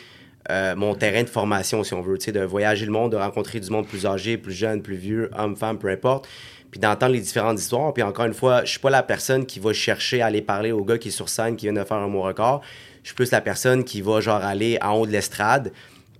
[0.50, 3.18] euh, mon terrain de formation, si on veut, tu sais, de voyager le monde, de
[3.18, 6.28] rencontrer du monde plus âgé, plus jeune, plus vieux, homme, femme, peu importe.
[6.72, 7.94] Puis d'entendre les différentes histoires.
[7.94, 10.72] Puis encore une fois, je suis pas la personne qui va chercher à aller parler
[10.72, 12.62] au gars qui est sur scène, qui vient de faire un mot record.
[13.04, 15.72] Je suis plus la personne qui va, genre, aller en haut de l'estrade,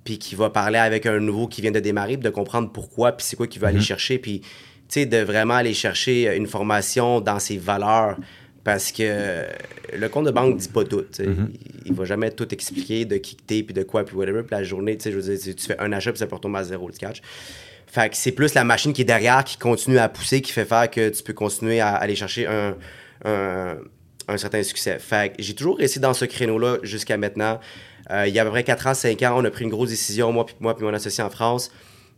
[0.04, 3.12] puis qui va parler avec un nouveau qui vient de démarrer, puis de comprendre pourquoi,
[3.12, 4.48] puis c'est quoi qu'il veut aller chercher, puis, tu
[4.90, 8.18] sais, de vraiment aller chercher une formation dans ses valeurs,
[8.64, 9.46] parce que
[9.94, 11.26] le compte de banque dit pas tout, sais.
[11.26, 11.50] il,
[11.88, 14.52] il va jamais tout expliquer de qui que t'es, puis de quoi, puis whatever, puis
[14.52, 16.60] la journée, tu sais, je veux dire, tu- fais un achat, puis ça peut retomber
[16.60, 17.22] à zéro, tu catch.
[17.88, 20.64] Fait que c'est plus la machine qui est derrière, qui continue à pousser, qui fait
[20.66, 22.76] faire que tu peux continuer à aller chercher un,
[23.26, 23.78] un,
[24.28, 24.98] un certain succès.
[25.00, 27.60] Fait que j'ai toujours resté dans ce créneau-là jusqu'à maintenant.
[28.12, 29.70] Euh, il y a à peu près 4 ans, 5 ans, on a pris une
[29.70, 31.72] grosse décision, moi puis moi puis mon associé en France,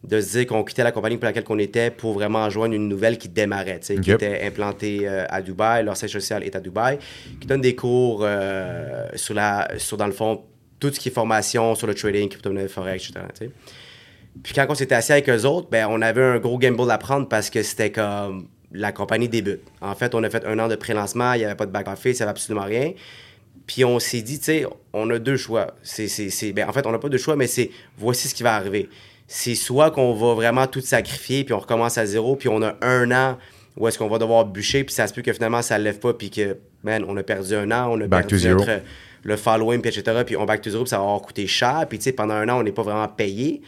[0.03, 2.87] de se dire qu'on quittait la compagnie pour laquelle on était pour vraiment joindre une
[2.87, 6.99] nouvelle qui démarrait, qui était implantée euh, à Dubaï, leur siège social est à Dubaï,
[7.39, 10.43] qui donne des cours euh, sur, la, sur, dans le fond,
[10.79, 13.49] tout ce qui est formation sur le trading, crypto-monnaie, forex, etc.
[14.41, 16.97] Puis quand on s'était assis avec eux autres, ben, on avait un gros gamble à
[16.97, 19.61] prendre parce que c'était comme la compagnie débute.
[19.81, 22.17] En fait, on a fait un an de pré-lancement, il n'y avait pas de back-office,
[22.17, 22.91] il n'y avait absolument rien.
[23.67, 25.67] Puis on s'est dit, tu sais, on a deux choix.
[25.83, 28.35] C'est, c'est, c'est- ben, en fait, on n'a pas de choix, mais c'est voici ce
[28.35, 28.89] qui va arriver.
[29.27, 32.75] C'est soit qu'on va vraiment tout sacrifier, puis on recommence à zéro, puis on a
[32.81, 33.37] un an
[33.77, 35.99] où est-ce qu'on va devoir bûcher, puis ça se peut que finalement ça ne lève
[35.99, 38.81] pas, puis que, man, on a perdu un an, on a Back perdu notre-
[39.23, 41.85] le following, puis etc., puis on back to zero, puis ça va avoir coûté cher,
[41.89, 43.61] puis tu sais, pendant un an, on n'est pas vraiment payé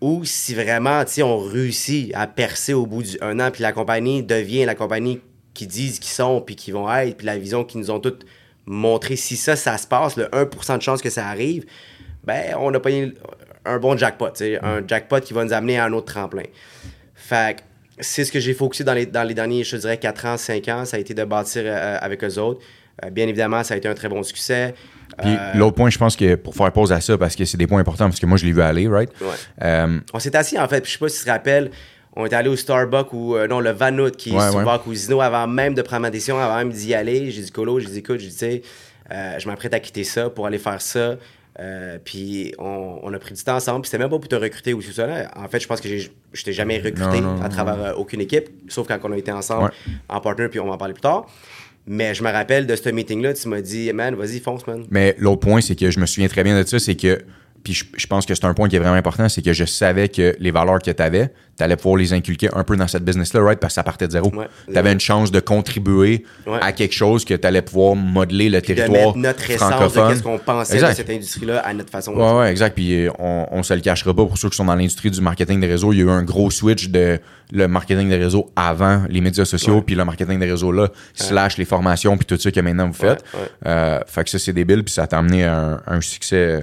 [0.00, 3.72] ou si vraiment, tu sais, on réussit à percer au bout d'un an, puis la
[3.72, 5.20] compagnie devient la compagnie
[5.54, 8.26] qui disent qu'ils sont, puis qui vont être, puis la vision qu'ils nous ont toutes
[8.66, 9.16] montré.
[9.16, 11.64] Si ça, ça se passe, le 1% de chance que ça arrive,
[12.24, 13.14] ben, on a payé
[13.64, 16.44] un bon jackpot, un jackpot qui va nous amener à un autre tremplin.
[17.14, 17.62] Fait que
[18.00, 20.68] c'est ce que j'ai focusé dans les, dans les derniers, je dirais, 4 ans, 5
[20.68, 22.60] ans, ça a été de bâtir euh, avec eux autres.
[23.04, 24.74] Euh, bien évidemment, ça a été un très bon succès.
[25.18, 27.56] Puis Euh, l'autre point, je pense que pour faire pause à ça, parce que c'est
[27.56, 29.10] des points importants, parce que moi, je l'ai vu aller, right?
[29.20, 29.86] Ouais.
[30.12, 31.70] On s'est assis en fait, puis je sais pas si tu te rappelles,
[32.14, 34.78] on est allé au Starbucks ou euh, non, le Vanout qui est sur ouais.
[34.84, 37.30] Cousino avant même de prendre ma décision, avant même d'y aller.
[37.30, 38.62] J'ai dit Colo, j'ai dit écoute, j'ai dit, tu sais,
[39.10, 41.16] euh, je m'apprête à quitter ça pour aller faire ça.
[41.60, 44.34] Euh, puis on, on a pris du temps ensemble, puis c'était même pas pour te
[44.34, 45.06] recruter ou tout ça.
[45.06, 45.30] Là.
[45.36, 48.22] En fait, je pense que je t'ai jamais recruté Non, non, à travers euh, aucune
[48.22, 49.92] équipe, sauf quand on a été ensemble Ouais.
[50.08, 51.26] en partner, puis on va en parler plus tard.
[51.86, 54.84] Mais je me rappelle de ce meeting-là, tu m'as dit, man, vas-y, fonce, man.
[54.90, 57.20] Mais l'autre point, c'est que je me souviens très bien de ça, c'est que,
[57.64, 59.64] puis je, je pense que c'est un point qui est vraiment important, c'est que je
[59.64, 62.88] savais que les valeurs que tu avais, tu allais pouvoir les inculquer un peu dans
[62.88, 63.60] cette business-là, right?
[63.60, 64.30] Parce que ça partait de zéro.
[64.34, 64.46] Ouais.
[64.70, 66.58] tu avais une chance de contribuer Ouais.
[66.60, 69.74] à quelque chose que tu allais pouvoir modeler le De territoire mettre notre essence de
[69.74, 70.08] francophone.
[70.10, 70.90] qu'est-ce qu'on pensait Exact.
[70.90, 72.12] de cette industrie-là à notre façon.
[72.14, 72.74] Ouais, ouais, exact.
[72.74, 75.20] Puis euh, on, on se le cachera pas pour ceux qui sont dans l'industrie du
[75.20, 75.92] marketing des réseaux.
[75.92, 77.18] Il y a eu un gros switch de
[77.52, 81.58] le marketing des réseaux avant les médias sociaux, puis le marketing des réseaux là, slash
[81.58, 83.22] les formations, puis tout ça que maintenant vous faites.
[83.66, 86.60] Euh, fait que ça, c'est débile, puis ça t'a amené à un, un succès, euh,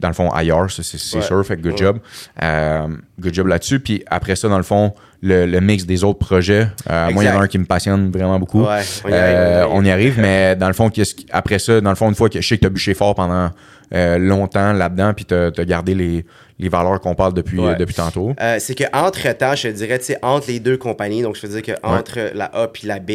[0.00, 1.22] dans le fond, ailleurs, c'est Ouais.
[1.22, 1.44] sûr.
[1.46, 1.78] Fait que good Ouais.
[1.78, 1.98] job.
[2.42, 2.86] Euh,
[3.20, 3.80] good job là-dessus.
[3.80, 6.68] Puis après ça, dans le fond, le, le mix des autres projets.
[6.88, 8.62] euh, moi, il y en a un qui me passionne vraiment beaucoup.
[8.64, 10.90] Ouais, on y Euh, arrive, on y arrive, mais dans le fond,
[11.32, 13.14] après ça, dans le fond, une fois que je sais que tu as bûché fort
[13.16, 13.50] pendant
[13.94, 16.24] euh, longtemps là-dedans, puis tu as, gardé les,
[16.58, 17.72] les valeurs qu'on parle depuis, Ouais.
[17.72, 18.34] euh, depuis tantôt.
[18.40, 21.46] Euh, c'est qu'entre temps, je te dirais, tu sais, entre les deux compagnies, donc je
[21.46, 23.10] veux dire que entre la A puis la B,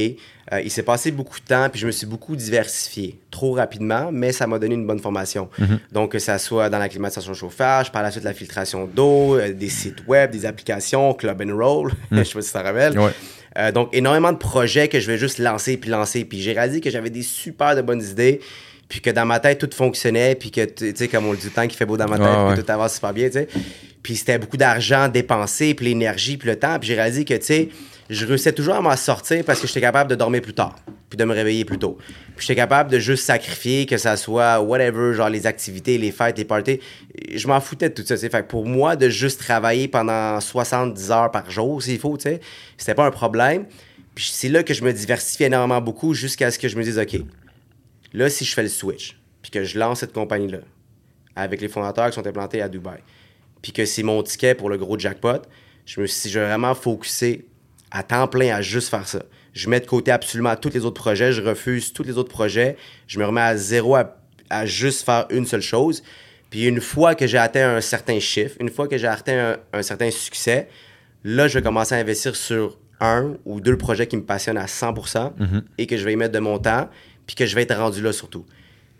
[0.51, 4.09] euh, il s'est passé beaucoup de temps, puis je me suis beaucoup diversifié, trop rapidement,
[4.11, 5.49] mais ça m'a donné une bonne formation.
[5.59, 5.79] Mhm.
[5.91, 9.69] Donc, que ça soit dans la climatisation chauffage, par la suite la filtration d'eau, des
[9.69, 12.93] sites web, des applications, Club and Roll, je sais pas si ça rappelle.
[12.93, 13.03] Mhm.
[13.03, 13.71] Ouais.
[13.71, 16.25] Donc, énormément de projets que je vais juste lancer puis lancer.
[16.25, 18.39] Puis j'ai réalisé que j'avais des super de bonnes idées,
[18.93, 21.49] puis que dans ma tête, tout fonctionnait, puis que, tu sais, comme on le dit
[21.49, 22.63] temps, qu'il fait beau dans ma tête, Ouais, puis ouais.
[22.63, 23.47] tout avance super bien, tu sais.
[24.03, 26.77] Puis c'était beaucoup d'argent dépensé, puis l'énergie, puis le temps.
[26.77, 27.69] Puis j'ai réalisé que, tu sais,
[28.11, 30.75] je réussissais toujours à m'en sortir parce que j'étais capable de dormir plus tard,
[31.09, 31.97] puis de me réveiller plus tôt.
[32.35, 36.37] Puis j'étais capable de juste sacrifier, que ça soit whatever, genre les activités, les fêtes,
[36.37, 36.79] les parties.
[37.33, 38.29] Je m'en foutais de tout ça, tu sais.
[38.29, 42.29] Fait que pour moi, de juste travailler pendant 70 heures par jour, s'il faut, tu
[42.29, 42.41] sais,
[42.77, 43.65] c'était pas un problème.
[44.13, 46.99] Puis c'est là que je me diversifiais énormément beaucoup jusqu'à ce que je me dise,
[46.99, 47.15] OK,
[48.13, 50.59] là, si je fais le switch, puis que je lance cette compagnie-là,
[51.35, 52.99] avec les fondateurs qui sont implantés à Dubaï,
[53.61, 55.41] puis que c'est mon ticket pour le gros jackpot,
[55.85, 57.47] je me suis dit, je vais vraiment focuser
[57.91, 59.23] à temps plein à juste faire ça.
[59.53, 62.75] je mets de côté absolument tous les autres projets, je refuse tous les autres projets,
[63.07, 64.15] je me remets à zéro à,
[64.49, 66.03] à juste faire une seule chose.
[66.49, 69.79] Puis une fois que j'ai atteint un certain chiffre, une fois que j'ai atteint un,
[69.79, 70.69] un certain succès,
[71.23, 74.65] là, je vais commencer à investir sur un ou deux projets qui me passionnent à
[74.65, 75.33] 100%
[75.77, 76.89] et que je vais y mettre de mon temps,
[77.27, 78.45] puis que je vais être rendu là surtout.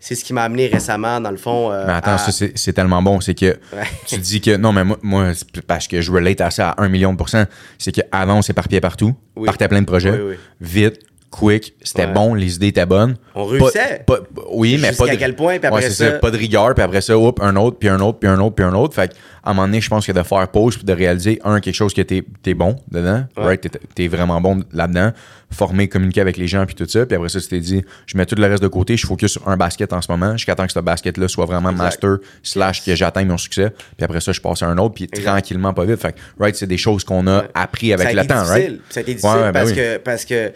[0.00, 1.72] C'est ce qui m'a amené récemment, dans le fond.
[1.72, 3.20] euh, Mais attends, à- ça, c'est tellement bon.
[3.22, 3.58] C'est que
[4.06, 4.54] tu dis que.
[4.56, 5.32] Non, mais moi, moi,
[5.66, 7.44] parce que je relate à ça à un million de pourcents.
[7.78, 9.14] C'est qu'avant, on s'éparpillait partout.
[9.34, 9.46] Oui.
[9.46, 10.10] Partait plein de projets.
[10.10, 10.34] Oui, oui.
[10.60, 10.98] Vite,
[11.38, 12.12] quick, c'était Ouais.
[12.12, 13.16] bon, les idées étaient bonnes.
[13.34, 14.04] On réussissait.
[14.06, 14.20] pas-
[14.52, 16.82] oui, mais pas de, quel point, puis Ouais, après c'est ça- Pas de rigueur, puis
[16.84, 18.94] après ça, un autre, puis un autre, puis un autre, puis un autre.
[18.94, 19.14] Fait qu'à
[19.44, 21.92] un moment donné, je pense que de faire pause, puis de réaliser, un, quelque chose
[21.92, 23.44] que t'es es bon dedans, Ouais.
[23.44, 23.60] right?
[23.60, 25.10] T'es- T'es vraiment bon là-dedans,
[25.50, 27.04] former, communiquer avec les gens, puis tout ça.
[27.06, 29.32] Puis après ça, tu t'es dit, je mets tout le reste de côté, je focus
[29.32, 31.84] sur un basket en ce moment, jusqu'à temps que ce basket-là soit vraiment Exact.
[31.84, 33.70] master, slash que j'atteigne mon succès.
[33.96, 35.24] Puis après ça, je passe à un autre, puis Exact.
[35.30, 36.00] tranquillement, pas vite.
[36.00, 38.42] Fait que, right, c'est des choses qu'on a appris avec ça a le été temps,
[38.42, 38.62] difficile.
[38.70, 38.80] right?
[38.90, 39.76] Ça a été difficile ben parce, oui.
[39.76, 40.52] que, parce que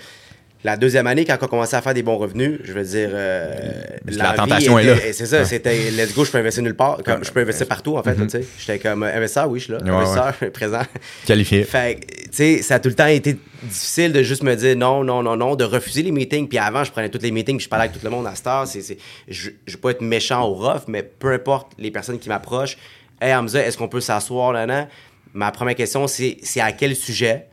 [0.64, 3.10] la deuxième année, quand on a commencé à faire des bons revenus, je veux dire.
[3.12, 4.96] euh, La tentation est là.
[5.12, 6.98] C'est ça, c'était let's go, je peux investir nulle part.
[7.04, 8.16] Comme, je peux investir partout, en fait.
[8.16, 8.44] Tu sais.
[8.58, 9.78] J'étais comme euh, investisseur, oui, je suis là.
[9.82, 10.82] Ouais, investisseur, présent.
[11.26, 11.62] Qualifié.
[11.64, 15.04] Fait tu sais, ça a tout le temps été difficile de juste me dire non,
[15.04, 16.48] non, non, non, de refuser les meetings.
[16.48, 18.34] Puis avant, je prenais tous les meetings, puis je parlais avec tout le monde à.
[18.66, 18.98] C'est, c'est,
[19.28, 22.76] je ne veux pas être méchant ou rough, mais peu importe les personnes qui m'approchent,
[23.20, 24.88] Hey Hamza, est-ce qu'on peut s'asseoir là, là?
[25.34, 27.46] Ma première question, c'est, c'est à quel sujet?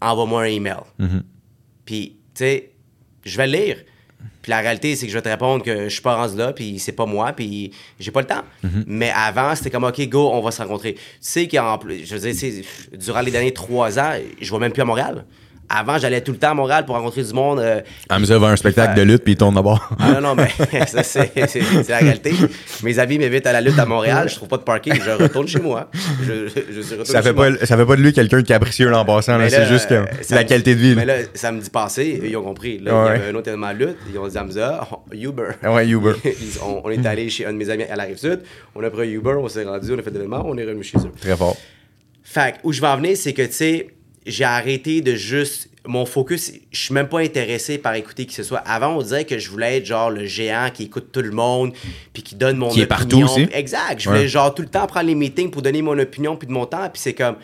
[0.00, 0.76] Envoie-moi un email.
[1.84, 2.70] Puis, tu sais,
[3.24, 3.76] je vais le lire.
[4.40, 6.52] Puis la réalité, c'est que je vais te répondre que je suis pas rendu là,
[6.52, 8.42] puis c'est pas moi, puis j'ai pas le temps.
[8.86, 10.94] Mais avant, c'était comme, OK, go, on va se rencontrer.
[10.94, 14.72] Tu sais qu'en plus, je veux dire, durant les derniers trois ans, je vais même
[14.72, 15.24] plus à Montréal.
[15.74, 17.58] Avant, j'allais tout le temps à Montréal pour rencontrer du monde.
[17.60, 19.88] euh, Hamza va à un spectacle de lutte, puis il tourne d'abord.
[19.98, 20.48] ah non, non, mais
[20.86, 22.32] ça, c'est c'est- c'est la réalité.
[22.82, 25.48] Mes amis m'invitent à la lutte à Montréal, je trouve pas de parking, je retourne
[25.48, 25.88] chez moi.
[26.22, 27.50] Je, je, je suis retourné Ça fait, chez moi.
[27.58, 29.38] pas, ça fait pas de lui quelqu'un de capricieux en passant.
[29.38, 29.48] là.
[29.48, 30.94] C'est juste que euh, la qualité de vie.
[30.94, 31.14] Mais là.
[31.34, 32.78] samedi passé, ils ont compris.
[32.78, 33.10] Là, Ouais.
[33.16, 33.96] Il y avait un autre événement de lutte.
[34.12, 35.48] Ils ont dit Hamza, Uber.
[35.62, 36.12] Ah ouais, Uber.
[36.62, 38.40] On, on est allé chez un de mes amis à la rive sud.
[38.74, 40.98] On a pris Uber, on s'est rendu, on a fait l'événement, on est revenu chez
[40.98, 41.10] eux.
[41.20, 41.56] Très fort.
[42.22, 43.86] Fait que où je vais en venir, c'est que, tu sais,
[44.26, 45.68] j'ai arrêté de juste.
[45.84, 48.58] Mon focus, je suis même pas intéressé par écouter qui que ce soit.
[48.60, 51.72] Avant, on disait que je voulais être genre le géant qui écoute tout le monde,
[52.12, 53.26] puis qui donne mon Qui est partout opinion.
[53.26, 53.48] aussi.
[53.52, 53.98] Exact.
[53.98, 54.16] Je Ouais.
[54.16, 56.66] voulais genre tout le temps prendre les meetings pour donner mon opinion puis de mon
[56.66, 57.34] temps, puis c'est comme.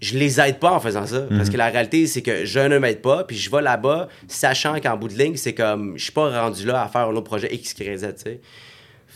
[0.00, 1.20] Je les aide pas en faisant ça.
[1.30, 1.36] Mhm.
[1.38, 4.78] Parce que la réalité, c'est que je ne m'aide pas, puis je vais là-bas, sachant
[4.80, 5.96] qu'en bout de ligne, c'est comme.
[5.96, 8.40] Je suis pas rendu là à faire un autre projet X, Y, Z, tu sais.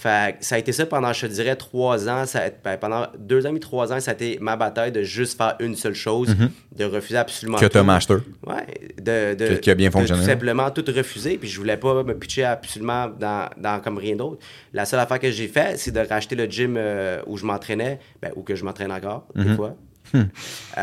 [0.01, 2.24] Fait que ça a été ça pendant, je te dirais, trois ans.
[2.24, 5.36] Ça ben, pendant deux ans et trois ans, ça a été ma bataille de juste
[5.36, 6.36] faire une seule chose,
[6.76, 7.68] de refuser absolument Mhm.
[7.68, 7.84] Que tout.
[7.84, 8.20] master.
[8.46, 10.20] Ouais, de, de, Que- qui a bien de fonctionné.
[10.22, 14.14] tout simplement tout refuser, puis je voulais pas me pitcher absolument dans, dans comme rien
[14.14, 14.38] d'autre.
[14.72, 17.99] La seule affaire que j'ai fait, c'est de racheter le gym euh, où je m'entraînais,
[18.22, 19.44] ben, ou que je m'entraîne encore, Mhm.
[19.44, 19.74] des fois.
[20.14, 20.22] Euh,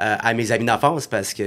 [0.00, 1.44] euh, à mes amis d'enfance parce qu'il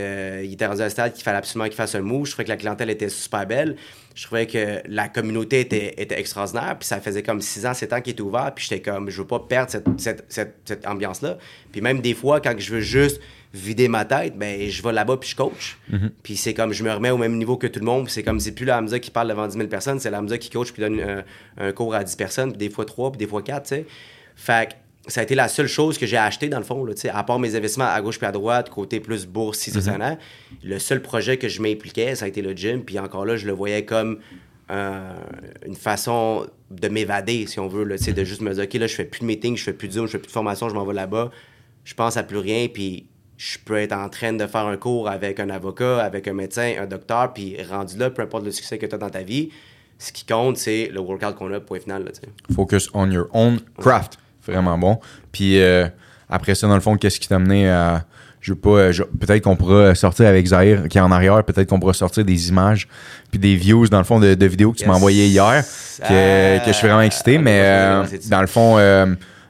[0.52, 2.26] était rendu à un stade qu'il fallait absolument qu'il fasse un move.
[2.26, 3.76] Je trouvais que la clientèle était super belle.
[4.16, 6.78] Je trouvais que la communauté était, était extraordinaire.
[6.80, 8.52] Puis ça faisait comme 6 ans, 7 ans qu'il était ouvert.
[8.56, 11.38] Puis j'étais comme, je veux pas perdre cette, cette, cette, cette ambiance-là.
[11.72, 13.22] Puis même des fois, quand je veux juste
[13.54, 15.78] vider ma tête, ben je vais là-bas puis je coach.
[16.24, 18.06] Puis c'est comme, je me remets au même niveau que tout le monde.
[18.06, 20.20] Puis c'est comme, c'est plus la Hamza qui parle devant 10 000 personnes, c'est la
[20.20, 21.24] Hamza qui coach puis donne un,
[21.58, 23.86] un cours à 10 personnes, puis des fois 3, puis des fois 4, tu sais.
[24.36, 24.76] Fait
[25.08, 27.40] ça a été la seule chose que j'ai acheté dans le fond, là, à part
[27.40, 30.18] mes investissements à gauche puis à droite, côté plus bourse, si c'est an.
[30.64, 32.84] Le seul projet que je m'impliquais, ça a été le gym.
[32.84, 34.20] Puis encore là, je le voyais comme
[34.72, 35.14] euh,
[35.66, 38.96] une façon de m'évader, si on veut, là, de juste me dire, OK, là, je
[38.96, 40.74] fais plus de meeting, je fais plus de Zoom, je fais plus de formation, je
[40.74, 41.30] m'en vais là-bas.
[41.84, 43.06] Je pense à plus rien, puis
[43.38, 46.74] je peux être en train de faire un cours avec un avocat, avec un médecin,
[46.80, 49.50] un docteur, puis rendu là, peu importe le succès que tu as dans ta vie,
[50.00, 52.12] ce qui compte, c'est le workout qu'on a, point final, là.
[52.54, 54.18] Focus on your own craft.
[54.48, 55.00] Vraiment bon.
[55.32, 55.88] Puis euh,
[56.30, 58.04] après ça, dans le fond, qu'est-ce qui t'a amené à.
[58.42, 58.90] Je veux pas.
[59.20, 61.44] peut-être qu'on pourra sortir avec Zahir qui est en arrière.
[61.44, 62.88] Peut-être qu'on pourra sortir des images
[63.32, 64.88] puis des views, dans le fond, de, de vidéos que tu Yes.
[64.90, 65.64] m'as envoyées hier.
[66.08, 67.40] Que, Ah, que je suis vraiment excité.
[67.40, 69.08] mais euh, dans le fond, euh,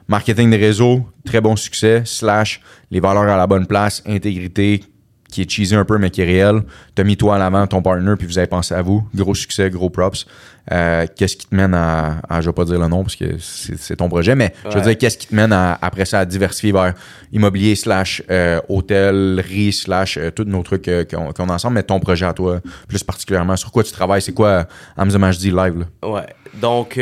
[0.08, 2.02] marketing des réseaux, très bon succès.
[2.06, 4.82] Slash, les valeurs à la bonne place, intégrité,
[5.30, 6.62] qui est cheesy un peu, mais qui est réel.
[6.94, 9.06] T'as mis toi à l'avant, ton partner, puis vous avez pensé à vous.
[9.14, 10.26] Gros succès, gros props.
[10.72, 13.38] Euh, qu'est-ce qui te mène à, à- je vais pas dire le nom parce que
[13.38, 16.18] c'est c'est ton projet, mais je veux dire, qu'est-ce qui te mène à, après ça
[16.20, 16.92] à diversifier vers
[17.32, 21.84] immobilier slash euh, hôtellerie slash euh, tous nos trucs euh, qu'on qu'on a ensemble, mais
[21.84, 24.66] ton projet à toi, plus particulièrement, sur quoi tu travailles, c'est quoi
[24.96, 26.08] Hamza Majdi live, là?
[26.08, 26.26] Ouais.
[26.60, 26.98] Donc,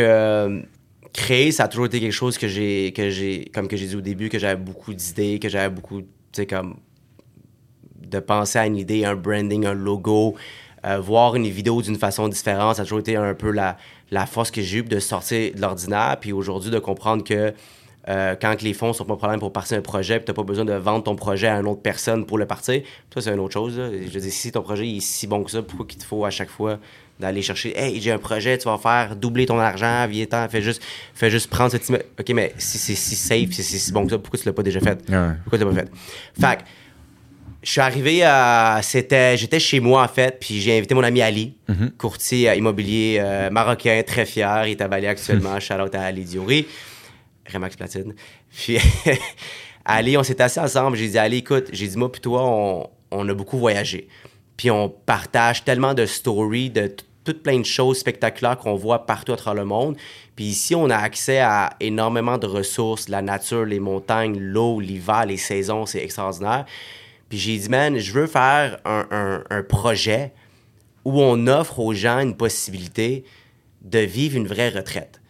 [1.13, 3.97] créer, ça a toujours été quelque chose que j'ai, que j'ai, comme que j'ai dit
[3.97, 6.77] au début, que j'avais beaucoup d'idées, que j'avais beaucoup, tu sais, comme,
[8.15, 10.35] de penser à une idée, un branding, un logo,
[10.87, 13.77] euh, voir une vidéo d'une façon différente, ça a toujours été un peu la,
[14.11, 17.53] la force que j'ai eue de sortir de l'ordinaire, puis aujourd'hui de comprendre que
[18.07, 20.43] euh, quand les fonds sont pas un problème pour partir un projet, tu n'as pas
[20.43, 23.41] besoin de vendre ton projet à une autre personne pour le partir, toi, c'est une
[23.41, 23.79] autre chose.
[23.79, 23.89] là.
[23.91, 26.25] Je veux dire, si ton projet est si bon que ça, pourquoi qu'il te faut
[26.25, 26.79] à chaque fois
[27.19, 30.83] d'aller chercher Hey, j'ai un projet, tu vas faire doubler ton argent, viens fais juste,
[31.15, 31.91] fais juste prendre cette.
[31.91, 34.53] OK, mais si c'est si safe, si c'est si bon que ça, pourquoi tu l'as
[34.53, 34.99] pas déjà fait?
[35.09, 35.31] Ouais.
[35.45, 35.91] Pourquoi tu l'as pas fait?
[36.39, 36.63] Fait que,
[37.65, 38.79] je suis arrivé à.
[38.83, 41.55] C'était, j'étais chez moi, en fait, puis j'ai invité mon ami Ali,
[41.99, 44.67] courtier euh, immobilier euh, marocain, très fier.
[44.67, 45.59] Il est à Bali actuellement.
[45.61, 46.67] Shout out à Ali Diouri.
[47.53, 48.15] Remax Platine.
[48.55, 48.79] Puis,
[49.85, 50.97] Ali, on s'est assis ensemble.
[50.97, 54.09] J'ai dit, Ali, écoute, j'ai dit, moi, puis toi, on, on a beaucoup voyagé.
[54.57, 59.07] Puis, on partage tellement de stories, de t- toutes plein de choses spectaculaires qu'on voit
[59.07, 59.97] partout à travers le monde.
[60.37, 65.25] Puis ici, on a accès à énormément de ressources, la nature, les montagnes, l'eau, l'hiver,
[65.27, 66.67] les saisons, c'est extraordinaire.
[67.29, 70.33] Puis j'ai dit, man, je veux faire un, un- un projet
[71.05, 73.25] où on offre aux gens une possibilité
[73.83, 75.21] de vivre une vraie retraite.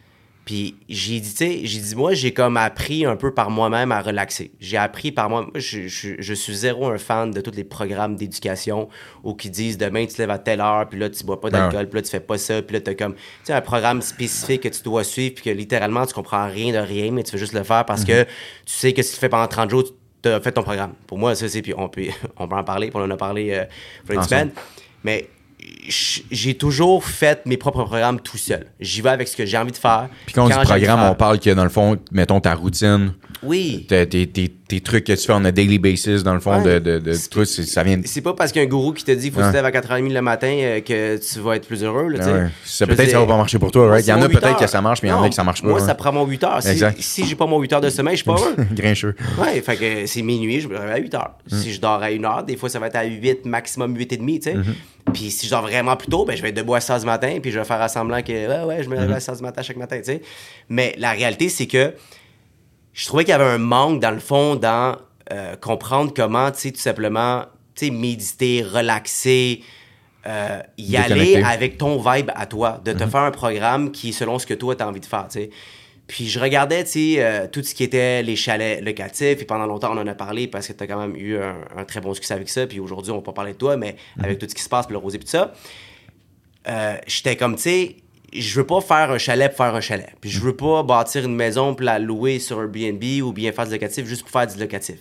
[0.45, 3.91] Puis j'ai dit, tu sais, j'ai dit, moi, j'ai comme appris un peu par moi-même
[3.91, 4.51] à relaxer.
[4.59, 5.41] J'ai appris par moi.
[5.41, 8.87] Moi, je, je- je suis zéro un fan de tous les programmes d'éducation
[9.23, 11.49] où qui disent demain, tu te lèves à telle heure, puis là, tu bois pas
[11.49, 11.85] d'alcool, Ah ouais.
[11.87, 14.03] puis là, tu fais pas ça, puis là, tu as comme, tu sais, un programme
[14.03, 17.31] spécifique que tu dois suivre, puis que littéralement, tu comprends rien de rien, mais tu
[17.31, 18.29] veux juste le faire parce que tu
[18.67, 19.93] sais que si tu le fais pendant 30 jours, tu
[20.27, 20.93] as fait ton programme.
[21.07, 22.07] Pour moi, ça, c'est, puis on peut,
[22.37, 23.63] on peut en parler, puis on en a parlé euh,
[24.05, 24.51] pour une semaine.
[25.03, 25.29] Mais
[25.87, 28.67] j'ai toujours fait mes propres programmes tout seul.
[28.79, 30.09] J'y vais avec ce que j'ai envie de faire.
[30.25, 33.13] Puis quand on dit programme, on parle que dans le fond, mettons ta routine,
[33.43, 33.85] Oui.
[33.87, 34.05] tes,
[34.67, 36.79] tes- trucs que tu fais on a daily basis, dans le fond, Ouais.
[36.79, 37.99] de, de, c'est- ça vient.
[38.05, 39.51] C'est pas parce qu'il y a un gourou qui te dit qu'il faut que Ouais.
[39.51, 42.07] te lèves à 4h30 le matin euh, que tu vas être plus heureux.
[42.09, 42.19] Là.
[42.21, 42.47] Ah ouais.
[42.63, 44.05] Ça, peut-être va pas marcher pour toi, right?
[44.05, 45.29] Il y en a mon 8 peut-être que ça marche, mais il y en a
[45.29, 45.67] que ça marche pas.
[45.69, 45.85] Moi, hein.
[45.85, 46.61] ça prend mon 8 heures.
[46.63, 48.55] Si, si j'ai pas mon 8 heures de sommeil, je suis pas heureux.
[48.73, 49.15] Grincheux.
[49.39, 51.31] Ouais, fait que c'est minuit, je me réveille à 8 heures.
[51.51, 51.55] Mm.
[51.57, 54.13] Si je dors à 1 heure, des fois ça va être à 8, maximum 8
[54.13, 54.55] et demi, tu sais.
[54.57, 55.13] Mm-hmm.
[55.13, 56.99] Puis si je dors vraiment plus tôt, ben je vais être debout à 6 heures
[56.99, 58.99] du matin, puis je vais faire semblant que ouais, ouais, je me Mm-hmm.
[58.99, 60.21] réveille à 6 heures du matin chaque matin, tu sais.
[60.69, 61.93] Mais la réalité, c'est que
[62.95, 64.95] je trouvais qu'il y avait un manque dans le fond dans
[65.31, 67.43] euh, comprendre comment, tu sais, tout simplement,
[67.75, 69.61] tu sais, méditer, relaxer,
[70.25, 74.13] euh, y aller avec ton vibe à toi, de te faire un programme qui est
[74.13, 75.49] selon ce que toi, tu as envie de faire, tu sais.
[76.07, 79.65] Puis je regardais, tu sais, euh, tout ce qui était les chalets locatifs, et pendant
[79.65, 81.99] longtemps, on en a parlé parce que tu as quand même eu un, un très
[81.99, 84.47] bon succès avec ça, puis aujourd'hui, on va pas parler de toi, mais avec tout
[84.47, 85.53] ce qui se passe, puis le rosé, puis tout ça,
[87.07, 87.95] j'étais comme, tu sais,
[88.41, 90.09] je veux pas faire un chalet pour faire un chalet.
[90.21, 93.65] Puis je veux pas bâtir une maison pour la louer sur Airbnb ou bien faire
[93.65, 94.97] du locatif juste pour faire du locatif.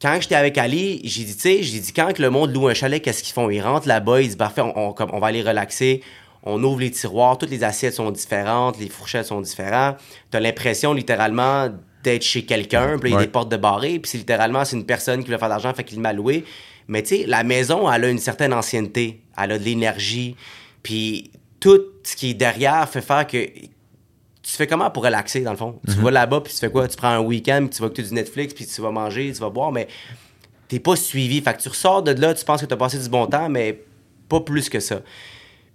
[0.00, 2.66] Quand j'étais avec Ali, j'ai dit, tu sais, j'ai dit, quand que le monde loue
[2.68, 3.48] un chalet, qu'est-ce qu'ils font?
[3.50, 6.02] Ils rentrent là-bas, ils disent, parfait, on, on- on va aller relaxer.
[6.42, 9.98] On ouvre les tiroirs, toutes les assiettes sont différentes, les fourchettes sont différentes.
[10.32, 11.68] T'as l'impression, littéralement,
[12.02, 13.26] d'être chez quelqu'un, puis il y a Ouais.
[13.26, 15.72] des portes de barrées, puis c'est littéralement, c'est une personne qui veut faire de l'argent,
[15.72, 16.42] fait qu'il m'a loué.
[16.88, 20.34] Mais tu sais, la maison, elle a une certaine ancienneté, elle a de l'énergie,
[20.82, 21.30] puis
[21.62, 25.56] tout ce qui est derrière fait faire que tu fais comment pour relaxer, dans le
[25.56, 25.78] fond?
[25.86, 26.88] Tu vas là-bas, puis tu fais quoi?
[26.88, 29.38] Tu prends un week-end, puis tu vas écouter du Netflix, puis tu vas manger, tu
[29.38, 29.86] vas boire, mais
[30.66, 31.40] t'es pas suivi.
[31.40, 33.48] Fait que tu ressors de là, tu penses que tu as passé du bon temps,
[33.48, 33.84] mais
[34.28, 35.02] pas plus que ça.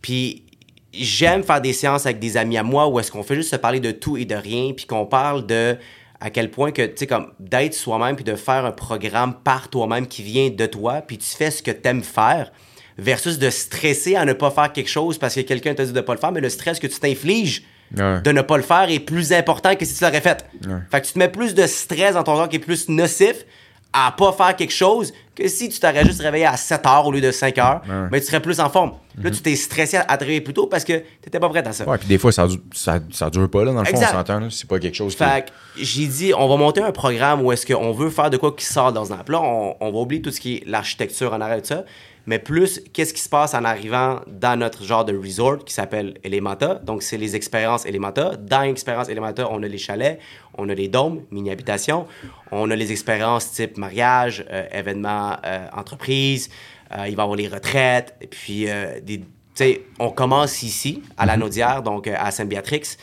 [0.02, 0.44] Puis
[0.92, 3.56] j'aime faire des séances avec des amis à moi où est-ce qu'on fait juste se
[3.56, 5.78] parler de tout et de rien, puis qu'on parle de
[6.20, 9.70] à quel point que, tu sais, comme d'être soi-même, puis de faire un programme par
[9.70, 12.52] toi-même qui vient de toi, puis tu fais ce que t'aimes faire,
[12.98, 16.02] versus de stresser à ne pas faire quelque chose parce que quelqu'un t'a dit de
[16.02, 17.64] pas le faire, mais le stress que tu t'infliges
[17.96, 18.20] Ouais.
[18.22, 20.46] de ne pas le faire est plus important que si tu l'aurais fait.
[20.68, 20.74] Ouais.
[20.92, 23.46] Fait que tu te mets plus de stress dans ton corps qui est plus nocif
[23.94, 27.12] à pas faire quelque chose que si tu t'aurais juste réveillé à 7 heures au
[27.14, 28.10] lieu de 5 heures, Ouais.
[28.12, 28.92] mais tu serais plus en forme.
[29.24, 31.72] Là, tu t'es stressé à, te réveiller plus tôt parce que t'étais pas prêt à
[31.72, 31.86] ça.
[31.88, 34.50] Ouais, puis des fois, ça, ça, ça dure pas, là, dans le fond, on s'entend.
[34.50, 35.24] C'est pas quelque chose qui.
[35.24, 38.36] Fait que j'ai dit, on va monter un programme où est-ce qu'on veut faire de
[38.38, 41.34] quoi qui sort dans un Là, on, on va oublier tout ce qui est l'architecture
[41.34, 41.86] en arrière de ça,
[42.28, 46.16] mais plus qu'est-ce qui se passe en arrivant dans notre genre de resort qui s'appelle
[46.24, 46.76] Elementa.
[46.76, 48.36] Donc, c'est les expériences Elementa.
[48.36, 50.20] Dans l'expérience Elementa, on a les chalets,
[50.58, 52.06] on a les dômes, mini-habitations,
[52.52, 56.50] on a les expériences type mariage, euh, événements, euh, entreprise,
[56.92, 59.20] euh, il va y avoir les retraites, et puis euh, des.
[59.20, 59.26] tu
[59.56, 62.98] sais, on commence ici, à la Naudière, donc à Sainte-Béatrix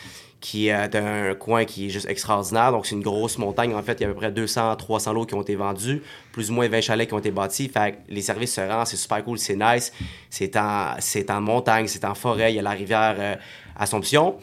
[0.44, 2.70] qui est un coin qui est juste extraordinaire.
[2.70, 3.74] Donc, c'est une grosse montagne.
[3.74, 6.02] En fait, il y a à peu près 200, 300 lots qui ont été vendus,
[6.32, 7.70] plus ou moins 20 chalets qui ont été bâtis.
[7.70, 9.90] Fait que les services se rendent, c'est super cool, c'est nice.
[10.28, 13.36] C'est en, c'est en montagne, c'est en forêt, il y a la rivière euh,
[13.74, 14.36] Assomption.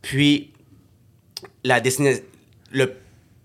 [0.00, 0.52] Puis,
[1.64, 2.22] la destination,
[2.70, 2.94] le,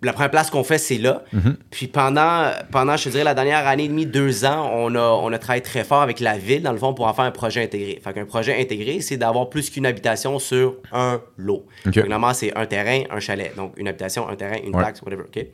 [0.04, 1.24] la première place qu'on fait, c'est là.
[1.72, 5.00] Puis pendant, pendant, je te dirais, la dernière année et demie, deux ans, on a,
[5.02, 7.32] on a travaillé très fort avec la ville, dans le fond, pour en faire un
[7.32, 8.00] projet intégré.
[8.04, 11.66] Fait qu'un projet intégré, c'est d'avoir plus qu'une habitation sur un lot.
[11.86, 11.94] Ok.
[11.94, 13.56] Fait que Normalement, c'est un terrain, un chalet.
[13.56, 14.84] Donc, une habitation, un terrain, une Ouais.
[14.84, 15.46] taxe, whatever, OK?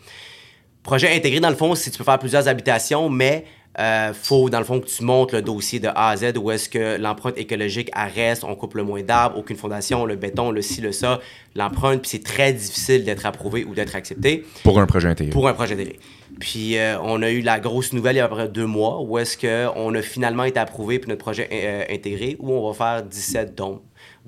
[0.81, 3.43] Projet intégré, dans le fond, c'est que tu peux faire plusieurs habitations, mais
[3.77, 6.49] Euh, faut, dans le fond, que tu montes le dossier de A à Z où
[6.51, 10.61] est-ce que l'empreinte écologique reste, on coupe le moins d'arbres, aucune fondation, le béton, le
[10.61, 11.19] ci, le ça,
[11.55, 14.43] l'empreinte, puis c'est très difficile d'être approuvé ou d'être accepté.
[14.63, 15.31] Pour un projet intégré.
[15.31, 15.99] Pour un projet intégré.
[16.39, 18.65] Puis euh, on a eu la grosse nouvelle il y a à peu près deux
[18.65, 22.71] mois où est-ce qu'on a finalement été approuvé pour notre projet euh, intégré où on
[22.71, 23.79] va faire 17 dômes.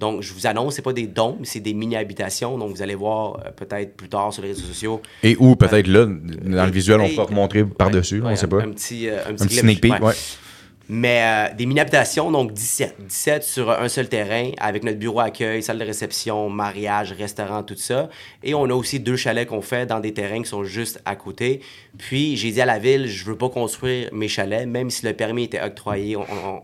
[0.02, 2.58] Donc, je vous annonce, c'est pas des dômes, c'est des mini-habitations.
[2.58, 5.02] Donc, vous allez voir euh, peut-être plus tard sur les réseaux sociaux.
[5.22, 8.64] Et où, peut-être là, dans le visuel, on peut remontrer par-dessus, on sait pas.
[8.64, 10.14] Un petit, un petit, sneak peek, ouais.
[10.94, 12.96] Mais euh, des mini-habitations, donc 17.
[13.00, 17.78] 17 sur un seul terrain, avec notre bureau accueil, salle de réception, mariage, restaurant, tout
[17.78, 18.10] ça.
[18.44, 21.16] Et on a aussi deux chalets qu'on fait dans des terrains qui sont juste à
[21.16, 21.62] côté.
[21.98, 25.14] Puis j'ai dit à la ville, je veux pas construire mes chalets, même si le
[25.14, 26.18] permis était octroyé.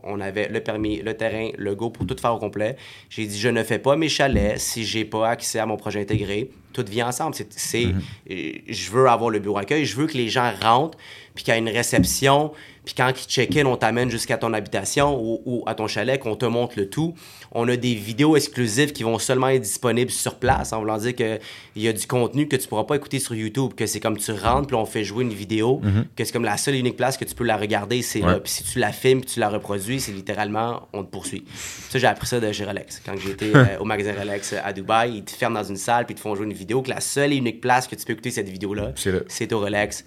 [0.04, 2.76] On, avait le permis, le terrain, le go pour tout faire au complet.
[3.10, 6.02] J'ai dit, je ne fais pas mes chalets si j'ai pas accès à mon projet
[6.02, 6.52] intégré.
[6.74, 7.34] Tout vient ensemble.
[7.52, 8.02] C'est, mhm.
[8.30, 10.98] euh, Je veux avoir le bureau accueil, je veux que les gens rentrent,
[11.34, 12.52] puis qu'il y ait une réception
[12.88, 16.46] puis quand ils check-in, on t'amène jusqu'à ton habitation ou, à ton chalet, qu'on te
[16.46, 17.14] montre le tout.
[17.52, 21.14] On a des vidéos exclusives qui vont seulement être disponibles sur place, en voulant dire
[21.14, 21.40] qu'il
[21.76, 24.32] y a du contenu que tu pourras pas écouter sur YouTube, que c'est comme tu
[24.32, 26.06] rentres, puis on fait jouer une vidéo, mhm.
[26.16, 28.40] que c'est comme la seule et unique place que tu peux la regarder, c'est là.
[28.40, 31.44] Puis si tu la filmes, puis tu la reproduis, c'est littéralement, on te poursuit.
[31.90, 33.02] Ça, j'ai appris ça de chez Rolex.
[33.06, 36.14] Quand j'étais euh, au magasin Rolex à Dubaï, ils te ferment dans une salle, puis
[36.14, 38.14] ils te font jouer une vidéo, que la seule et unique place que tu peux
[38.14, 38.94] écouter cette vidéo-là,
[39.28, 40.06] c'est au Rolex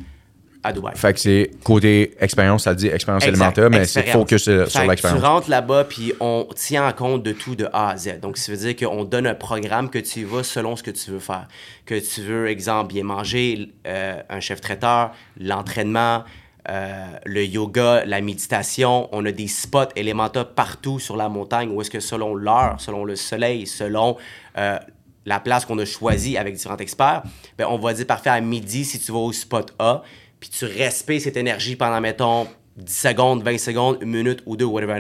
[0.63, 0.97] à Dubaï.
[0.97, 4.53] Fait que c'est côté expérience, ça dit expérience élémentaire, mais c'est focus sur,
[4.85, 5.21] l'expérience.
[5.21, 8.21] Tu rentres là-bas, puis on tient en compte de tout de A à Z.
[8.21, 10.91] Donc, ça veut dire qu'on donne un programme que tu y vas selon ce que
[10.91, 11.49] tu veux faire.
[11.87, 16.25] Que tu veux, exemple, bien manger, euh, un chef traiteur, l'entraînement,
[16.69, 19.09] euh, le yoga, la méditation.
[19.13, 23.05] On a des spots élémentaires partout sur la montagne où est-ce que selon l'heure, selon
[23.05, 24.17] le soleil, selon
[24.59, 24.79] euh,
[25.25, 27.23] la place qu'on a choisie avec différents experts,
[27.57, 30.03] ben, on va dire parfait à midi si tu vas au spot A
[30.41, 34.65] puis tu respectes cette énergie pendant, mettons, 10 secondes, 20 secondes, une minute ou deux,
[34.65, 34.99] whatever,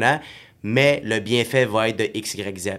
[0.62, 2.70] mais le bienfait va être de X, Y, Z.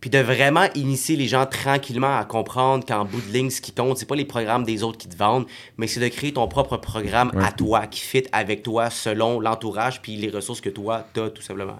[0.00, 3.72] Puis de vraiment initier les gens tranquillement à comprendre qu'en bout de ligne, ce qui
[3.72, 5.46] compte, c'est pas les programmes des autres qui te vendent,
[5.78, 10.02] mais c'est de créer ton propre programme à toi, qui fit avec toi selon l'entourage
[10.02, 11.78] puis les ressources que toi t'as, tout simplement.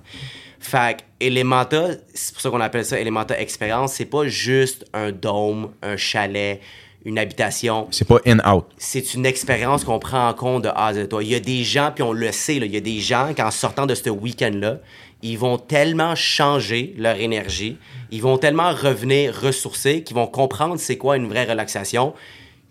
[0.59, 5.72] Fait Elementa, c'est pour ça qu'on appelle ça Elementa Expérience, c'est pas juste un dôme,
[5.82, 6.61] un chalet,
[7.05, 7.86] une habitation.
[7.90, 8.64] C'est pas in-out.
[8.78, 11.09] C'est une expérience qu'on prend en compte de A à Z.
[11.20, 13.50] Il y a des gens, puis on le sait, il y a des gens qu'en
[13.50, 14.78] sortant de ce week-end-là,
[15.22, 17.78] ils vont tellement changer leur énergie,
[18.11, 22.14] ils vont tellement revenir ressourcés, qu'ils vont comprendre c'est quoi une vraie relaxation,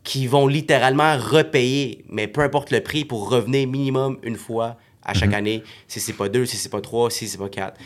[0.04, 5.14] qu'ils vont littéralement repayer, mais peu importe le prix, pour revenir minimum une fois à
[5.14, 5.36] chaque mhm.
[5.36, 7.80] année, si c'est pas deux, si c'est pas trois, si c'est pas quatre.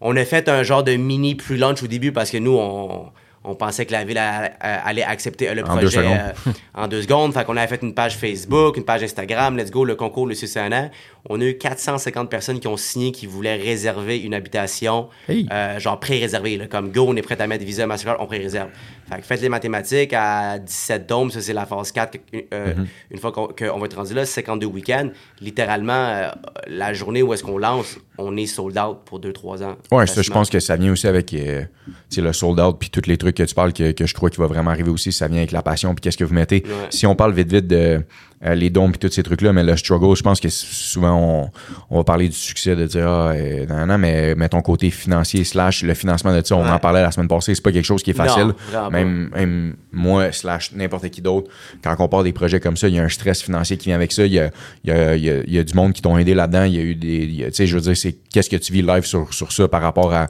[0.00, 3.10] On a fait un genre de mini pre-lunch au début parce que nous, on
[3.44, 4.20] on pensait que la ville
[4.60, 6.32] allait accepter le projet euh,
[6.74, 7.34] en deux secondes.
[7.34, 10.34] Fait qu'on avait fait une page Facebook, une page Instagram, let's go, le concours, le
[10.34, 10.88] CCNA.
[11.30, 15.98] On a eu 450 personnes qui ont signé qui voulaient réserver une habitation, euh, genre
[15.98, 18.68] pré-réservée, comme go, on est prêt à mettre Visa, Mastercard, on pré-réserve.
[19.08, 22.18] Fait que faites les mathématiques à 17 dômes, ça c'est la phase 4.
[22.52, 22.86] Euh, mhm.
[23.10, 25.08] Une fois qu'on va être rendu là, 52 week-ends,
[25.40, 26.30] littéralement,
[26.66, 29.76] la journée où est-ce qu'on lance, on est sold out pour 2-3 ans.
[29.92, 33.16] Ouais, ça, je pense que ça vient aussi avec le sold out puis tous les
[33.16, 35.52] trucs que tu parles que, je crois qu'il va vraiment arriver aussi, ça vient avec
[35.52, 36.64] la passion puis qu'est-ce que vous mettez.
[36.90, 38.04] Si on parle vite vite de
[38.44, 41.50] euh, les dons puis tous ces trucs-là, mais le struggle, je pense que souvent
[41.90, 44.90] on, va parler du succès, de dire ah, euh, non, non, mais, mais ton côté
[44.90, 47.84] financier slash le financement de ça, on en parlait la semaine passée, c'est pas quelque
[47.84, 48.52] chose qui est facile.
[48.90, 51.50] même, moi slash n'importe qui d'autre,
[51.82, 53.96] quand on parle des projets comme ça, il y a un stress financier qui vient
[53.96, 54.26] avec ça.
[54.26, 54.50] Il y a,
[54.84, 56.64] il y a, il y a, du monde qui t'ont aidé là-dedans.
[56.64, 57.46] Il y a eu des.
[57.46, 59.82] Tu sais, je veux dire, c'est qu'est-ce que tu vis live sur, sur ça par
[59.82, 60.28] rapport à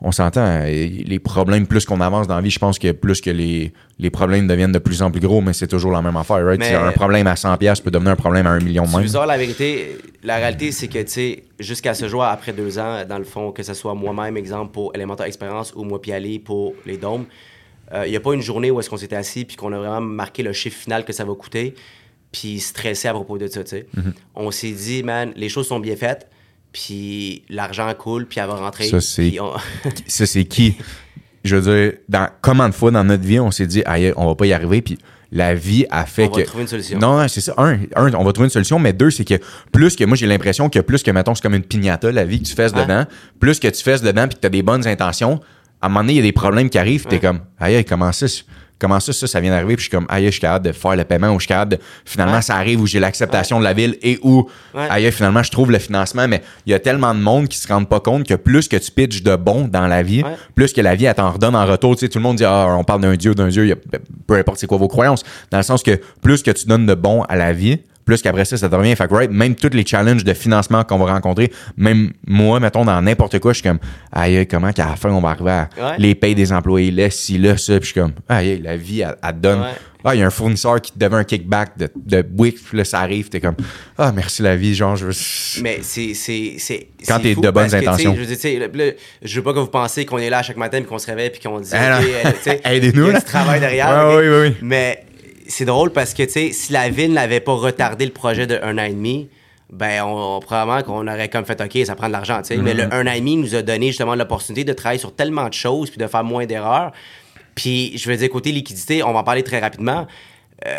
[0.00, 3.20] on s'entend, euh, les problèmes, plus qu'on avance dans la vie, je pense que plus
[3.20, 6.16] que les, les problèmes deviennent de plus en plus gros, mais c'est toujours la même
[6.16, 6.62] affaire, right?
[6.62, 9.06] un problème à 100$ peut devenir un problème à un million même.
[9.26, 13.18] la vérité, la réalité, c'est que, tu sais, jusqu'à ce jour, après deux ans, dans
[13.18, 16.98] le fond, que ce soit moi-même, exemple, pour Elemental Experience ou moi, Piali pour les
[16.98, 17.24] dômes,
[17.92, 19.78] il euh, n'y a pas une journée où est-ce qu'on s'était assis puis qu'on a
[19.78, 21.74] vraiment marqué le chiffre final que ça va coûter
[22.32, 23.86] puis stressé à propos de ça, tu sais.
[23.96, 24.12] Mm-hmm.
[24.34, 26.28] On s'est dit, man, les choses sont bien faites,
[26.76, 28.84] puis l'argent coule, puis elle va rentrer.
[28.84, 30.76] Ça, c'est qui?
[31.42, 34.26] Je veux dire, dans, combien de fois dans notre vie, on s'est dit, aïe, on
[34.26, 34.98] va pas y arriver, puis
[35.32, 36.34] la vie a fait que.
[36.34, 36.98] On va trouver une solution.
[36.98, 37.54] Non, c'est ça.
[37.56, 39.36] Un, on va trouver une solution, mais deux, c'est que
[39.72, 42.40] plus que moi, j'ai l'impression que plus que, mettons, c'est comme une pignata, la vie
[42.40, 43.06] que tu fais dedans,
[43.40, 45.40] plus que tu fais dedans, puis que tu as des bonnes intentions,
[45.86, 47.84] à un moment donné, il y a des problèmes qui arrivent, tu es comme, aïe,
[47.84, 48.26] comment ça?
[48.78, 50.72] comment ça, ça, ça vient d'arriver, puis je suis comme, aïe, je suis capable de
[50.72, 53.64] faire le paiement, ou je suis capable de, finalement, ça arrive où j'ai l'acceptation de
[53.64, 57.14] la ville et où, aïe, finalement, je trouve le financement, mais il y a tellement
[57.14, 59.86] de monde qui se rendent pas compte que plus que tu pitches de bon dans
[59.86, 60.22] la vie,
[60.54, 61.94] plus que la vie, elle t'en redonne en retour.
[61.96, 63.80] Tu sais, tout le monde dit, ah, on parle d'un Dieu, d'un Dieu,
[64.26, 66.94] peu importe c'est quoi vos croyances, dans le sens que plus que tu donnes de
[66.94, 68.96] bon à la vie, plus qu'après ça, ça te revient.
[68.96, 72.84] Fait que, right, même tous les challenges de financement qu'on va rencontrer, même moi, mettons,
[72.86, 73.80] dans n'importe quoi, je suis comme,
[74.12, 75.96] aïe, comment qu'à la fin, on va arriver à Ouais.
[75.98, 77.74] les payes des employés, là, ci, là, ça.
[77.80, 79.60] Puis je suis comme, aïe, la vie, elle, elle te donne.
[79.60, 79.66] Ouais.
[80.08, 82.78] Ah, il y a un fournisseur qui te devait un kickback de, de Wix, puis
[82.78, 83.56] là, ça arrive, t'es comme,
[83.98, 85.12] ah, merci la vie, genre, je veux.
[85.64, 86.14] Mais c'est.
[86.14, 88.14] c'est, c'est Quand t'es de bonnes que, intentions.
[88.14, 88.84] Je veux, dire, là,
[89.20, 91.30] je veux pas que vous pensiez qu'on est là chaque matin puis qu'on se réveille
[91.30, 91.70] puis qu'on dit.
[91.72, 93.18] Ah, euh, Aidez-nous, Il y a là.
[93.18, 93.88] du travail derrière.
[94.06, 94.56] Ouais, oui, oui, oui.
[94.62, 95.05] Mais
[95.48, 98.58] c'est drôle parce que, tu sais, si la ville n'avait pas retardé le projet de
[98.62, 99.28] un an et demi,
[99.72, 102.56] ben, on, probablement qu'on aurait comme fait, OK, ça prend de l'argent, tu sais.
[102.56, 102.88] Mais Mm-hmm.
[102.90, 105.54] le un an et demi nous a donné justement l'opportunité de travailler sur tellement de
[105.54, 106.92] choses puis de faire moins d'erreurs.
[107.54, 110.06] Puis, je veux dire, côté liquidité, on va en parler très rapidement.
[110.66, 110.70] Euh,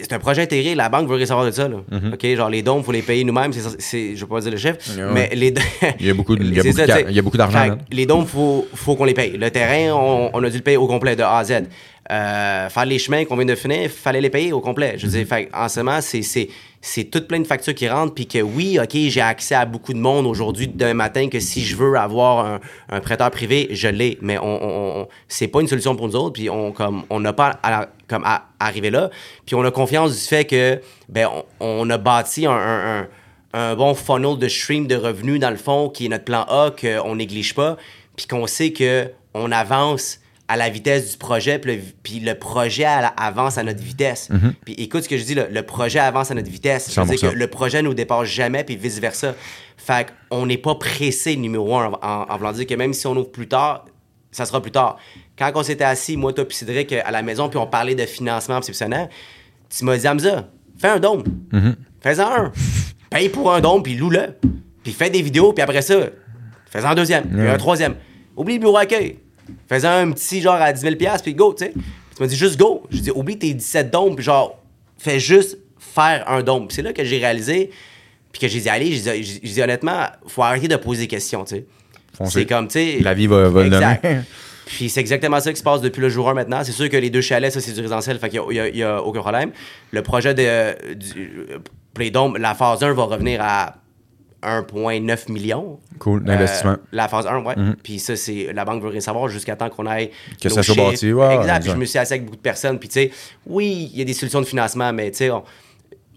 [0.00, 1.68] c'est un projet intégré, la banque veut rien savoir de ça.
[1.68, 1.76] Là.
[2.12, 3.52] OK, genre les dons, il faut les payer nous-mêmes.
[3.78, 4.98] C'est, je vais pas dire le chef, Mm-hmm.
[5.12, 5.12] Ouais.
[5.12, 5.52] mais les
[6.00, 7.06] Il y a beaucoup il y a beaucoup de ça, ca- tu sais.
[7.10, 9.36] il y a beaucoup d'argent, Les dons, il faut, faut qu'on les paye.
[9.36, 11.64] Le terrain, on, on a dû le payer au complet, de A à Z.
[12.10, 14.94] Euh, faire les chemins qu'on vient de finir, il fallait les payer au complet.
[14.96, 18.26] Je veux dire, que, en ce moment, c'est, toute plein de factures qui rentrent, puis
[18.28, 21.74] que oui, OK, j'ai accès à beaucoup de monde aujourd'hui, d'un matin, que si je
[21.74, 24.18] veux avoir un, un prêteur privé, je l'ai.
[24.20, 27.18] Mais on, on- on- c'est pas une solution pour nous autres, puis on comme on
[27.18, 29.10] n'a pas à, comme à, arriver là.
[29.44, 33.06] Puis on a confiance du fait que, ben, on, on a bâti un- un- un
[33.52, 36.70] un bon funnel de stream de revenus dans le fond qui est notre plan A
[36.78, 37.78] qu'on néglige pas
[38.14, 42.34] puis qu'on sait que on avance à la vitesse du projet puis le, puis le
[42.34, 44.28] projet la- avance à notre vitesse
[44.64, 47.16] puis écoute ce que je dis le projet avance à notre vitesse je veux dire
[47.28, 47.32] 100%.
[47.32, 49.34] que le projet nous dépasse jamais puis vice versa
[49.76, 53.06] fait qu'on n'est pas pressé numéro un en, en, en voulant dire que même si
[53.06, 53.84] on ouvre plus tard
[54.30, 54.98] ça sera plus tard
[55.38, 58.06] quand on s'était assis moi toi puis Cédric à la maison puis on parlait de
[58.06, 59.08] financement exceptionnel
[59.68, 61.24] tu m'as dit Hamza fais un dôme
[62.00, 62.52] Fais-en un.
[63.10, 64.34] Paye pour un don, puis loue-le.
[64.84, 65.94] Puis fais des vidéos, puis après ça,
[66.70, 67.96] fais-en un deuxième, puis un troisième.
[68.36, 69.18] Oublie le bureau accueil.
[69.68, 71.72] Fais-en un petit genre à 10 000 puis go, tu sais.
[71.72, 72.82] Tu m'as dit juste go.
[72.90, 74.58] Je dis, oublie tes 17 dons, puis genre,
[74.98, 76.42] fais juste faire un.
[76.42, 77.70] Puis c'est là que j'ai réalisé,
[78.32, 81.08] puis que j'ai dit, allez, j'ai dit, j'ai dit, honnêtement, faut arrêter de poser des
[81.08, 81.66] questions, tu sais.
[82.24, 82.98] C'est comme, tu sais.
[83.00, 83.98] La vie va- va le donner.
[84.66, 86.64] Puis c'est exactement ça qui se passe depuis le jour 1 maintenant.
[86.64, 89.20] C'est sûr que les deux chalets, ça, c'est du résidentiel, fait qu'il n'y a, aucun
[89.20, 89.52] problème.
[89.92, 91.46] Le projet de, du,
[91.94, 93.76] pour les dômes, la phase 1 va revenir à
[94.46, 95.78] 1,9 million.
[95.98, 96.72] Cool, d'investissement.
[96.72, 97.54] Euh, la phase 1, ouais.
[97.82, 100.10] Puis ça, c'est la banque veut rien savoir jusqu'à temps qu'on aille.
[100.40, 101.62] Que ça soit bâti, ouais, exact.
[101.62, 102.78] Puis je me suis assis avec beaucoup de personnes.
[102.78, 103.10] Puis tu sais,
[103.46, 105.42] oui, il y a des solutions de financement, mais tu sais, on,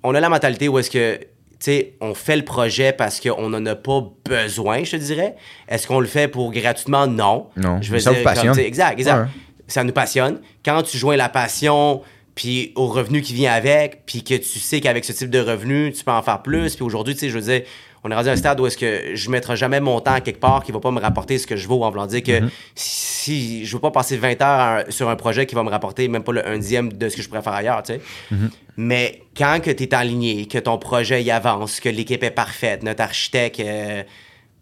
[0.03, 1.17] on a la mentalité où est-ce que.
[1.17, 1.25] Tu
[1.65, 5.36] sais, on fait le projet parce qu'on n'en a pas besoin, je te dirais.
[5.67, 7.05] Est-ce qu'on le fait pour gratuitement?
[7.05, 7.47] Non.
[7.57, 7.82] Non.
[7.82, 8.59] Je veux Ça vous dire, comme, passionne.
[8.59, 9.23] exact, exact.
[9.23, 9.27] Ouais.
[9.67, 10.39] Ça nous passionne.
[10.63, 12.01] Quand tu joins la passion,
[12.34, 15.91] puis au revenu qui vient avec, puis que tu sais qu'avec ce type de revenu,
[15.91, 16.77] tu peux en faire plus.
[16.77, 17.63] Puis aujourd'hui, tu sais, je veux dire,
[18.04, 20.22] on est rendu à un stade où est-ce que je mettrai jamais mon temps à
[20.22, 22.39] quelque part qui va pas me rapporter ce que je vaux en voulant dire Mm-hmm.
[22.47, 25.70] que si je veux pas passer 20 heures un- sur un projet qui va me
[25.70, 28.02] rapporter même pas le un dixième de ce que je pourrais faire ailleurs, tu sais.
[28.34, 28.50] Mm-hmm.
[28.78, 32.82] Mais quand que tu es aligné, que ton projet y avance, que l'équipe est parfaite,
[32.84, 34.04] notre architecte euh,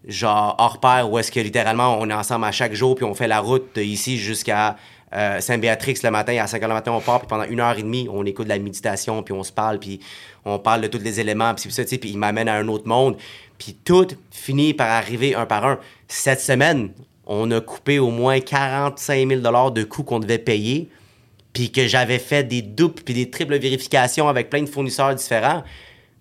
[0.07, 3.13] genre hors pair où est-ce que littéralement on est ensemble à chaque jour puis on
[3.13, 4.77] fait la route de ici jusqu'à
[5.13, 7.77] euh, Saint-Béatrix le matin à 5 h le matin on part puis pendant une heure
[7.77, 9.99] et demie on écoute la méditation puis on se parle puis
[10.43, 13.17] on parle de tous les éléments puis ça puis il m'amène à un autre monde
[13.57, 16.89] puis tout finit par arriver un par un cette semaine
[17.25, 20.89] on a coupé au moins 45 000 dollars de coûts qu'on devait payer
[21.57, 25.63] puis que j'avais fait des doubles puis des triples vérifications avec plein de fournisseurs différents.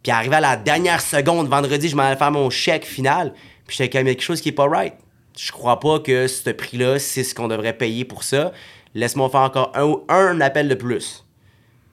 [0.03, 3.34] Puis arrivé à la dernière seconde, vendredi, je m'en allais faire mon chèque final.
[3.66, 4.95] Puis j'étais comme, quelque chose qui est pas right.
[5.39, 8.53] Je crois pas que ce prix-là, c'est ce qu'on devrait payer pour ça.
[8.97, 11.24] Laisse-moi faire encore un, un appel de plus.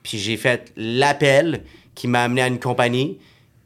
[0.03, 1.63] Puis j'ai fait l'appel
[1.95, 3.19] qui m'a amené à une compagnie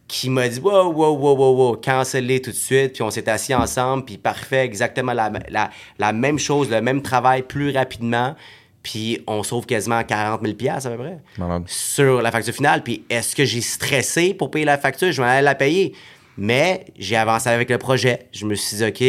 [0.07, 2.93] qui m'a dit wow, wow, wow, wow, wow, cancellez tout de suite.
[2.93, 5.69] Puis on s'est assis ensemble, puis parfait, exactement la, la,
[5.99, 8.35] la même chose, le même travail plus rapidement.
[8.81, 11.63] Puis on sauve quasiment 40 000 à peu près Malade.
[11.67, 12.83] sur la facture finale.
[12.83, 15.11] Puis est-ce que j'ai stressé pour payer la facture?
[15.11, 15.93] Je m'en allais la payer.
[16.37, 18.27] Mais j'ai avancé avec le projet.
[18.31, 18.99] Je me suis dit, OK,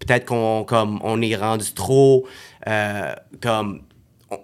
[0.00, 2.26] peut-être qu'on comme, on est rendu trop
[2.68, 3.80] euh, comme
[4.30, 4.38] on,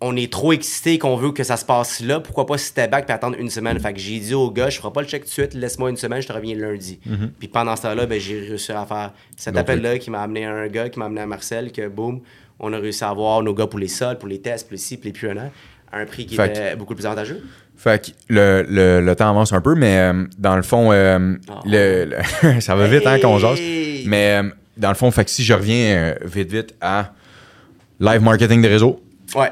[0.00, 2.20] on est trop excité qu'on veut que ça se passe là.
[2.20, 3.78] Pourquoi pas step back puis attendre une semaine?
[3.80, 5.90] Fait que j'ai dit au gars, je ferai pas le check tout de suite, laisse-moi
[5.90, 7.00] une semaine, je te reviens lundi.
[7.38, 10.52] Puis pendant ce temps-là, ben, j'ai réussi à faire cet appel-là qui m'a amené à
[10.52, 12.20] un gars, qui m'a amené à Marcel, que boum,
[12.60, 14.78] on a réussi à avoir nos gars pour les sols, pour les tests, pour les
[14.78, 15.50] ci, pour les plus un an,
[15.90, 17.42] à un prix qui Fait était beaucoup plus avantageux.
[17.76, 21.34] Fait que le, le, le temps avance un peu, mais euh, dans le fond, euh,
[21.48, 21.52] Oh.
[21.66, 22.04] le,
[22.44, 23.58] le- ça va vite hein, qu'on jase.
[24.06, 27.12] Mais euh, dans le fond, fait que si je reviens vite, vite à
[28.00, 29.00] live marketing de réseau,
[29.36, 29.50] Ouais.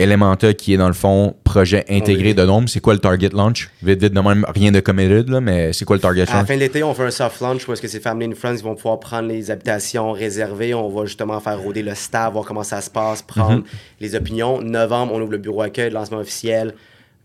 [0.00, 2.34] Elementa qui est dans le fond projet intégré Oui.
[2.34, 3.68] de Gnome, c'est quoi le target launch?
[3.82, 6.32] Vite, vite, de même, rien de committed, là, mais c'est quoi le target À la
[6.34, 6.46] launch?
[6.46, 8.62] fin de l'été, on fait un soft launch où est-ce que c'est Family and Friends
[8.62, 10.72] vont pouvoir prendre les habitations réservées.
[10.72, 13.64] On va justement faire rôder le staff, voir comment ça se passe, prendre Mhm.
[13.98, 14.62] les opinions.
[14.62, 16.74] Novembre, on ouvre le bureau accueil, lancement officiel.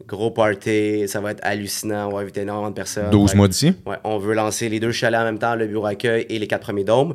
[0.08, 2.10] Gros party, ça va être hallucinant.
[2.10, 3.12] On va inviter énormément de personnes.
[3.12, 3.74] 12 Fait- mois d'ici?
[3.86, 6.48] Ouais, on veut lancer les deux chalets en même temps, le bureau accueil et les
[6.48, 7.14] quatre premiers dômes.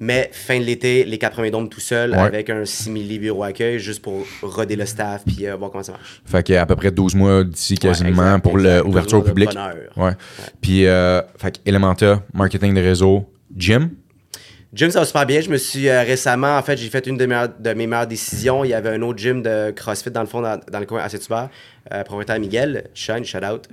[0.00, 2.18] Mais fin de l'été, les quatre premiers dômes tout seul Ouais.
[2.18, 5.92] avec un simili bureau accueil juste pour roder le staff puis euh, voir comment ça
[5.92, 6.22] marche.
[6.24, 9.22] Fait qu'il y a à peu près 12 mois d'ici quasiment exact, pour l'ouverture au
[9.22, 9.58] 12 mois de public.
[9.96, 10.12] Ouais.
[10.60, 13.90] Puis, euh, fait que Elementa, marketing de réseau, gym.
[14.74, 15.40] Gym, ça va super bien.
[15.40, 18.06] Je me suis euh, récemment, en fait, j'ai fait une de, mes- de mes meilleures
[18.06, 18.64] décisions.
[18.64, 21.00] Il y avait un autre gym de CrossFit dans le fond, dans, dans le coin
[21.02, 21.48] à Saint-Hubert,
[21.92, 23.68] euh, propriétaire Miguel, Sean, shout out,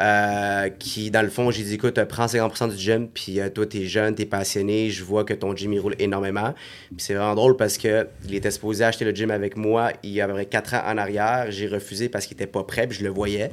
[0.00, 3.66] euh, qui, dans le fond, j'ai dit, écoute, prends 50% du gym, puis euh, toi,
[3.66, 6.54] t'es jeune, t'es passionné, je vois que ton gym, il roule énormément.
[6.88, 10.10] Puis c'est vraiment drôle parce que il était supposé acheter le gym avec moi il
[10.10, 11.46] y a à peu près 4 ans en arrière.
[11.50, 13.50] J'ai refusé parce qu'il était pas prêt, puis je le voyais.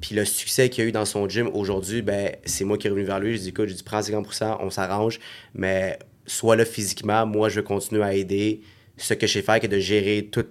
[0.00, 2.90] Puis le succès qu'il a eu dans son gym aujourd'hui, ben, c'est moi qui est
[2.90, 3.32] revenu vers lui.
[3.32, 5.18] J'ai dit, écoute, j'ai dit, prends 50%, on s'arrange,
[5.54, 8.60] mais sois là physiquement, moi, je vais continuer à aider
[8.96, 10.48] ce que je sais faire, qui est de gérer toute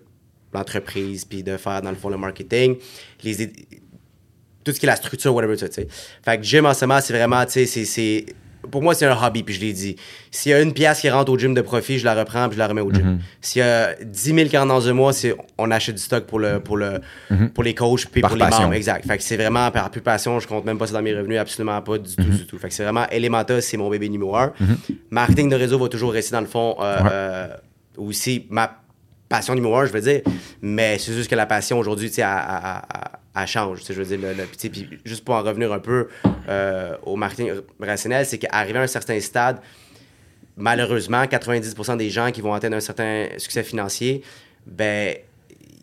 [0.55, 2.75] l'entreprise, puis de faire, dans le fond, le marketing,
[3.23, 3.47] les,
[4.63, 5.87] tout ce qui est la structure, whatever, tu sais.
[6.23, 8.25] Fait que gym en ce moment, c'est vraiment, tu sais, c'est-.
[8.71, 9.95] Pour moi, c'est un hobby, puis je l'ai dit.
[10.31, 12.55] S'il y a une pièce qui rentre au gym de profit, je la reprends, puis
[12.55, 13.05] je la remets au gym.
[13.05, 13.19] Mhm.
[13.39, 15.11] S'il y a 10 000 qui rentrent dans un mois,
[15.59, 16.99] on achète du stock pour, le, pour, le,
[17.53, 18.21] pour les coachs, puis.
[18.21, 18.63] Par pour les passion.
[18.63, 18.73] membres.
[18.73, 19.05] Exact.
[19.05, 21.37] Fait que c'est vraiment par plus passion, je compte même pas ça dans mes revenus,
[21.37, 22.37] absolument pas du tout, Mhm.
[22.37, 22.57] du tout.
[22.57, 24.51] Fait que c'est vraiment Elementa, c'est mon bébé numéro un.
[25.11, 27.09] Marketing de réseau va toujours rester dans le fond euh, Ouais.
[27.13, 27.47] euh,
[27.97, 28.81] aussi ma
[29.29, 30.21] passion numéro un, je veux dire.
[30.61, 33.81] Mais c'est juste que la passion aujourd'hui, tu sais, elle, change.
[33.87, 36.07] Je veux dire, le, le- puis juste pour en revenir un peu
[36.47, 39.59] euh, au marketing rationnel, c'est qu'arrivé à un certain stade,
[40.57, 44.21] malheureusement, 90% des gens qui vont atteindre un certain succès financier,
[44.65, 45.15] ben,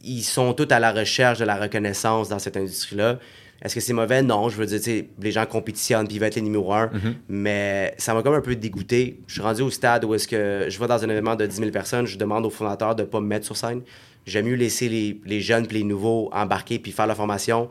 [0.02, 3.18] ils sont tous à la recherche de la reconnaissance dans cette industrie-là.
[3.62, 4.22] Est-ce que c'est mauvais?
[4.22, 6.72] Non, je veux dire, tu sais, les gens compétitionnent puis ils veulent être les numéros
[6.74, 6.90] un,
[7.28, 9.20] mais ça m'a comme un peu dégoûté.
[9.28, 11.56] Je suis rendu au stade où est-ce que je vais dans un événement de 10
[11.56, 13.82] 000 personnes, je demande au fondateur de ne pas me mettre sur scène.
[14.26, 17.68] J'aime mieux laisser les, les jeunes puis les nouveaux embarquer puis faire la formation.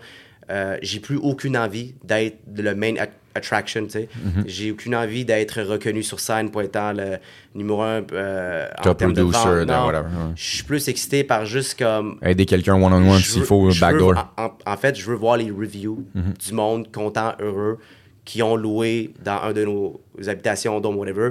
[0.52, 4.10] Euh, j'ai plus aucune envie d'être le main at- attraction, tu sais.
[4.46, 7.18] J'ai aucune envie d'être reconnu sur scène pour étant le
[7.56, 9.68] numéro un euh, en Top termes de producer, vente.
[9.70, 10.34] Non, whatever, ouais.
[10.36, 14.16] Je suis plus excité par juste comme Aider quelqu'un one-on-one s'il faut, veux- backdoor.
[14.38, 17.80] en, en- en fait, je veux voir les reviews du monde content, heureux,
[18.26, 21.30] qui ont loué dans un de nos habitations, dont whatever.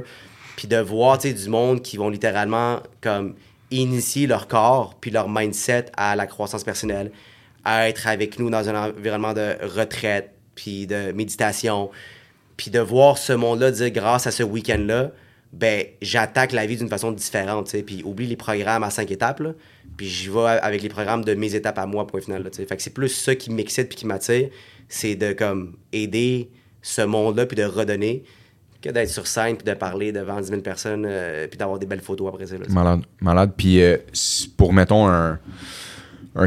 [0.57, 3.35] Puis de voir, tu sais, du monde qui vont littéralement comme
[3.71, 7.13] initier leur corps puis leur mindset à la croissance personnelle,
[7.79, 11.91] être avec nous dans un environnement de retraite puis de méditation.
[12.57, 15.11] Puis de voir ce monde-là dire grâce à ce week-end-là,
[15.53, 17.83] ben j'attaque la vie d'une façon différente, tu sais.
[17.83, 19.43] Puis oublie les programmes à cinq étapes.
[19.97, 22.65] Puis j'y vais avec les programmes de mes étapes à moi, point final, tu.
[22.67, 24.49] Fait que c'est plus ça qui m'excite puis qui m'attire,
[24.89, 26.51] c'est de comme aider
[26.83, 28.23] ce monde-là puis de redonner
[28.83, 31.85] que d'être sur scène puis de parler devant 10 000 personnes euh, puis d'avoir des
[31.87, 32.57] belles photos après ça.
[32.57, 32.65] là.
[32.71, 33.01] Malade.
[33.21, 33.53] Malade.
[33.57, 33.97] Puis euh,
[34.57, 35.39] pour, mettons, un-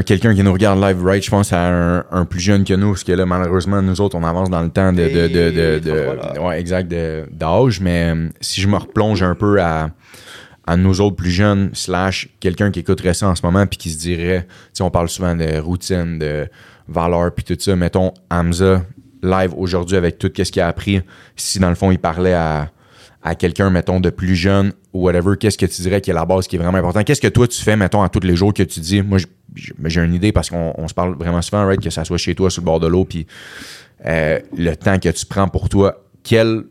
[0.06, 2.90] quelqu'un qui nous regarde live, right, je pense à un, un plus jeune que nous,
[2.90, 5.02] parce que là, malheureusement, nous autres, on avance dans le temps de.
[5.02, 6.92] de, de, de- ouais, exact,
[7.30, 7.80] d'âge.
[7.80, 9.90] Mais euh, si je me replonge un peu à,
[10.66, 13.90] à nous autres plus jeunes, slash quelqu'un qui écouterait ça en ce moment, puis qui
[13.90, 16.48] se dirait, tu sais, on parle souvent de routine, de
[16.88, 17.76] valeur, puis tout ça.
[17.76, 18.82] Mettons, Hamza,
[19.22, 21.02] live aujourd'hui, avec tout ce qu'il a appris,
[21.36, 22.70] si dans le fond, il parlait à
[23.26, 26.26] à quelqu'un, mettons, de plus jeune ou whatever, qu'est-ce que tu dirais qui est la
[26.26, 27.02] base qui est vraiment important?
[27.02, 29.00] Qu'est-ce que toi, tu fais, mettons, à tous les jours que tu dis?
[29.00, 29.18] Moi,
[29.86, 32.34] j'ai une idée parce qu'on on se parle vraiment souvent, right, que ça soit chez
[32.34, 33.26] toi, sur le bord de l'eau, puis
[34.04, 36.64] euh, le temps que tu prends pour toi, quel,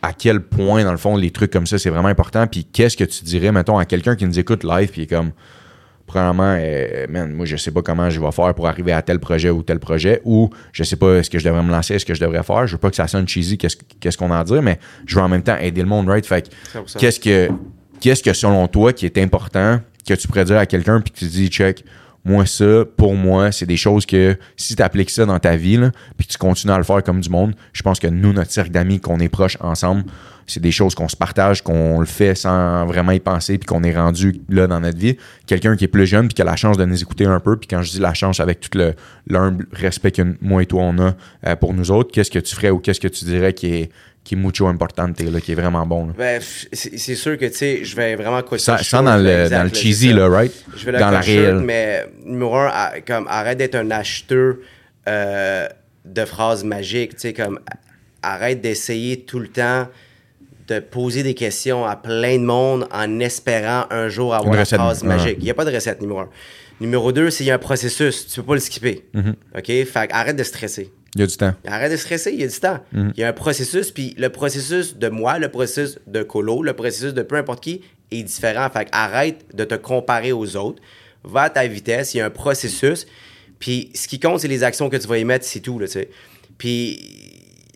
[0.00, 2.96] à quel point, dans le fond, les trucs comme ça, c'est vraiment important, puis qu'est-ce
[2.96, 5.32] que tu dirais, mettons, à quelqu'un qui nous écoute live, puis comme,
[6.08, 9.20] premièrement, euh, man, moi, je sais pas comment je vais faire pour arriver à tel
[9.20, 12.06] projet ou tel projet, ou je sais pas est-ce que je devrais me lancer, est-ce
[12.06, 12.66] que je devrais faire.
[12.66, 15.28] Je veux pas que ça sonne cheesy, qu'est-ce qu'on à dire, mais je veux en
[15.28, 16.26] même temps aider le monde, right?
[16.26, 16.98] Fait que 100%.
[16.98, 17.48] qu'est-ce que,
[18.00, 21.18] qu'est-ce que selon toi qui est important que tu pourrais dire à quelqu'un puis que
[21.18, 21.84] tu dis, check,
[22.24, 25.76] moi, ça, pour moi, c'est des choses que si tu appliques ça dans ta vie,
[25.76, 28.32] là, puis que tu continues à le faire comme du monde, je pense que nous,
[28.32, 30.04] notre cercle d'amis, qu'on est proches ensemble,
[30.48, 33.82] c'est des choses qu'on se partage, qu'on le fait sans vraiment y penser, puis qu'on
[33.84, 35.16] est rendu là dans notre vie.
[35.46, 37.56] Quelqu'un qui est plus jeune, puis qui a la chance de nous écouter un peu,
[37.56, 38.94] puis quand je dis la chance, avec tout le
[39.28, 41.14] l'humble respect que moi et toi on a
[41.46, 43.90] euh, pour nous autres, qu'est-ce que tu ferais ou qu'est-ce que tu dirais qui est,
[44.24, 46.12] qui est mucho importante, là, qui est vraiment bon?
[46.16, 46.40] Ben,
[46.72, 49.74] c'est sûr que, tu sais, je vais vraiment quoi Ça, ça dans le, dans le
[49.74, 50.52] cheesy, là, right?
[50.76, 51.60] Je vais dans la réelle.
[51.60, 52.70] mais numéro un,
[53.06, 54.56] comme, arrête d'être un acheteur
[55.08, 55.68] euh,
[56.04, 57.60] de phrases magiques, tu sais, comme,
[58.22, 59.88] arrête d'essayer tout le temps
[60.68, 65.02] de poser des questions à plein de monde en espérant un jour avoir Une phrase
[65.02, 65.36] magique.
[65.38, 66.28] Il n'y a pas de recette numéro un.
[66.80, 69.04] Numéro deux, c'est qu'il y a un processus, tu peux pas le skipper.
[69.14, 69.34] Mm-hmm.
[69.58, 69.86] OK?
[69.86, 70.92] Fait arrête de stresser.
[71.14, 71.54] Il y a du temps.
[71.66, 72.78] Arrête de stresser, il y a du temps.
[72.94, 73.12] Mm-hmm.
[73.16, 76.74] Il y a un processus, puis le processus de moi, le processus de Colo, le
[76.74, 77.80] processus de peu importe qui
[78.12, 78.68] est différent.
[78.70, 80.80] Fait que arrête de te comparer aux autres.
[81.24, 83.06] Va à ta vitesse, il y a un processus.
[83.58, 85.86] Puis ce qui compte, c'est les actions que tu vas y mettre, c'est tout, là,
[85.86, 86.10] tu sais.
[86.58, 87.00] Puis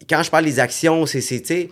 [0.09, 1.70] quand je parle des actions, c'est, c'est, tu sais,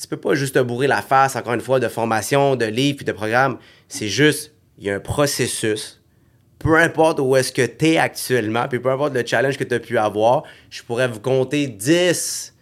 [0.00, 2.96] tu peux pas juste te bourrer la face, encore une fois, de formation, de livres,
[2.96, 3.58] puis de programmes.
[3.88, 6.00] C'est juste, il y a un processus.
[6.58, 9.74] Peu importe où est-ce que tu es actuellement, puis peu importe le challenge que tu
[9.74, 12.54] as pu avoir, je pourrais vous compter 10,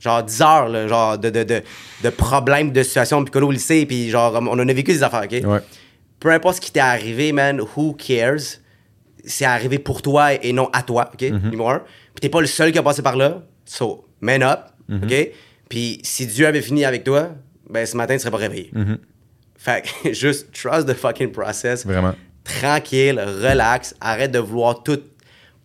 [0.00, 1.62] genre 10 heures, là, genre de, de, de,
[2.02, 5.24] de problèmes, de situations, puis au lycée, puis genre, on en a vécu des affaires,
[5.24, 5.44] OK?
[5.44, 5.60] Ouais.
[6.20, 8.58] peu importe ce qui t'est arrivé, man, who cares?
[9.24, 11.22] C'est arrivé pour toi et non à toi, OK?
[11.50, 11.78] Numéro un.
[12.14, 13.42] Puis t'es pas le seul qui a passé par là.
[13.64, 14.60] So, man up,
[15.04, 15.12] OK?
[15.68, 17.30] Puis si Dieu avait fini avec toi,
[17.68, 18.70] ben ce matin, tu serais pas réveillé.
[19.56, 21.84] Fait que juste trust the fucking process.
[21.84, 22.14] Vraiment.
[22.44, 25.00] Tranquille, relax, arrête de vouloir tout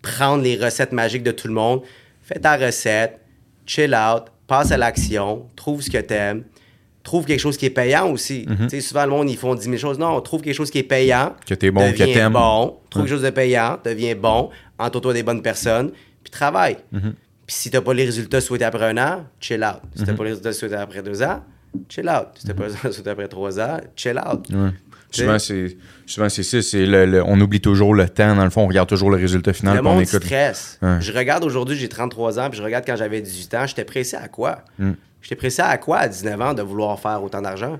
[0.02, 1.82] prendre les recettes magiques de tout le monde.
[2.24, 3.20] Fais ta recette,
[3.66, 6.43] chill out, passe à l'action, trouve ce que t'aimes.
[7.04, 8.45] Trouve quelque chose qui est payant aussi.
[8.47, 8.68] Mhm.
[8.68, 9.97] Tu sais, souvent, le monde, ils font 10 000 choses.
[9.97, 11.36] Non, trouve quelque chose qui est payant.
[11.47, 12.34] Que t'es bon, que t'aimes.
[12.34, 12.78] bon.
[12.91, 15.91] Trouve quelque chose de payant, deviens bon, entoure-toi des bonnes personnes,
[16.24, 16.78] puis travaille.
[17.52, 17.54] Mhm.
[17.54, 19.82] Puis si t'as pas les résultats souhaités après un an, chill out.
[19.95, 21.43] Si t'as pas les résultats souhaités après deux ans,
[21.89, 22.28] chill out.
[22.36, 24.47] Si t'as pas les résultats souhaités après trois ans, chill out.
[24.49, 24.70] Ouais.
[25.12, 25.76] Souvent, c'est
[26.06, 26.62] souvent c'est ça.
[26.62, 28.34] C'est le, le- on oublie toujours le temps.
[28.36, 29.76] Dans le fond, on regarde toujours le résultat final.
[29.76, 30.24] Le on monde écoute.
[30.24, 30.80] stresse.
[30.82, 31.02] Ouais.
[31.02, 34.16] Je regarde aujourd'hui, j'ai 33 ans, puis je regarde quand j'avais 18 ans, j'étais pressé
[34.16, 34.64] à quoi?
[34.80, 34.91] Mm.
[35.22, 37.78] J'étais pressé à quoi à 19 ans de vouloir faire autant d'argent?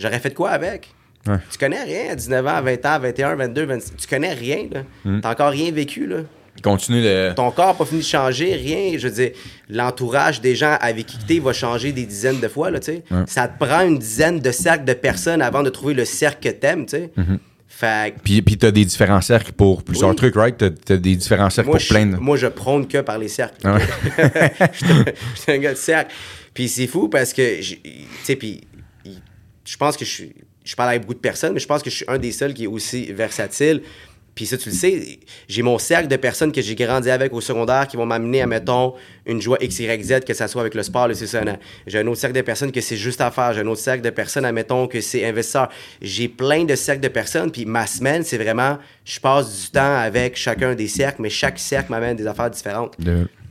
[0.00, 0.92] J'aurais fait de quoi avec?
[1.28, 1.38] Ouais.
[1.50, 3.92] Tu connais rien à 19 ans, 20 ans, 21, 22, 26.
[3.96, 4.80] Tu connais rien, là.
[5.04, 5.20] Mm.
[5.20, 6.16] T'as encore rien vécu, là.
[6.62, 7.04] Continue.
[7.34, 8.96] Ton corps n'a pas fini de changer, rien.
[8.96, 9.30] Je veux dire,
[9.68, 13.02] l'entourage des gens avec qui t'es va changer des dizaines de fois, là, tu sais.
[13.10, 13.24] Ouais.
[13.26, 16.54] Ça te prend une dizaine de cercles de personnes avant de trouver le cercle que
[16.54, 17.10] t'aimes, tu sais.
[17.18, 17.38] Mm-hmm.
[17.66, 20.16] Fait Puis, puis t'as des différents cercles pour plusieurs Oui.
[20.16, 20.56] trucs, right?
[20.56, 22.16] T'as, des différents cercles moi, pour plein de.
[22.16, 23.56] moi, je prône que par les cercles.
[23.64, 24.86] Ah Je suis
[25.34, 26.14] je suis un gars de cercle.
[26.54, 27.80] Puis c'est fou parce que, tu
[28.22, 28.60] sais, puis
[29.64, 30.32] je pense que je suis.
[30.64, 32.54] Je parle avec beaucoup de personnes, mais je pense que je suis un des seuls
[32.54, 33.82] qui est aussi versatile.
[34.34, 35.18] Puis ça, tu le sais,
[35.48, 38.46] j'ai mon cercle de personnes que j'ai grandi avec au secondaire qui vont m'amener à,
[38.46, 38.94] mettons,
[39.26, 41.26] une joie X, Y, Z, que ça soit avec le sport, le c'est
[41.86, 43.52] J'ai un autre cercle de personnes que c'est juste à faire.
[43.52, 45.68] J'ai un autre cercle de personnes, admettons, que c'est investisseur.
[46.02, 47.52] J'ai plein de cercles de personnes.
[47.52, 51.58] Puis ma semaine, c'est vraiment, je passe du temps avec chacun des cercles, mais chaque
[51.60, 52.94] cercle m'amène des affaires différentes.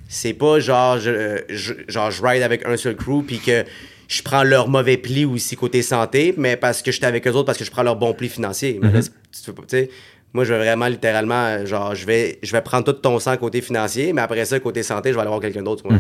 [0.10, 3.64] C'est pas genre je, euh, je- genre je ride avec un seul crew puis que
[4.08, 7.46] je prends leur mauvais pli aussi côté santé, mais parce que j'étais avec eux autres
[7.46, 8.78] parce que je prends leur bon pli financier.
[8.80, 9.12] Mais là, c'est-
[9.44, 9.90] tu peux pas- tu sais,
[10.34, 13.62] moi, je vais vraiment littéralement, genre, je vais, je vais prendre tout ton sang côté
[13.62, 15.84] financier, mais après ça, côté santé, je vais aller voir quelqu'un d'autre.
[15.90, 16.00] moi.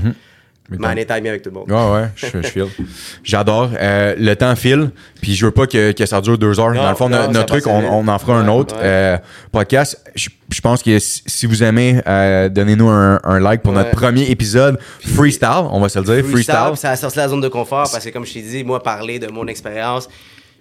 [0.81, 1.69] En état avec tout le monde.
[1.69, 2.67] Ouais, ouais, je, je file.
[3.21, 3.69] J'adore.
[3.79, 6.71] Euh, le temps file, puis je veux pas que, que ça dure deux heures.
[6.73, 8.81] Non, Dans le fond, non, notre truc, on, on en fera un autre ouais.
[8.84, 9.17] euh,
[9.51, 10.01] podcast.
[10.15, 14.23] Je, je pense que si, vous aimez, euh, donnez-nous un, un like pour notre premier
[14.31, 15.67] épisode freestyle.
[15.69, 16.55] On va se le dire, freestyle.
[16.55, 18.81] Freestyle, ça sorti de la zone de confort parce que, comme je t'ai dit, moi,
[18.81, 20.07] parler de mon expérience,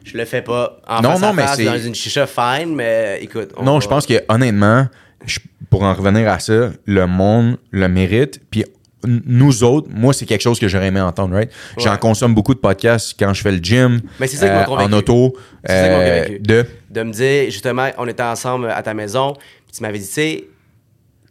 [0.04, 2.74] je le fais pas en Non, face non, à mais face, dans une chicha fine,
[2.74, 3.50] mais écoute.
[3.56, 4.86] on Non, va- je pense que honnêtement,
[5.26, 5.38] je-
[5.70, 8.40] pour en revenir à ça, le monde le mérite.
[8.50, 8.64] Puis
[9.04, 11.50] nous autres, moi, c'est quelque chose que j'aurais aimé entendre, right?
[11.78, 14.92] J'en consomme beaucoup de podcasts quand je fais le gym, Mais c'est ça euh, en
[14.92, 15.34] auto,
[15.66, 16.38] ça euh, convaincu.
[16.40, 20.06] de de me dire, justement, on était ensemble à ta maison, puis tu m'avais dit,
[20.06, 20.44] tu sais,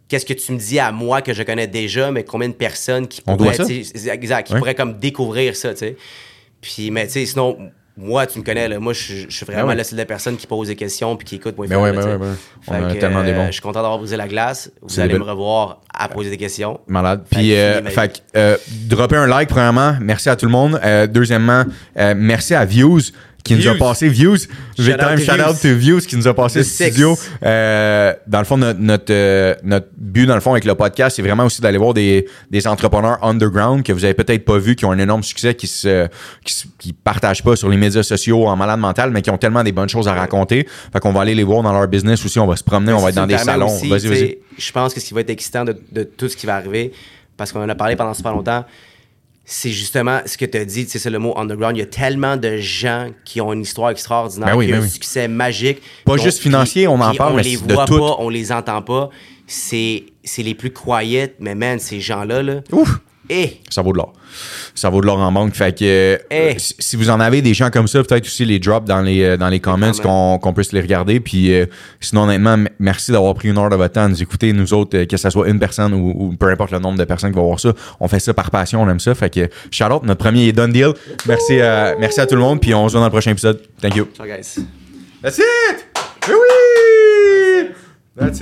[0.09, 3.07] qu'est-ce que tu me dis à moi que je connais déjà, mais combien de personnes
[3.07, 3.73] qui On pourraient, doit ça?
[4.13, 4.59] exact, qui Ouais.
[4.59, 5.95] pourraient comme découvrir ça, tu sais?
[6.59, 7.57] Puis, mais tu sais, sinon,
[7.97, 9.75] moi, tu me connais, là, moi, je suis- vraiment Ben ouais.
[9.75, 11.55] le style de personne qui pose des questions puis qui écoute.
[11.57, 12.27] Moi, Ben ouais, ben ouais.
[12.67, 13.47] On a tellement des bons.
[13.47, 14.71] Je suis content d'avoir brisé la glace.
[14.81, 16.79] Vous allez me revoir à poser des questions.
[16.87, 17.25] Malade.
[17.29, 19.95] Puis, euh, fait euh, dropper un like, premièrement.
[20.01, 20.79] Merci à tout le monde.
[20.83, 21.63] Euh, deuxièmement,
[21.97, 23.01] euh, merci à Views
[23.43, 24.37] qui nous a passé Views.
[24.77, 25.99] Big time shout out to Views.
[26.01, 27.17] Qui nous a passé le studio.
[27.43, 31.15] Euh, dans le fond, notre, notre, euh, notre but, dans le fond, avec le podcast,
[31.15, 34.75] c'est vraiment aussi d'aller voir des, des entrepreneurs underground que vous avez peut-être pas vus,
[34.75, 36.07] qui ont un énorme succès, qui se,
[36.45, 39.37] qui, se- qui partagent pas sur les médias sociaux en malade mental, mais qui ont
[39.37, 40.67] tellement des bonnes choses à raconter.
[40.93, 42.39] Fait qu'on va aller les voir dans leur business aussi.
[42.39, 43.67] On va se promener, on va être dans des salons.
[43.89, 44.37] Vas-y, vas-y.
[44.57, 46.91] Je pense que ce qui va être excitant de, de tout ce qui va arriver,
[47.37, 48.65] parce qu'on en a parlé pendant super longtemps,
[49.53, 51.75] c'est justement ce que tu as dit, c'est le mot underground.
[51.75, 54.77] Il y a tellement de gens qui ont une histoire extraordinaire, Ben oui, qui ont
[54.77, 54.89] ben un oui.
[54.89, 55.81] succès magique.
[56.05, 57.97] Pas juste financier, on en parle, on mais les de voit tout.
[57.97, 59.09] pas, on les entend pas.
[59.47, 62.61] C'est c'est les plus quiet, mais man, ces gens-là, là,
[63.33, 64.11] Eh, ça vaut de l'or.
[64.75, 65.53] Ça vaut de l'or en banque.
[65.53, 66.57] Fait que euh, Hey.
[66.59, 69.37] si vous en avez des gens comme ça, peut-être aussi les drop dans les, euh,
[69.37, 69.93] dans les comments
[70.41, 71.21] qu'on puisse les regarder.
[71.21, 71.65] Puis euh,
[72.01, 74.51] sinon, honnêtement, merci d'avoir pris une heure de votre temps à nous écouter.
[74.51, 77.05] Nous autres, euh, que ce soit une personne ou, ou peu importe le nombre de
[77.05, 77.71] personnes qui vont voir ça,
[78.01, 79.15] on fait ça par passion, on aime ça.
[79.15, 80.91] Fait que shout out, notre premier est done deal.
[81.25, 82.59] Merci à, merci à tout le monde.
[82.59, 83.61] Puis on se voit dans le prochain épisode.
[83.81, 84.07] Thank you.
[84.17, 84.57] ciao guys.
[85.21, 85.85] That's it!
[86.27, 87.69] Oui!
[88.17, 88.39] That's it!